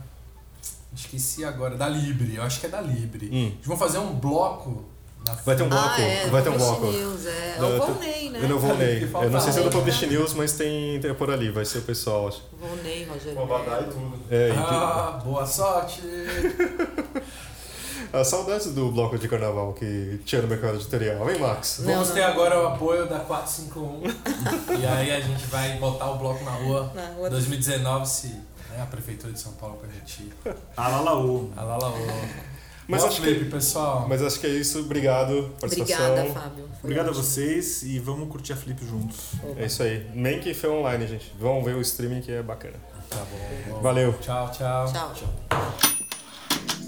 Esqueci 0.93 1.45
agora, 1.45 1.75
da 1.77 1.87
Libre, 1.87 2.35
eu 2.35 2.43
acho 2.43 2.59
que 2.59 2.65
é 2.65 2.69
da 2.69 2.81
Libre. 2.81 3.29
Hum. 3.31 3.47
Eles 3.55 3.65
vão 3.65 3.77
fazer 3.77 3.97
um 3.97 4.13
bloco 4.13 4.83
na 5.25 5.33
Vai 5.33 5.55
ter 5.55 5.63
um 5.63 5.69
bloco, 5.69 5.87
ah, 5.87 6.01
é, 6.01 6.27
vai 6.27 6.41
ter 6.41 6.49
um 6.49 6.57
bloco. 6.57 6.87
News, 6.87 7.25
é. 7.27 7.55
É 7.57 7.63
o 7.63 7.77
Volney, 7.77 8.29
né? 8.29 8.39
Eu 8.41 8.49
não 8.49 8.59
vou. 8.59 8.71
Que 8.75 9.25
Eu 9.25 9.29
não 9.29 9.39
sei 9.39 9.53
se 9.53 9.59
é 9.59 9.63
do. 9.63 9.69
Publish 9.69 10.07
News, 10.07 10.33
mas 10.33 10.53
tem, 10.53 10.99
tem 10.99 11.13
por 11.13 11.29
ali, 11.29 11.51
vai 11.51 11.63
ser 11.63 11.77
o 11.77 11.81
pessoal. 11.83 12.27
acho. 12.27 12.41
Volney, 12.59 13.05
Rogério. 13.05 13.35
Com 13.35 13.43
Abadá 13.43 13.81
e 13.81 13.83
tudo. 13.85 14.19
É, 14.31 14.51
Ah, 14.57 15.21
boa 15.23 15.45
sorte! 15.45 16.01
As 18.13 18.27
saudades 18.27 18.67
do 18.73 18.91
bloco 18.91 19.17
de 19.17 19.27
carnaval 19.27 19.73
que 19.73 20.19
tinha 20.25 20.41
no 20.41 20.47
mercado 20.47 20.75
editorial, 20.75 21.29
hein, 21.31 21.39
Max? 21.39 21.79
Não, 21.79 21.93
Vamos 21.93 22.09
não. 22.09 22.15
ter 22.15 22.23
agora 22.23 22.61
o 22.61 22.67
apoio 22.67 23.07
da 23.07 23.19
451 23.19 24.03
e 24.79 24.85
aí 24.85 25.11
a 25.11 25.19
gente 25.21 25.45
vai 25.47 25.77
botar 25.77 26.11
o 26.11 26.17
bloco 26.17 26.43
na 26.43 26.51
rua. 26.51 26.91
Na 26.93 27.07
rua 27.15 27.29
2019, 27.29 28.05
se 28.07 28.27
né, 28.27 28.81
a 28.81 28.85
Prefeitura 28.85 29.31
de 29.31 29.39
São 29.39 29.53
Paulo 29.53 29.77
permitir. 29.77 30.33
Alalaô. 30.75 31.49
A 31.55 31.61
Lala 31.63 31.93
Mas 32.87 33.03
acho 33.05 33.21
Flip, 33.21 33.45
que- 33.45 33.49
pessoal. 33.51 34.05
Mas 34.09 34.21
acho 34.21 34.39
que 34.41 34.47
é 34.47 34.49
isso. 34.49 34.79
Obrigado. 34.79 35.49
Participação. 35.61 36.11
Obrigada, 36.11 36.33
Fábio. 36.33 36.65
Foi 36.65 36.79
Obrigado 36.83 37.07
a 37.07 37.09
ótimo. 37.11 37.23
vocês 37.23 37.83
e 37.83 37.97
vamos 37.99 38.29
curtir 38.29 38.51
a 38.53 38.57
Flip 38.57 38.85
juntos. 38.85 39.17
É 39.55 39.65
isso 39.65 39.83
aí. 39.83 40.05
Nem 40.13 40.39
que 40.41 40.53
foi 40.53 40.69
online, 40.69 41.07
gente. 41.07 41.33
Vão 41.39 41.63
ver 41.63 41.75
o 41.75 41.81
streaming 41.81 42.19
que 42.21 42.31
é 42.33 42.41
bacana. 42.43 42.75
Tá 43.09 43.17
bom. 43.17 43.73
bom. 43.75 43.81
Valeu. 43.81 44.13
Tchau, 44.19 44.51
tchau. 44.51 44.91
Tchau. 44.91 46.00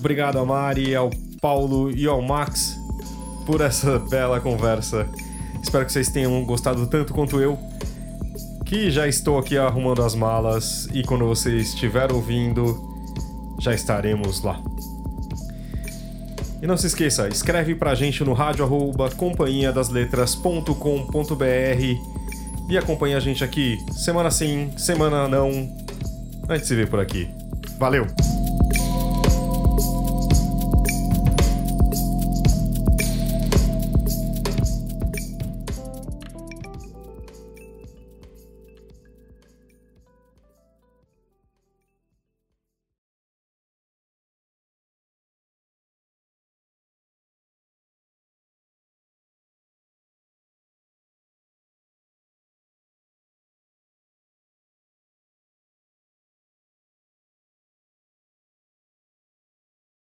Obrigado 0.04 0.38
a 0.38 0.44
Mari, 0.44 0.94
ao 0.94 1.10
Paulo 1.40 1.90
e 1.90 2.06
ao 2.06 2.22
Max 2.22 2.78
por 3.46 3.62
essa 3.62 3.98
bela 4.00 4.42
conversa. 4.42 5.08
Espero 5.64 5.86
que 5.86 5.94
vocês 5.94 6.10
tenham 6.10 6.44
gostado 6.44 6.86
tanto 6.88 7.14
quanto 7.14 7.40
eu. 7.40 7.58
Que 8.66 8.92
já 8.92 9.08
estou 9.08 9.38
aqui 9.38 9.58
arrumando 9.58 10.04
as 10.04 10.14
malas 10.14 10.90
e 10.94 11.04
quando 11.04 11.26
vocês 11.26 11.70
estiver 11.70 12.12
ouvindo, 12.12 12.78
já 13.62 13.74
estaremos 13.74 14.44
lá. 14.44 14.62
E 16.62 16.68
não 16.68 16.76
se 16.76 16.88
esqueça, 16.88 17.30
escreve 17.30 17.74
pra 17.74 17.96
gente 17.96 18.26
no 18.26 18.34
rádio 18.34 18.66
arroba 18.66 19.10
companhia 19.10 19.72
das 19.72 19.88
letras.com.br 19.88 20.68
e 22.70 22.78
acompanha 22.78 23.16
a 23.16 23.22
gente 23.22 23.42
aqui 23.42 23.78
semana 23.94 24.30
sim, 24.30 24.70
semana 24.78 25.30
não. 25.30 25.50
A 26.50 26.58
gente 26.58 26.68
se 26.68 26.76
vê 26.76 26.86
por 26.86 27.00
aqui. 27.00 27.30
Valeu! 27.80 28.06